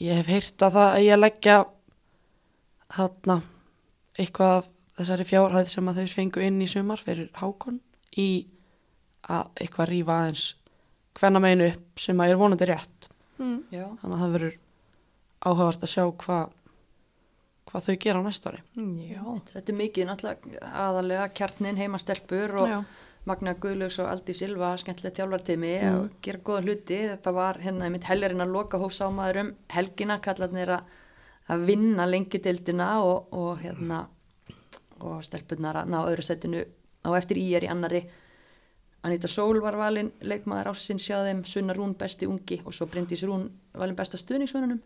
ég 0.00 0.14
hef 0.16 0.26
heyrt 0.26 0.58
að 0.58 0.72
það 0.72 0.96
að 0.96 1.04
ég 1.04 1.18
leggja 1.18 1.66
þarna 2.96 3.36
eitthvað 4.18 4.56
af 4.58 4.68
þessari 4.98 5.24
fjárhæð 5.28 5.68
sem 5.72 5.88
að 5.88 6.00
þau 6.02 6.08
fengu 6.14 6.42
inn 6.44 6.60
í 6.62 6.68
sumar 6.68 7.00
fyrir 7.00 7.30
hákon 7.40 7.78
í 8.20 8.28
að 9.32 9.46
eitthvað 9.62 9.88
rífa 9.92 10.16
aðeins 10.20 10.42
hvenna 11.18 11.40
meginu 11.44 11.68
upp 11.72 12.02
sem 12.02 12.20
að 12.20 12.30
er 12.34 12.40
vonandi 12.42 12.68
rétt 12.72 13.08
Mm. 13.42 13.62
Já. 13.72 13.86
þannig 13.98 14.12
að 14.14 14.20
það 14.22 14.32
verður 14.36 14.56
áhugavert 15.48 15.82
að 15.86 15.90
sjá 15.90 16.02
hvað 16.22 16.50
hvað 17.66 17.86
þau 17.86 17.94
gera 18.04 18.20
á 18.20 18.26
næsta 18.26 18.50
ári 18.52 18.60
já, 19.08 19.22
þetta 19.48 19.72
er 19.72 19.78
mikið 19.78 20.06
náttúrulega 20.10 20.68
aðalega 20.82 21.24
kjarnin 21.40 21.80
heimastelpur 21.80 22.54
og 22.60 22.68
já. 22.68 22.76
Magna 23.24 23.54
Guðlaugs 23.54 23.98
og 24.02 24.08
Aldi 24.12 24.34
Silva 24.34 24.72
skemmtilegt 24.78 25.16
þjálfartími 25.18 25.72
Mm. 25.80 25.96
og 26.04 26.10
gera 26.22 26.38
góða 26.38 26.62
hluti 26.66 26.98
þetta 27.08 27.32
var 27.34 27.58
hérna 27.64 27.84
einmitt 27.88 28.04
helgarinn 28.04 28.44
að 28.44 28.52
loka 28.52 28.78
hófsámaður 28.78 29.40
um 29.40 29.50
helgina 29.70 30.18
kallarnir 30.20 30.68
að 30.76 30.82
að 31.50 31.66
vinna 31.66 32.06
lengjudildina 32.06 32.88
og, 33.02 33.32
og 33.34 33.62
hérna 33.62 34.04
og 35.02 35.22
stelpunar 35.26 35.82
að 35.82 35.90
ná 35.90 35.98
öðru 36.04 36.24
setinu. 36.26 36.62
Á 37.02 37.10
eftir 37.18 37.40
í 37.40 37.48
er 37.56 37.66
í 37.66 37.70
annari 37.72 38.04
Anita 39.02 39.26
Sól 39.26 39.58
var 39.62 39.74
valin 39.74 40.12
leikmaður 40.22 40.70
ásins 40.70 41.08
þeim. 41.10 41.42
Sunna 41.44 41.74
Rún 41.74 41.96
besti 41.98 42.28
ungi. 42.30 42.60
Og 42.64 42.74
svo 42.74 42.86
Bryndís 42.86 43.24
Rún 43.26 43.48
valin 43.74 43.98
besta 43.98 44.20
stuðningsmönunum 44.20 44.78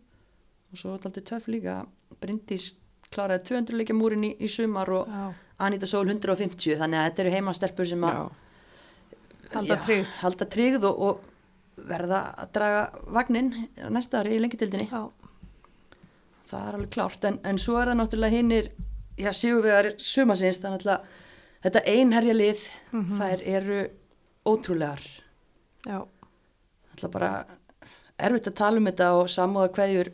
og 0.72 0.80
svo 0.80 0.96
þetta 0.96 1.24
töff 1.28 1.50
líka. 1.52 1.82
Bryndís 2.20 2.72
kláraði 3.12 3.44
200 3.52 3.76
leikja 3.76 3.94
múrin 3.94 4.24
í, 4.24 4.32
í 4.40 4.48
sumar 4.48 4.90
og 4.90 5.12
já. 5.12 5.26
Anita 5.58 5.88
Sól 5.88 6.08
150 6.08 6.76
þannig 6.80 7.00
að 7.00 7.06
þetta 7.06 7.22
eru 7.22 7.34
heimastelpur 7.36 7.88
sem 7.88 8.02
að 8.04 8.18
halda 9.54 9.78
tryggð. 9.84 10.16
halda 10.20 10.48
tryggð 10.52 10.88
og, 10.90 10.98
og 11.06 11.86
verða 11.88 12.22
að 12.42 12.50
draga 12.56 12.82
vagnin 13.16 13.52
næsta 13.92 14.20
ári 14.20 14.36
í 14.36 14.42
lengjutildinni 14.42 14.88
já, 14.90 15.00
það 16.50 16.68
er 16.68 16.78
alveg 16.78 16.90
klárt. 16.94 17.24
En, 17.28 17.38
en 17.44 17.58
svo 17.58 17.78
er 17.80 17.90
það 17.90 17.98
náttúrulega 18.00 18.36
hinnir 18.36 18.70
já, 19.18 19.30
sigurvegar 19.32 19.92
sumasins 19.98 20.60
það 20.62 20.68
er 20.68 20.76
náttúrulega 20.76 21.22
þetta 21.66 21.84
einherja 21.92 22.36
lið 22.36 22.64
þær 23.18 23.44
eru 23.56 23.80
ótrúlegar. 24.46 25.02
Já, 25.86 25.98
náttúrulega 26.92 27.12
bara 27.18 27.32
erfitt 28.16 28.48
að 28.48 28.58
tala 28.62 28.80
um 28.80 28.88
þetta 28.88 29.10
og 29.18 29.28
samúða 29.28 29.72
hverjur 29.76 30.12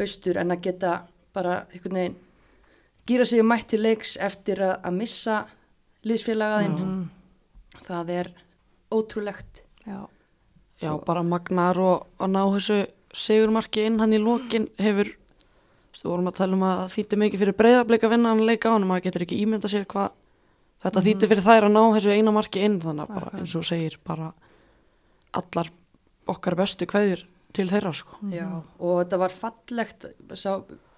austur 0.00 0.40
en 0.40 0.54
að 0.54 0.64
geta 0.66 0.94
bara 1.36 1.64
einhvern 1.70 1.98
veginn 2.00 2.18
gýra 3.06 3.24
sig 3.26 3.42
mætt 3.44 3.68
til 3.70 3.82
leiks 3.82 4.16
eftir 4.22 4.62
að, 4.62 4.76
að 4.86 4.96
missa 4.96 5.36
liðsfélagaðinn 6.06 7.08
það 7.86 8.12
er 8.14 8.30
ótrúlegt. 8.90 9.62
Já, 9.86 10.06
Já, 10.80 10.94
bara 11.04 11.22
magnar 11.22 11.76
og 11.76 12.06
að 12.22 12.30
ná 12.32 12.40
þessu 12.54 12.78
sigurmarki 13.12 13.82
inn 13.84 13.98
hann 14.00 14.14
í 14.16 14.20
lokin 14.22 14.68
hefur, 14.80 15.10
þú 15.96 16.10
vorum 16.12 16.30
að 16.30 16.38
tala 16.38 16.56
um 16.56 16.64
að 16.66 16.82
þýtti 16.94 17.18
mikið 17.20 17.42
fyrir 17.44 17.58
breyðarbleik 17.58 18.06
að 18.06 18.14
vinna 18.14 18.32
hann 18.32 18.46
leika 18.46 18.70
á 18.70 18.74
hann, 18.74 18.86
maður 18.88 19.06
getur 19.08 19.24
ekki 19.26 19.40
ímynda 19.42 19.70
sér 19.70 19.86
hvað 19.90 20.12
þetta 20.84 21.02
þýtti 21.06 21.30
fyrir 21.30 21.46
þær 21.46 21.66
að 21.66 21.74
ná 21.74 21.82
þessu 21.96 22.14
eina 22.14 22.34
marki 22.34 22.62
inn, 22.66 22.78
þannig 22.82 23.04
að 23.04 23.18
bara 23.18 23.40
eins 23.40 23.56
og 23.58 23.66
segir 23.66 23.98
bara 24.06 24.30
allar 25.40 25.72
okkar 26.30 26.56
bestu 26.58 26.86
kveðjur 26.90 27.26
til 27.56 27.66
þeirra, 27.66 27.90
sko. 27.96 28.20
Já, 28.30 28.46
og 28.78 29.00
þetta 29.00 29.18
var 29.24 29.34
fallegt 29.34 30.06
sá 30.38 30.52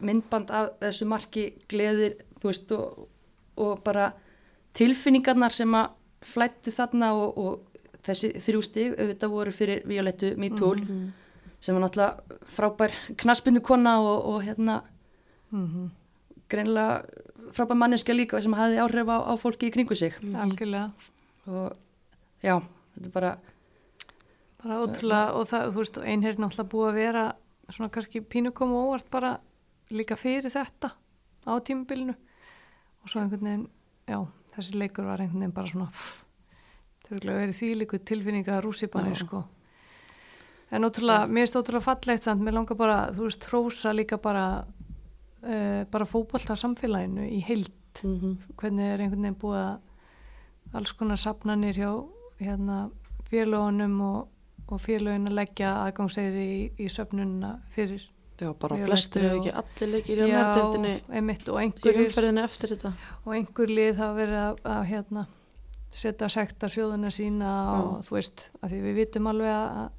myndband 0.05 0.53
af 0.53 0.74
þessu 0.82 1.09
marki 1.09 1.47
gleðir, 1.72 2.18
þú 2.43 2.51
veist 2.51 2.74
og, 2.76 3.07
og 3.57 3.80
bara 3.84 4.11
tilfinningarnar 4.76 5.55
sem 5.57 5.72
að 5.76 5.95
flættu 6.22 6.72
þarna 6.74 7.12
og, 7.16 7.38
og 7.40 7.72
þessi 8.05 8.32
þrjú 8.45 8.62
stig 8.66 8.95
auðvitað 8.99 9.32
voru 9.32 9.55
fyrir 9.55 9.82
Violettu 9.88 10.34
Mítúl 10.40 10.84
sem 11.62 11.76
var 11.76 11.84
náttúrulega 11.84 12.38
frábær 12.50 12.94
knaspinu 13.22 13.62
kona 13.64 13.98
og, 14.02 14.30
og 14.34 14.38
hérna 14.46 14.82
mm 15.54 15.90
greinilega 16.52 17.04
frábær 17.56 17.78
manneska 17.78 18.14
líka 18.14 18.40
sem 18.44 18.54
hafði 18.56 18.80
áhrif 18.82 19.08
á, 19.08 19.18
á 19.24 19.32
fólki 19.40 19.70
í 19.70 19.74
kringu 19.74 19.96
sig. 19.98 20.16
Algjörlega. 20.36 20.90
Og 21.48 21.72
já, 22.44 22.58
þetta 22.94 23.08
er 23.08 23.14
bara 23.14 23.32
bara 24.62 24.80
ótrúlega 24.84 25.38
og 25.38 25.48
það, 25.50 25.70
þú 25.72 25.80
veist, 25.80 26.00
einherri 26.02 26.42
náttúrulega 26.42 26.72
búið 26.74 26.90
að 26.90 27.00
vera 27.00 27.24
svona 27.72 27.92
kannski 27.94 28.22
pínu 28.22 28.52
koma 28.54 28.84
óvart 28.84 29.08
bara 29.10 29.32
líka 29.90 30.18
fyrir 30.18 30.52
þetta 30.52 30.92
á 30.92 31.52
tímabilinu. 31.66 32.14
Og 33.02 33.10
svo 33.10 33.22
einhvern 33.22 33.48
veginn, 33.48 33.64
já, 34.06 34.20
þessi 34.54 34.76
leikur 34.78 35.08
var 35.08 35.24
einhvern 35.24 35.42
veginn 35.42 35.56
bara 35.56 35.72
svona 35.72 35.88
þau 37.02 37.16
eru 37.18 37.34
verið 37.40 37.58
því 37.58 37.72
líku 37.80 37.98
tilfinninga 37.98 38.60
rússipanir 38.62 39.18
sko 39.18 39.42
en 40.72 40.88
ótrúlega, 40.88 41.28
mér 41.28 41.46
finnst 41.46 41.58
ótrúlega 41.60 41.84
fallegt 41.84 42.26
samt, 42.26 42.42
mér 42.42 42.56
langar 42.56 42.78
bara, 42.80 42.98
þú 43.12 43.28
veist, 43.28 43.46
hrósa 43.50 43.92
líka 43.92 44.18
bara 44.22 44.46
uh, 45.44 45.82
bara 45.92 46.08
fótbolta 46.08 46.56
samfélaginu 46.56 47.28
í 47.28 47.42
heild. 47.46 47.72
Mm 48.02 48.18
-hmm. 48.20 48.36
hvernig 48.56 48.84
er 48.84 49.00
einhvern 49.00 49.22
veginn 49.22 49.40
búið 49.40 49.58
að 49.62 49.78
alls 50.72 50.92
konar 50.92 51.18
sapnanir 51.18 51.76
hjá 51.76 52.08
hérna, 52.40 52.90
félagunum 53.30 54.00
og, 54.00 54.28
og 54.68 54.80
félagin 54.80 55.28
að 55.28 55.38
leggja 55.40 55.74
aðgangseyri 55.84 56.46
í, 56.56 56.70
í 56.78 56.88
söfnununa 56.88 57.58
fyrir. 57.70 58.08
Já, 58.40 58.52
bara 58.58 58.76
flestir 58.76 59.22
hefur 59.22 59.38
og- 59.38 59.46
ekki 59.46 59.52
allir 59.60 59.92
leikir 59.94 60.18
í 60.18 60.22
og 61.48 61.58
umferðinni 62.06 62.42
eftir 62.42 62.68
þetta. 62.74 62.92
og 63.24 63.34
einhver 63.34 63.68
lið 63.68 63.96
hafa 63.96 64.14
verið 64.14 64.38
að, 64.42 64.56
að 64.64 64.84
hérna, 64.84 65.26
setja 65.90 66.28
sekta 66.28 66.68
sjóðuna 66.72 67.10
sína 67.10 67.50
og 67.76 68.04
þú 68.06 68.16
veist, 68.16 68.50
að 68.62 68.70
því 68.70 68.80
við 68.80 68.94
vitum 68.94 69.26
alveg 69.26 69.52
að, 69.52 69.90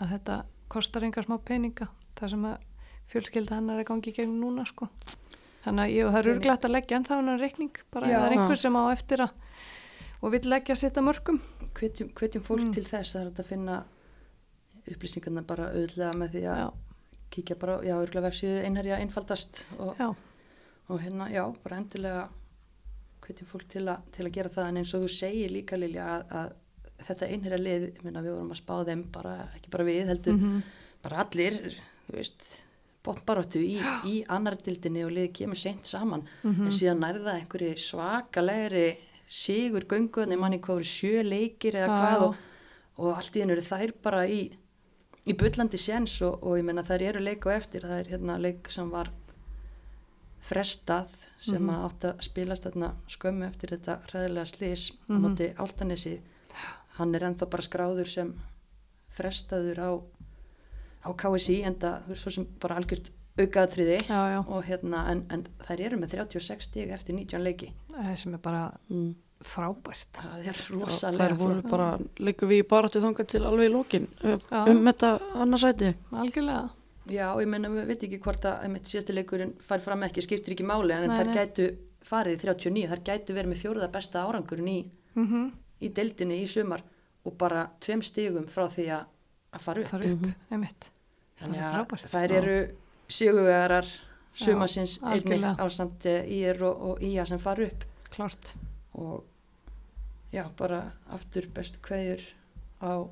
að 0.00 0.14
þetta 0.16 0.36
kostar 0.72 1.04
engar 1.06 1.26
smá 1.26 1.36
peninga 1.44 1.88
þar 2.18 2.32
sem 2.34 2.44
að 2.50 2.66
fjölskylda 3.10 3.58
hennar 3.58 3.78
er 3.80 3.84
að 3.84 3.88
gangi 3.90 4.12
í 4.12 4.16
gegnum 4.16 4.40
núna 4.44 4.64
sko. 4.68 4.88
þannig 5.64 5.82
að 5.84 5.94
ég, 5.96 6.10
það 6.10 6.18
er 6.20 6.30
urglætt 6.34 6.64
að 6.64 6.74
leggja 6.76 6.98
ennþá 7.00 7.16
hennar 7.20 7.40
reikning 7.42 7.80
bara 7.92 8.08
Já. 8.10 8.16
það 8.20 8.26
er 8.26 8.36
einhver 8.38 8.60
sem 8.62 8.76
á 8.80 8.82
eftir 8.94 9.24
að 9.26 9.30
og 10.20 10.32
vill 10.34 10.48
leggja 10.52 10.74
að 10.76 10.80
setja 10.84 11.02
mörgum 11.04 11.40
hvetjum, 11.76 12.10
hvetjum 12.16 12.44
fólk 12.44 12.64
Mm. 12.66 12.72
til 12.76 12.84
þess 12.84 13.14
það 13.16 13.22
er 13.26 13.30
að 13.40 13.48
finna 13.50 13.76
upplýsingarna 14.90 15.42
bara 15.46 15.68
auðlega 15.74 16.16
með 16.18 16.34
því 16.34 16.42
að 16.50 16.58
já, 16.60 16.68
kíkja 17.30 17.56
bara, 17.60 17.76
já, 17.86 17.94
örgulega 18.00 18.26
vefsíðu 18.28 18.64
einherja 18.66 18.98
einfaldast 19.00 19.62
og, 19.78 20.00
og 20.88 21.00
hérna, 21.00 21.28
já, 21.30 21.44
bara 21.64 21.78
endilega 21.80 22.24
hvetjum 23.24 23.46
fólk 23.52 23.68
til, 23.70 23.84
a, 23.88 23.98
til 24.12 24.26
að 24.26 24.32
gera 24.34 24.52
það 24.54 24.68
en 24.72 24.80
eins 24.80 24.94
og 24.96 25.04
þú 25.04 25.10
segir 25.14 25.52
líka 25.54 25.78
Lilja 25.78 26.06
að, 26.16 26.24
að 26.40 26.54
þetta 27.06 27.28
einherja 27.28 27.58
lið, 27.58 27.82
ég 27.94 28.02
meina 28.04 28.20
við 28.22 28.34
vorum 28.36 28.50
að 28.54 28.60
spá 28.62 28.84
þeim 28.84 29.04
bara, 29.12 29.48
ekki 29.56 29.70
bara 29.70 29.84
við, 29.84 30.06
heldur 30.06 30.32
Mhm. 30.36 30.62
bara 31.02 31.16
allir, 31.24 31.74
þú 32.08 32.16
veist 32.16 32.62
bóttbaróttu 33.04 33.60
í, 33.64 33.78
í 34.04 34.24
annar 34.28 34.56
dildinni 34.56 35.04
og 35.04 35.10
liðið 35.12 35.32
kemur 35.32 35.56
seint 35.56 35.84
saman 35.86 36.22
Mhm. 36.44 36.62
en 36.66 36.70
síðan 36.70 37.00
nærða 37.00 37.40
einhverju 37.40 37.76
svakalegri 37.76 38.96
sigur 39.28 39.84
gönguðni 39.86 40.36
manni 40.38 40.58
hvað 40.58 40.76
voru 40.80 40.84
sjö 40.84 41.22
leikir 41.24 41.72
eða 41.74 41.86
Já, 41.88 42.00
hvað 42.00 42.22
og, 42.28 42.36
og 42.98 43.16
allt 43.16 43.36
í 43.36 43.40
hennu 43.40 43.52
eru 43.52 43.62
þær 43.62 43.92
bara 44.02 44.26
í 44.28 44.50
í 45.26 45.32
bullandi 45.36 45.76
séns 45.78 46.20
og, 46.22 46.42
og 46.42 46.58
ég 46.58 46.64
meina 46.64 46.82
þær 46.82 47.02
eru 47.02 47.20
leik 47.20 47.46
og 47.46 47.52
eftir, 47.52 47.82
það 47.82 48.00
er 48.00 48.04
hérna 48.16 48.38
leik 48.40 48.70
sem 48.70 48.90
var 48.90 49.10
frestað 50.40 51.08
sem 51.40 51.62
Mhm. 51.62 51.70
að 51.70 51.84
átt 51.90 52.00
að 52.10 52.22
spilast 52.22 52.64
þarna 52.64 52.94
skömmu 53.08 53.46
eftir 53.48 53.70
þetta 53.76 53.98
hræðilega 54.08 54.46
slís 54.46 54.90
á 55.08 55.12
Mhm. 55.12 55.20
móti 55.24 55.54
Áltanesi 55.56 56.20
hann 57.00 57.14
er 57.18 57.24
ennþá 57.30 57.48
bara 57.50 57.64
skráður 57.66 58.08
sem 58.12 58.34
frestaður 59.16 59.80
á 59.82 59.90
á 61.00 61.08
KSI 61.16 61.62
en 61.64 61.78
það 61.80 62.12
er 62.12 62.18
svo 62.20 62.32
sem 62.34 62.46
bara 62.60 62.76
algjört 62.80 63.08
aukaðatriði 63.40 63.96
já, 64.04 64.20
já 64.34 64.38
og 64.42 64.64
hérna 64.68 65.06
en, 65.12 65.22
en 65.32 65.44
þær 65.64 65.80
eru 65.86 65.98
með 66.02 66.14
36 66.18 66.66
stig 66.68 66.90
eftir 66.92 67.16
19 67.16 67.44
leiki 67.46 67.70
það 67.94 68.14
sem 68.24 68.36
er 68.36 68.42
bara 68.44 68.64
Mm. 68.90 69.14
frábært. 69.40 70.10
það 70.18 70.48
er 70.50 70.58
þær 70.58 70.74
rosalega 70.76 71.36
voru 71.40 71.54
flott. 71.62 71.70
bara, 71.70 71.86
liggum 72.20 72.50
við 72.50 72.58
í 72.60 72.66
baráttu 72.68 73.00
þangað 73.00 73.28
til 73.32 73.40
alveg 73.48 73.70
í 73.70 73.72
lókin 73.72 74.08
Já. 74.20 74.34
um 74.68 74.82
þetta 74.84 75.12
annarsæti 75.40 75.94
Algjörlega. 76.12 76.66
Já, 77.10 77.26
ég 77.40 77.48
menna, 77.48 77.70
við 77.72 77.86
veit 77.88 78.02
ekki 78.04 78.18
hvort 78.20 78.44
að 78.44 78.66
einmitt 78.66 78.84
síðasti 78.90 79.14
leikurinn 79.16 79.54
fær 79.64 79.80
fram 79.80 80.04
ekki, 80.04 80.20
skiptir 80.26 80.52
ekki 80.54 80.66
máli 80.68 80.92
en 80.92 81.08
Nei, 81.08 81.16
þær 81.16 81.30
nei. 81.30 81.34
gætu 81.38 81.70
farið 82.04 82.36
í 82.36 82.42
39, 82.44 82.84
þær 82.92 83.02
gætu 83.08 83.34
verið 83.38 83.50
með 83.54 83.62
fjóruða 83.64 83.88
besta 83.96 84.26
árangurinn 84.28 84.68
í, 84.74 84.78
Mm 85.16 85.48
í 85.80 85.88
deildinni 85.96 86.42
í 86.42 86.46
sumar 86.46 86.82
og 87.24 87.36
bara 87.38 87.66
tveim 87.80 88.02
stigum 88.02 88.46
frá 88.48 88.68
því 88.72 88.86
að, 88.96 89.04
að 89.52 89.60
fara 89.66 89.80
upp. 89.82 89.88
Fara 89.88 90.12
upp, 90.14 90.26
einmitt. 90.50 90.90
Þannig 91.40 91.58
það 91.60 91.66
er 91.66 91.70
að 91.70 91.74
frábært. 91.78 92.10
þær 92.14 92.32
eru 92.38 92.56
sigurvegarar 93.08 93.84
Já, 93.90 94.44
sumarsins 94.44 94.98
einnig 95.02 95.44
ástand 95.60 96.04
ír 96.06 96.62
og, 96.62 96.82
og 96.90 97.00
ía 97.02 97.24
sem 97.26 97.38
fara 97.42 97.66
upp 97.66 97.84
Klart. 98.10 98.54
og 98.94 99.24
já, 100.32 100.44
bara 100.56 100.92
aftur 101.10 101.48
bestu 101.54 101.78
kveðjur 101.82 102.22
á 102.80 103.08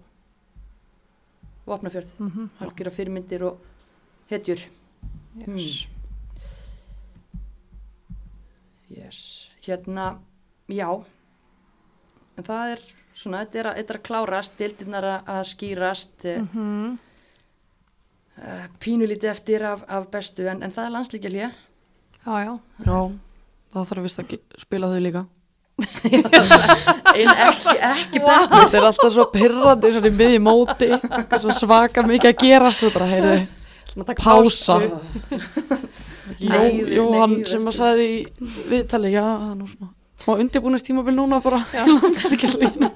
Vopnafjörð, 1.68 2.08
Mm 2.18 2.30
-hmm. 2.30 2.48
halgjur 2.58 2.90
fyrirmyndir 2.90 3.42
og 3.44 3.58
hetjur. 4.30 4.58
yes. 5.46 5.86
Yes, 8.90 9.50
hérna, 9.66 10.18
já, 10.68 11.04
en 12.38 12.44
það 12.44 12.70
er 12.72 12.80
svona, 13.18 13.42
þetta 13.44 13.58
er 13.64 13.68
að, 13.72 13.76
þetta 13.80 13.94
er 13.94 13.98
að 14.00 14.06
klárast, 14.08 14.56
deildirnar 14.60 15.04
að- 15.14 15.30
að 15.36 15.44
skýrast, 15.54 16.24
mm 16.24 16.48
Mm 16.54 16.98
pínulítið 18.78 19.30
eftir 19.32 19.62
af, 19.66 19.80
af 19.90 20.04
bestu, 20.12 20.44
en, 20.46 20.60
en 20.62 20.70
það 20.70 20.84
er 20.86 20.92
landslíkja 20.94 21.30
hlýja. 21.32 21.48
Já, 22.22 22.34
já. 22.44 22.52
já, 22.86 22.98
það 23.74 23.88
þarf 23.88 24.04
vist 24.04 24.20
að 24.22 24.34
spila 24.62 24.90
þau 24.92 25.00
líka 25.02 25.22
En 27.18 27.32
ekki, 27.32 27.74
ekki 27.88 28.22
bætt. 28.22 28.54
þetta 28.54 28.78
er 28.78 28.86
alltaf 28.92 29.12
svo 29.14 29.24
pyrrandi 29.32 29.90
svona 29.94 30.10
í 30.12 30.14
miði 30.20 30.38
móti 30.42 30.88
svo 31.42 31.50
svaka 31.54 32.02
mikið 32.06 32.30
að 32.30 32.40
gerast 32.44 32.86
og 32.86 32.94
bara 32.94 33.10
heyrðu 33.10 33.36
pása 34.22 34.78
Jó, 36.38 36.62
Jóhann 36.94 37.36
sem 37.48 37.66
að 37.66 37.74
sagði 37.78 38.08
í 38.12 38.18
viðtali 38.70 39.10
já, 39.14 39.24
nú 39.58 39.66
svona 39.70 39.90
og 40.28 40.42
undirbúinist 40.42 40.86
tímabil 40.88 41.16
núna 41.16 41.40
bara 41.44 41.62
landslíkjalínu 41.88 42.90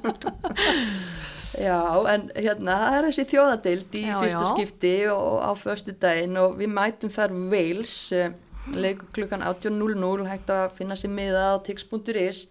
Já, 1.63 1.79
en 2.09 2.31
hérna, 2.33 2.77
það 2.81 2.95
er 2.97 3.07
þessi 3.09 3.25
þjóðadeild 3.29 3.97
í 3.99 4.03
Já, 4.07 4.15
fyrsta 4.23 4.41
já. 4.41 4.49
skipti 4.51 4.93
og 5.13 5.35
á 5.45 5.51
föstu 5.61 5.93
daginn 6.01 6.39
og 6.41 6.57
við 6.59 6.71
mætum 6.73 7.13
þar 7.13 7.35
Wales, 7.53 7.97
eh, 8.17 8.33
leikur 8.73 9.11
klukkan 9.13 9.45
18.00, 9.45 10.25
hægt 10.31 10.49
að 10.51 10.73
finna 10.79 10.97
sér 10.97 11.13
miða 11.13 11.45
á 11.53 11.57
tix.is. 11.63 12.47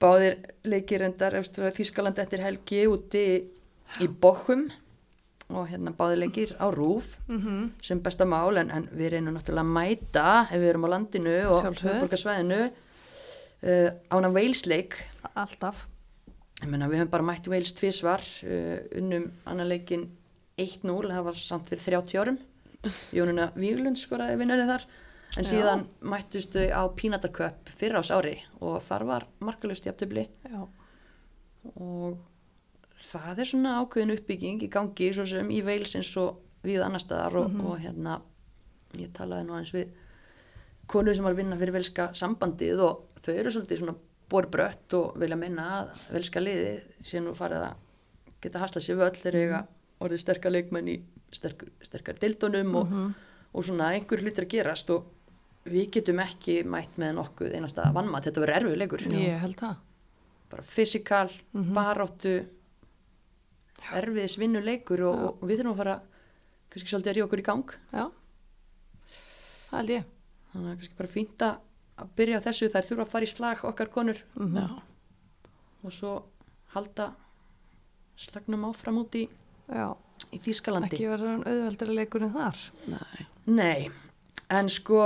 Báðir 0.00 0.38
leikir 0.64 1.02
endar 1.06 1.36
Þískaland 1.42 2.18
eftir 2.22 2.42
helgi 2.44 2.84
úti 2.90 3.26
í 4.00 4.08
Bochum 4.08 4.68
og 5.50 5.68
hérna 5.68 5.92
báðir 5.92 6.22
leikir 6.24 6.54
á 6.56 6.70
Rúf 6.72 7.16
Mm 7.28 7.70
sem 7.82 8.00
besta 8.00 8.24
mál 8.24 8.56
en, 8.58 8.70
en 8.70 8.88
við 8.92 9.10
reynum 9.16 9.34
náttúrulega 9.36 9.66
að 9.66 9.74
mæta 9.74 10.48
ef 10.50 10.58
við 10.60 10.68
erum 10.70 10.86
á 10.86 10.94
landinu 10.94 11.36
og 11.50 11.60
Sjálfsögðu. 11.60 12.70
Uh, 13.64 13.90
á 13.90 14.14
hana 14.14 14.30
Wales 14.34 14.64
leik 14.70 14.98
Alltaf. 15.34 15.86
Ég 16.62 16.70
meina, 16.70 16.86
við 16.88 17.02
höfum 17.02 17.12
bara 17.12 17.26
mætt 17.26 17.48
Wales 17.50 17.74
tvísvar, 17.76 18.22
uh, 18.46 18.76
unnum 19.00 19.30
annan 19.50 19.70
leikin 19.72 20.06
1-0, 20.60 20.84
það 21.10 21.24
var 21.26 21.40
samt 21.40 21.70
fyrir 21.70 21.82
30 22.04 22.20
árum. 22.22 22.38
Jónuna 23.16 23.48
Víglund 23.56 23.98
skoraði 23.98 24.36
vinnurinn 24.38 24.68
þar, 24.68 24.84
en 25.34 25.42
Já. 25.42 25.48
síðan 25.48 25.86
mættustu 26.04 26.66
á 26.70 26.82
Pínata 26.94 27.30
Cup 27.32 27.72
fyrir 27.74 27.98
ás 27.98 28.12
ári 28.14 28.36
og 28.60 28.82
þar 28.84 29.06
var 29.08 29.26
markalust 29.42 29.86
jafntöfli 29.88 30.28
Já. 30.44 30.60
og 31.74 32.20
það 33.10 33.42
er 33.42 33.50
svona 33.50 33.78
ákveðin 33.80 34.14
uppbygging 34.14 34.62
í 34.62 34.70
gangi 34.70 35.10
svo 35.16 35.26
sem 35.28 35.50
í 35.50 35.62
Wales 35.66 35.96
eins 35.98 36.12
og 36.20 36.40
við 36.64 36.84
annar 36.84 37.02
staðar 37.02 37.40
og, 37.42 37.56
og 37.64 37.80
hérna, 37.82 38.20
ég 39.00 39.10
talaði 39.16 39.48
nú 39.48 39.56
aðeins 39.56 39.74
við 39.74 39.90
konur 40.90 41.16
sem 41.16 41.26
var 41.26 41.34
að 41.34 41.42
vinna 41.42 41.58
fyrir 41.58 41.76
velska 41.78 42.10
sambandið 42.16 42.84
og 42.84 43.13
þau 43.24 43.34
eru 43.34 43.54
svolítið 43.54 43.82
svona 43.82 43.96
borbrött 44.30 44.96
og 44.98 45.18
vilja 45.20 45.38
minna 45.38 45.66
að 45.80 46.04
velska 46.14 46.42
liði 46.42 46.76
sé 47.04 47.20
nú 47.22 47.34
farið 47.36 47.66
að 47.68 47.82
geta 48.44 48.62
hasla 48.62 48.82
sér 48.82 49.00
völl 49.00 49.16
þegar 49.16 49.40
eiga 49.40 49.60
orðið 50.04 50.22
sterkar 50.24 50.54
leikmenn 50.54 50.90
í 50.92 50.96
sterk, 51.34 51.66
sterkar 51.84 52.18
dildunum 52.20 52.78
og, 52.80 52.94
og 53.52 53.66
svona 53.66 53.92
einhver 53.94 54.22
hlutir 54.24 54.46
að 54.46 54.54
gerast 54.56 54.90
og 54.94 55.10
við 55.64 55.90
getum 55.96 56.20
ekki 56.20 56.58
mætt 56.68 56.98
með 57.00 57.14
nokkuð 57.18 57.54
einasta 57.56 57.88
vannmatt, 57.94 58.26
þetta 58.26 58.42
verður 58.42 58.58
erfið 58.58 58.80
leikur. 58.82 59.04
Ég 59.16 59.38
held 59.40 59.56
það. 59.60 59.78
bara 60.52 60.64
fysikal, 60.68 61.30
baráttu 61.52 62.34
erfiðis 63.96 64.36
vinnuleikur 64.40 65.04
og, 65.08 65.22
og 65.40 65.46
við 65.48 65.62
þurfum 65.62 65.72
að 65.72 65.80
fara 65.80 65.94
kannski 66.72 66.92
svolítið 66.92 67.10
að 67.10 67.16
ríða 67.16 67.28
okkur 67.28 67.42
í 67.42 67.46
gang. 67.48 67.74
Já. 67.94 68.04
Það 69.70 69.78
held 69.78 69.94
ég. 69.94 70.10
þannig 70.52 70.68
að 70.70 70.76
kannski 70.78 70.98
bara 71.00 71.14
fínt 71.14 71.46
að 72.00 72.08
byrja 72.18 72.38
á 72.40 72.44
þessu 72.48 72.68
þær 72.72 72.86
þurfa 72.88 73.04
að 73.06 73.12
fara 73.14 73.24
í 73.28 73.32
slag 73.34 73.64
okkar 73.70 73.90
konur 73.94 74.18
Mm 74.38 74.56
já, 74.58 74.66
og 75.84 75.92
svo 75.92 76.12
halda 76.74 77.10
slagnum 78.18 78.64
áfram 78.70 78.98
út 79.02 79.14
í, 79.18 79.28
Já. 79.68 79.94
í 80.32 80.38
Þískalandi 80.42 80.90
Ekki 80.94 81.08
verður 81.10 81.28
hann 81.34 81.44
auðveldari 81.50 81.94
leikur 81.98 82.22
en 82.26 82.32
þar. 82.34 82.58
nei 82.88 83.26
Nei, 83.46 83.90
en 84.50 84.68
sko 84.72 85.00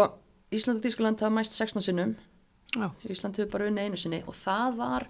Ísland 0.55 0.79
og 0.81 0.85
Þískaland 0.87 1.21
hafa 1.21 1.35
mæst 1.35 1.53
16 1.59 1.83
sinnum 1.89 2.15
Já. 2.77 2.89
Ísland 3.09 3.37
hefur 3.37 3.51
bara 3.57 3.67
unni 3.69 3.81
einu 3.89 3.97
sinni 4.01 4.23
og 4.27 4.35
það 4.37 4.77
var 4.79 5.09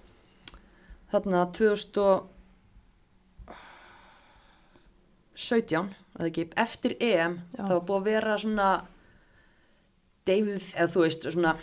þarna 1.12 1.44
2017 1.56 2.26
eða 6.18 6.28
ekki, 6.28 6.44
eftir 6.58 6.96
EM 7.00 7.38
Já. 7.54 7.62
það 7.62 7.74
var 7.76 7.84
búið 7.88 7.98
að 8.00 8.08
vera 8.10 8.38
svona 8.42 8.68
David, 10.28 10.62
eða 10.76 10.90
þú 10.92 11.04
veist 11.04 11.26
svona 11.28 11.54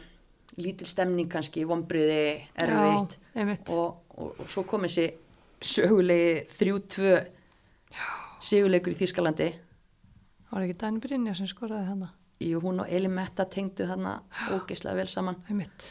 lítil 0.60 0.88
stemning 0.88 1.30
kannski 1.32 1.66
vonbriði, 1.68 2.42
einmitt. 2.64 3.70
og, 3.70 4.02
og, 4.16 4.40
og 4.40 4.50
svo 4.52 4.64
kom 4.68 4.88
þessi 4.88 5.10
sögulegi 5.66 6.46
3-2 6.56 7.16
sigurleikur 8.46 8.94
í 8.94 9.00
Þískalandi 9.00 9.50
Það 10.46 10.58
var 10.62 10.66
ekki 10.70 10.80
Dani 10.80 11.02
Brynja 11.04 11.34
sem 11.36 11.48
skoraði 11.50 11.88
hana. 11.90 12.08
Jú, 12.40 12.60
hún 12.64 12.78
og 12.84 12.92
Elin 12.92 13.12
Metta 13.12 13.44
tengdu 13.52 13.88
þarna 13.90 14.20
ógeðslega 14.54 15.00
vel 15.02 15.10
saman 15.12 15.40
Einmitt. 15.50 15.88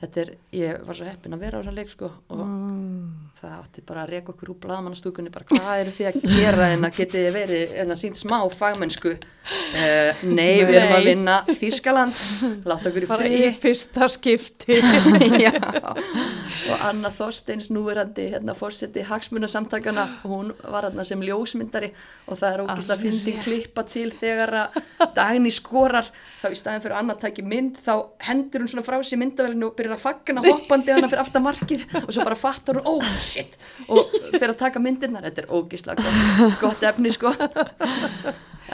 Þetta 0.00 0.20
er, 0.22 0.30
ég 0.52 0.82
var 0.84 0.96
svo 0.98 1.06
heppin 1.08 1.32
að 1.36 1.40
vera 1.46 1.56
á 1.56 1.60
þessum 1.62 1.76
leik 1.78 1.90
sko 1.94 2.10
og 2.28 2.42
Mm. 2.46 3.30
það 3.40 3.52
átti 3.60 3.82
bara 3.86 4.02
að 4.04 4.10
reka 4.12 4.32
okkur 4.32 4.50
úr 4.52 4.58
blaðmannastúkunni 4.60 5.30
bara 5.32 5.44
hvað 5.48 5.80
eru 5.80 5.92
þið 5.96 6.06
að 6.10 6.16
gera 6.36 6.66
en 6.74 6.84
að 6.88 6.96
getið 6.98 7.24
þið 7.26 7.34
verið 7.36 7.74
en 7.82 7.92
að 7.94 7.98
sínt 8.00 8.18
smá 8.20 8.36
fagmennsku 8.52 9.12
uh, 9.12 10.22
nei, 10.26 10.64
við 10.64 10.74
erum 10.80 10.94
að 10.96 11.00
Nei. 11.00 11.06
vinna 11.10 11.36
Þískaland, 11.48 12.20
láta 12.68 12.90
okkur 12.90 13.06
í 13.06 13.10
Bara 13.10 13.24
friði 13.24 13.48
í 13.48 13.52
fyrsta 13.62 14.08
skipti. 14.12 14.78
Já, 15.46 15.52
og 15.54 16.84
Anna 16.88 17.10
Þorsteins 17.14 17.68
núverandi 17.72 18.28
hérna 18.34 18.54
fórseti 18.58 19.04
hagsmunasamtakana 19.06 20.06
hún 20.26 20.52
var 20.64 20.88
hérna 20.88 21.04
sem 21.06 21.22
ljósmyndari 21.24 21.92
og 22.26 22.40
það 22.40 22.50
er 22.56 22.64
ógislega 22.66 22.98
Alveg 22.98 23.04
fyndin 23.06 23.36
rétt. 23.36 23.44
klippa 23.46 23.86
til 23.88 24.10
þegar 24.16 24.54
að 24.64 24.80
Dagný 25.16 25.52
skorar 25.54 26.08
þá 26.42 26.48
í 26.50 26.58
staðin 26.58 26.82
fyrir 26.84 26.96
að 26.96 27.04
Anna 27.04 27.18
tæki 27.22 27.44
mynd 27.46 27.78
þá 27.86 27.92
hendur 28.26 28.64
hún 28.64 28.72
svona 28.72 28.86
frá 28.86 28.98
sér 29.06 29.20
myndavælinu 29.22 29.70
og 29.70 29.76
byrjar 29.86 29.96
að 29.96 30.04
fagna 30.04 30.42
hoppandi 30.44 30.94
hana 30.96 31.08
fyrir 31.12 31.22
aftan 31.24 31.44
markið 31.46 31.84
og 32.02 32.08
svo 32.12 32.24
bara 32.26 32.38
fattar 32.38 32.80
hún, 32.80 32.88
oh 32.90 33.10
shit 33.22 33.56
og 33.88 34.02
fyrir 34.34 34.52
að 34.52 34.58
taka 34.64 34.82
myndirnar, 34.82 35.26
þetta 35.30 35.44
er 35.44 35.52
ógislega 35.56 36.02
gott, 36.06 36.58
gott 36.64 36.84
efni 36.90 37.12
sko 37.14 37.32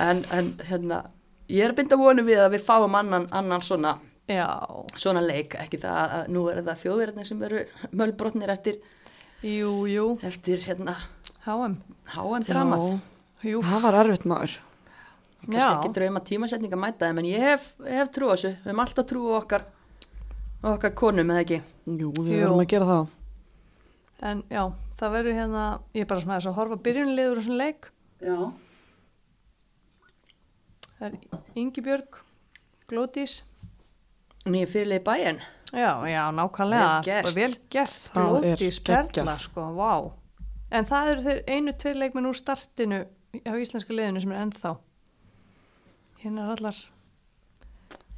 en, 0.00 0.22
en 0.32 0.48
hérna 0.68 1.02
ég 1.52 1.66
er 1.66 1.74
að 1.74 1.78
binda 1.82 1.98
vonu 2.00 2.24
við 2.26 2.40
að 2.46 2.54
við 2.56 2.64
fáum 2.66 2.96
annan, 2.98 3.28
annan 3.36 3.62
svona 3.64 3.98
Já. 4.30 4.46
svona 4.96 5.20
leik, 5.24 5.56
ekki 5.60 5.80
það 5.82 6.12
að 6.16 6.28
nú 6.32 6.44
er 6.48 6.60
það 6.64 6.82
þjóðverðin 6.84 7.26
sem 7.28 7.40
eru 7.42 7.62
mölbrotnir 7.98 8.52
eftir, 8.54 8.78
Jú, 9.42 9.72
jú. 9.90 10.04
eftir 10.22 10.62
hérna 10.62 10.94
HM. 11.42 11.74
háan 12.14 12.46
dramað. 12.46 13.00
Jú. 13.42 13.58
það 13.66 13.82
var 13.82 13.98
erfitt 14.04 14.28
maður 14.30 14.54
Kannski 15.42 15.66
ekki 15.74 15.90
drauma 15.96 16.20
tímasetning 16.22 16.70
að 16.76 16.80
mæta 16.84 17.08
þeim, 17.08 17.18
en 17.18 17.26
ég 17.26 17.42
hef, 17.42 17.64
hef 17.82 18.10
trú 18.14 18.28
á 18.30 18.38
þessu. 18.38 18.52
Við 18.62 18.68
höfum 18.70 18.82
alltaf 18.84 19.08
trú 19.10 19.22
á 19.26 19.34
okkar, 19.40 19.64
á 20.62 20.66
okkar 20.72 20.94
konum, 20.94 21.30
eða 21.34 21.42
ekki? 21.44 21.60
Jú, 21.86 22.12
við 22.16 22.32
Jú. 22.32 22.40
verðum 22.44 22.62
að 22.62 22.70
gera 22.72 22.86
það 22.92 23.08
En 24.22 24.42
já, 24.54 24.62
það 25.00 25.10
verður 25.16 25.34
hérna, 25.40 25.62
ég 25.94 26.04
er 26.04 26.06
bara 26.12 26.20
svona 26.22 26.36
þess 26.38 26.46
að 26.52 26.58
horfa 26.60 26.76
byrjunliður 26.84 27.38
á 27.38 27.42
svona 27.42 27.58
leik. 27.64 27.88
Já. 28.22 28.36
Það 30.98 31.06
er 31.08 31.16
Ingi 31.58 31.82
Björg, 31.82 32.20
Glódís. 32.90 33.40
Nýja 34.46 34.68
fyrirlegi 34.70 35.02
bæinn. 35.06 35.40
Já, 35.72 35.90
já, 36.06 36.22
nákvæmlega. 36.36 36.86
Vel 36.92 37.04
gert. 37.08 37.24
Bara 37.26 37.34
Vel 37.40 37.56
gert, 37.74 37.96
Það 38.12 38.22
er 38.22 38.56
Glódís 38.62 38.78
Perla, 38.86 39.02
geggjað. 39.10 39.38
sko, 39.42 39.66
vá. 39.78 39.92
En 40.72 40.86
það 40.88 41.10
eru 41.12 41.24
þeir 41.26 41.42
einu 41.56 41.72
tveir 41.82 41.98
leikmenn 42.00 42.30
úr 42.30 42.38
startinu 42.38 43.02
á 43.42 43.52
íslenska 43.58 43.92
liðinu 43.96 44.22
sem 44.22 44.32
er 44.32 44.42
ennþá. 44.46 44.76
Hérna 46.22 46.46
er 46.46 46.54
allar, 46.56 46.78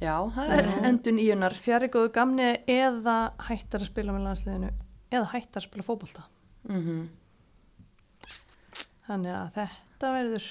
Já, 0.03 0.15
það 0.35 0.51
er 0.57 0.67
endun 0.89 1.19
íunar. 1.23 1.55
Fjari 1.55 1.87
góðu 1.93 2.11
gamni 2.15 2.49
eða 2.67 3.15
hættar 3.47 3.83
að 3.83 3.91
spila 3.91 4.15
með 4.15 4.25
landsliðinu 4.27 4.71
eða 5.15 5.29
hættar 5.31 5.61
að 5.61 5.67
spila 5.69 5.87
fótbolta. 5.87 6.25
Mm 6.69 7.05
Þannig 9.05 9.35
að 9.37 9.49
þetta 9.53 10.11
verður, 10.15 10.45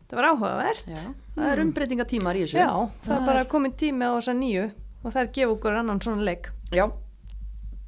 þetta 0.00 0.16
var 0.16 0.26
áhugavert. 0.30 0.86
Já, 0.88 1.02
það 1.34 1.50
er 1.50 1.60
umbreytingatímar 1.66 2.38
í 2.38 2.44
þessu. 2.46 2.56
Já, 2.62 2.70
það 3.04 3.16
er 3.18 3.26
bara 3.26 3.42
komin 3.52 3.74
tími 3.76 4.08
á 4.08 4.16
þessa 4.16 4.34
nýju 4.38 4.62
og 4.70 5.12
það 5.12 5.20
er 5.20 5.28
gefa 5.36 5.52
okkur 5.58 5.76
annan 5.82 6.00
svona 6.00 6.24
leik. 6.24 6.48
Já, 6.72 6.86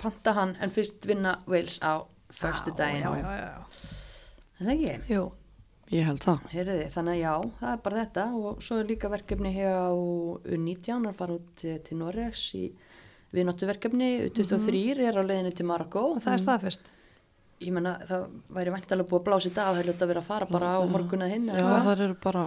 panta 0.02 0.34
hann 0.36 0.52
en 0.60 0.74
fyrst 0.74 1.08
vinna 1.08 1.38
Wales 1.48 1.78
á 1.80 2.04
förstu 2.28 2.74
daginn. 2.76 3.06
Já, 3.08 3.16
já, 3.16 3.32
já, 3.40 3.48
já. 3.48 3.88
Er 4.60 4.66
Það 4.66 4.74
ekki? 4.74 5.14
Jú, 5.14 5.24
Ég 5.92 6.06
held 6.08 6.22
það. 6.24 6.44
Heyriði, 6.54 6.84
þannig 6.94 7.12
að 7.12 7.20
já, 7.20 7.32
það 7.58 7.72
er 7.74 7.80
bara 7.84 8.00
þetta 8.00 8.22
og 8.38 8.62
svo 8.64 8.78
er 8.80 8.86
líka 8.88 9.10
verkefni 9.12 9.50
hér 9.52 9.74
á 9.76 9.92
U19 9.92 11.08
að 11.10 11.18
fara 11.18 11.36
út 11.36 11.64
eh, 11.68 11.78
til 11.84 11.98
Noregs 12.00 12.44
í 12.56 12.62
viðnáttuverkefni, 13.36 14.08
U23 14.30 14.80
er 15.08 15.20
á 15.20 15.22
leiðinni 15.24 15.52
til 15.56 15.66
Marokko 15.68 16.04
og 16.14 16.22
það 16.24 16.36
er 16.36 16.42
staðfest. 16.44 16.90
ég 17.62 17.72
menna 17.76 17.94
það 18.08 18.24
væri 18.56 18.72
væntalega 18.74 19.08
búið 19.10 19.20
að 19.20 19.26
blása 19.28 19.48
í 19.50 19.54
dag 19.56 19.68
það 19.70 19.80
er 19.82 19.88
ljótt 19.90 20.02
að 20.04 20.10
vera 20.12 20.22
að 20.22 20.28
fara 20.30 20.48
bara 20.50 20.72
á 20.76 20.80
morgun 20.90 21.24
að 21.24 21.32
hinn 21.32 21.46
Já, 21.52 21.62
það 21.62 21.92
eru 22.06 22.16
bara 22.24 22.42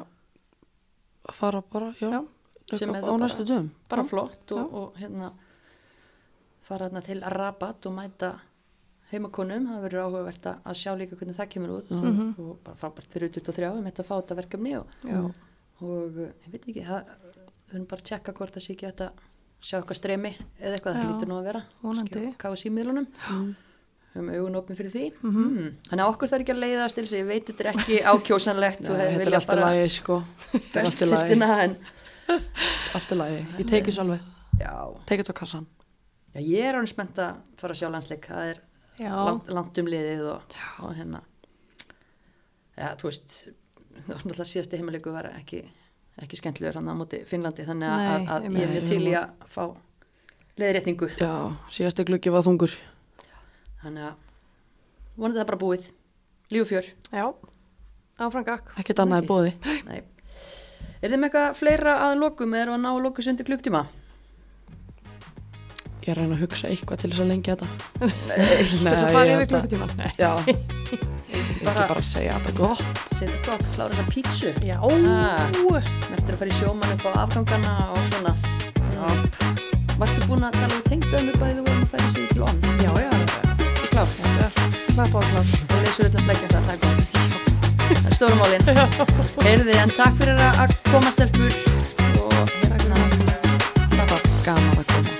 að 1.25 1.37
fara 1.39 1.61
bara, 1.71 1.91
já, 2.01 2.09
Já, 2.11 2.77
sem 2.77 2.95
er 2.95 3.01
bara- 3.05 3.61
bara 3.89 4.03
flott 4.09 4.51
og, 4.57 4.73
og 4.81 4.99
hérna 4.99 5.31
fara 6.65 6.89
hérna 6.89 7.01
til 7.05 7.21
Rabat 7.21 7.85
og 7.85 7.93
mæta 7.95 8.33
heimakonum, 9.11 9.67
það 9.71 9.83
verður 9.85 10.05
áhugavert 10.05 10.47
að 10.53 10.79
sjá 10.79 10.91
líka 10.97 11.19
hvernig 11.19 11.37
það 11.37 11.51
kemur 11.53 11.75
út. 11.77 11.91
Og 11.91 12.55
bara 12.65 12.79
frábært 12.79 13.13
fyrir 13.13 13.33
23 13.35 13.71
við 13.75 13.85
mitt 13.85 14.01
að 14.01 14.09
fá 14.09 14.15
þetta 14.15 14.39
verkefni 14.41 14.75
og, 14.79 14.97
og 15.81 16.19
uh, 16.19 16.31
ég 16.45 16.55
veit 16.55 16.63
ekki, 16.63 16.85
það 16.87 17.13
höfum 17.71 17.87
bara 17.91 18.01
að 18.01 18.09
tjekka 18.11 18.35
hvort 18.39 18.55
það 18.55 18.65
sé 18.65 18.75
ekki 18.75 18.89
að 18.91 19.05
sjá 19.65 19.77
eitthvað 19.79 19.99
streymi 20.01 20.33
eða 20.59 20.73
eitthvað, 20.77 20.97
það 20.99 21.11
lítur 21.11 21.31
nú 21.31 21.37
að 21.39 21.47
vera. 21.49 21.61
vonandi. 21.81 22.25
káða 22.41 22.59
símiðlunum 22.61 23.07
höfum 24.15 24.31
augun 24.31 24.57
opin 24.59 24.77
fyrir 24.79 24.93
því. 24.93 25.05
Mm. 25.25 25.71
þannig 25.89 26.03
að 26.05 26.11
okkur 26.13 26.31
þarf 26.31 26.45
ekki 26.45 26.53
að 26.53 26.61
leiðast 26.63 26.99
þess 26.99 27.13
að 27.13 27.19
ég 27.19 27.29
veit 27.29 27.49
þetta 27.49 27.63
er 27.65 27.69
ekki 27.73 27.97
ákjósanlegt. 28.11 28.85
Og 28.85 28.99
hefði 28.99 29.17
þetta 29.17 29.31
er 29.31 29.37
alltaf 29.39 29.61
lagi, 29.61 29.89
sko. 29.95 30.19
Þetta 30.53 30.83
best 30.85 31.03
allt 32.95 33.11
í 33.11 33.17
lagi. 33.19 33.41
Ég 33.59 33.67
teki 33.69 33.91
þessu 33.91 34.03
alveg. 34.05 34.29
þetta 35.25 35.35
á 35.35 35.41
kassan. 35.41 35.67
já, 36.31 36.39
ég 36.41 36.69
er 36.69 36.79
ánum 36.79 36.89
spennt 36.89 37.19
að 37.21 37.43
fara 37.59 37.75
að 37.75 37.81
sjá 37.81 37.89
landsleik. 37.91 38.29
Það 38.31 38.53
er 38.53 38.61
langt, 38.99 39.49
langt 39.51 39.79
um 39.81 39.89
liðið 39.91 40.27
og, 40.31 40.55
og 40.85 40.93
hérna. 40.97 41.21
Já, 42.75 42.91
þú 42.99 43.09
veist 43.09 43.35
það 43.95 44.07
var 44.11 44.21
náttúrulega 44.21 44.47
síðasti 44.51 44.79
heimileiku 44.79 45.13
var 45.15 45.29
ekki 45.31 45.63
ekki 46.21 46.39
skemmtilegur 46.39 46.79
hann 46.79 46.91
á 46.91 46.95
móti 46.95 47.21
Finnlandi 47.27 47.65
þannig 47.67 47.91
að, 47.91 47.99
Nei, 47.99 48.09
að, 48.11 48.29
að 48.31 48.45
ég 48.45 48.67
er 48.67 48.73
mjög 48.73 48.87
til 48.87 49.01
í 49.03 49.15
að 49.19 49.49
fá 49.51 49.63
leiðrétningu 50.61 51.09
Já, 51.19 51.31
síðasti 51.75 52.05
gluggi 52.07 52.31
var 52.31 52.45
þungur. 52.45 52.75
þannig 53.83 54.07
að 54.09 54.21
vonandi 55.15 55.39
það 55.39 55.49
bara 55.51 55.61
búið. 55.61 55.91
Líf 56.51 56.65
og 56.65 56.69
fjör. 56.69 56.87
Já, 57.15 57.25
áfram 58.21 58.45
gakk. 58.45 58.73
Ekkert 58.81 59.01
annað 59.01 59.23
er 59.23 59.29
bóði. 59.29 59.51
Nei. 59.87 60.01
er 61.01 61.11
þið 61.11 61.19
með 61.19 61.27
eitthvað 61.29 61.59
fleira 61.59 61.93
að 62.05 62.17
lokum? 62.19 62.55
Eða 62.55 62.75
að 62.75 62.83
ná 62.83 62.89
að 62.91 63.03
lokus 63.07 63.29
undir 63.31 63.47
klukktíma 63.47 63.85
ég 66.05 66.11
er 66.13 66.19
að 66.19 66.21
reyna 66.21 66.35
að 66.35 66.41
hugsa 66.45 66.69
eitthvað 66.69 66.99
til 67.01 67.09
þess 67.11 67.21
að 67.23 67.29
lengja 67.31 67.55
þetta. 67.55 67.67
Til 68.05 68.79
þess 68.83 69.03
að 69.05 69.15
fara 69.15 69.31
yfir 69.35 69.47
klokkutíman 69.49 69.91
já. 70.19 70.31
Ég 70.45 71.47
vil 71.49 71.71
bara 71.73 72.03
segja 72.05 72.35
að 72.35 72.45
það 72.45 72.51
er 72.51 72.57
gott. 72.59 73.01
Setja 73.15 73.39
gott, 73.47 73.65
klára 73.73 73.89
þess 73.95 74.03
að 74.03 74.11
pítsu. 74.13 74.51
Já. 74.61 74.77
Ah. 74.85 74.91
Mertur 76.11 76.35
að 76.35 76.39
fara 76.43 76.51
í 76.51 76.57
sjóman 76.59 76.93
upp 76.93 77.05
á 77.09 77.11
afgangana 77.23 77.73
og 77.95 78.01
svona. 78.13 78.33
Varstu 79.95 80.29
búin 80.29 80.45
að 80.45 80.59
tala 80.59 80.75
um 80.75 80.85
tengdöðum 80.91 81.31
upp 81.33 81.41
að 81.41 81.53
þú 81.55 81.65
varum 81.65 81.81
að 81.81 81.89
færa 81.93 82.07
sér 82.11 82.23
í 82.25 82.29
klón 82.35 82.57
já, 82.83 82.91
já, 82.99 83.11
klár 83.89 84.09
klár 84.11 85.05
og 85.05 85.27
klár 85.31 85.39
og 85.39 85.83
leysur 85.85 86.09
öllum 86.09 86.27
flækjum 86.27 86.51
það, 86.51 86.61
það 86.67 86.73
er 86.75 86.79
gott. 86.83 87.01
Það 87.85 88.07
er 88.11 88.17
stórumálin 88.19 88.63
heyrði 89.47 89.81
en 89.81 89.95
takk 89.95 90.21
fyrir 90.21 90.45
að 90.51 90.79
koma 90.91 91.15
stelpur. 91.15 91.59
Og 92.21 92.57
hérna 92.67 93.05
gaman 94.45 94.81
að 94.81 94.89
koma. 94.91 95.14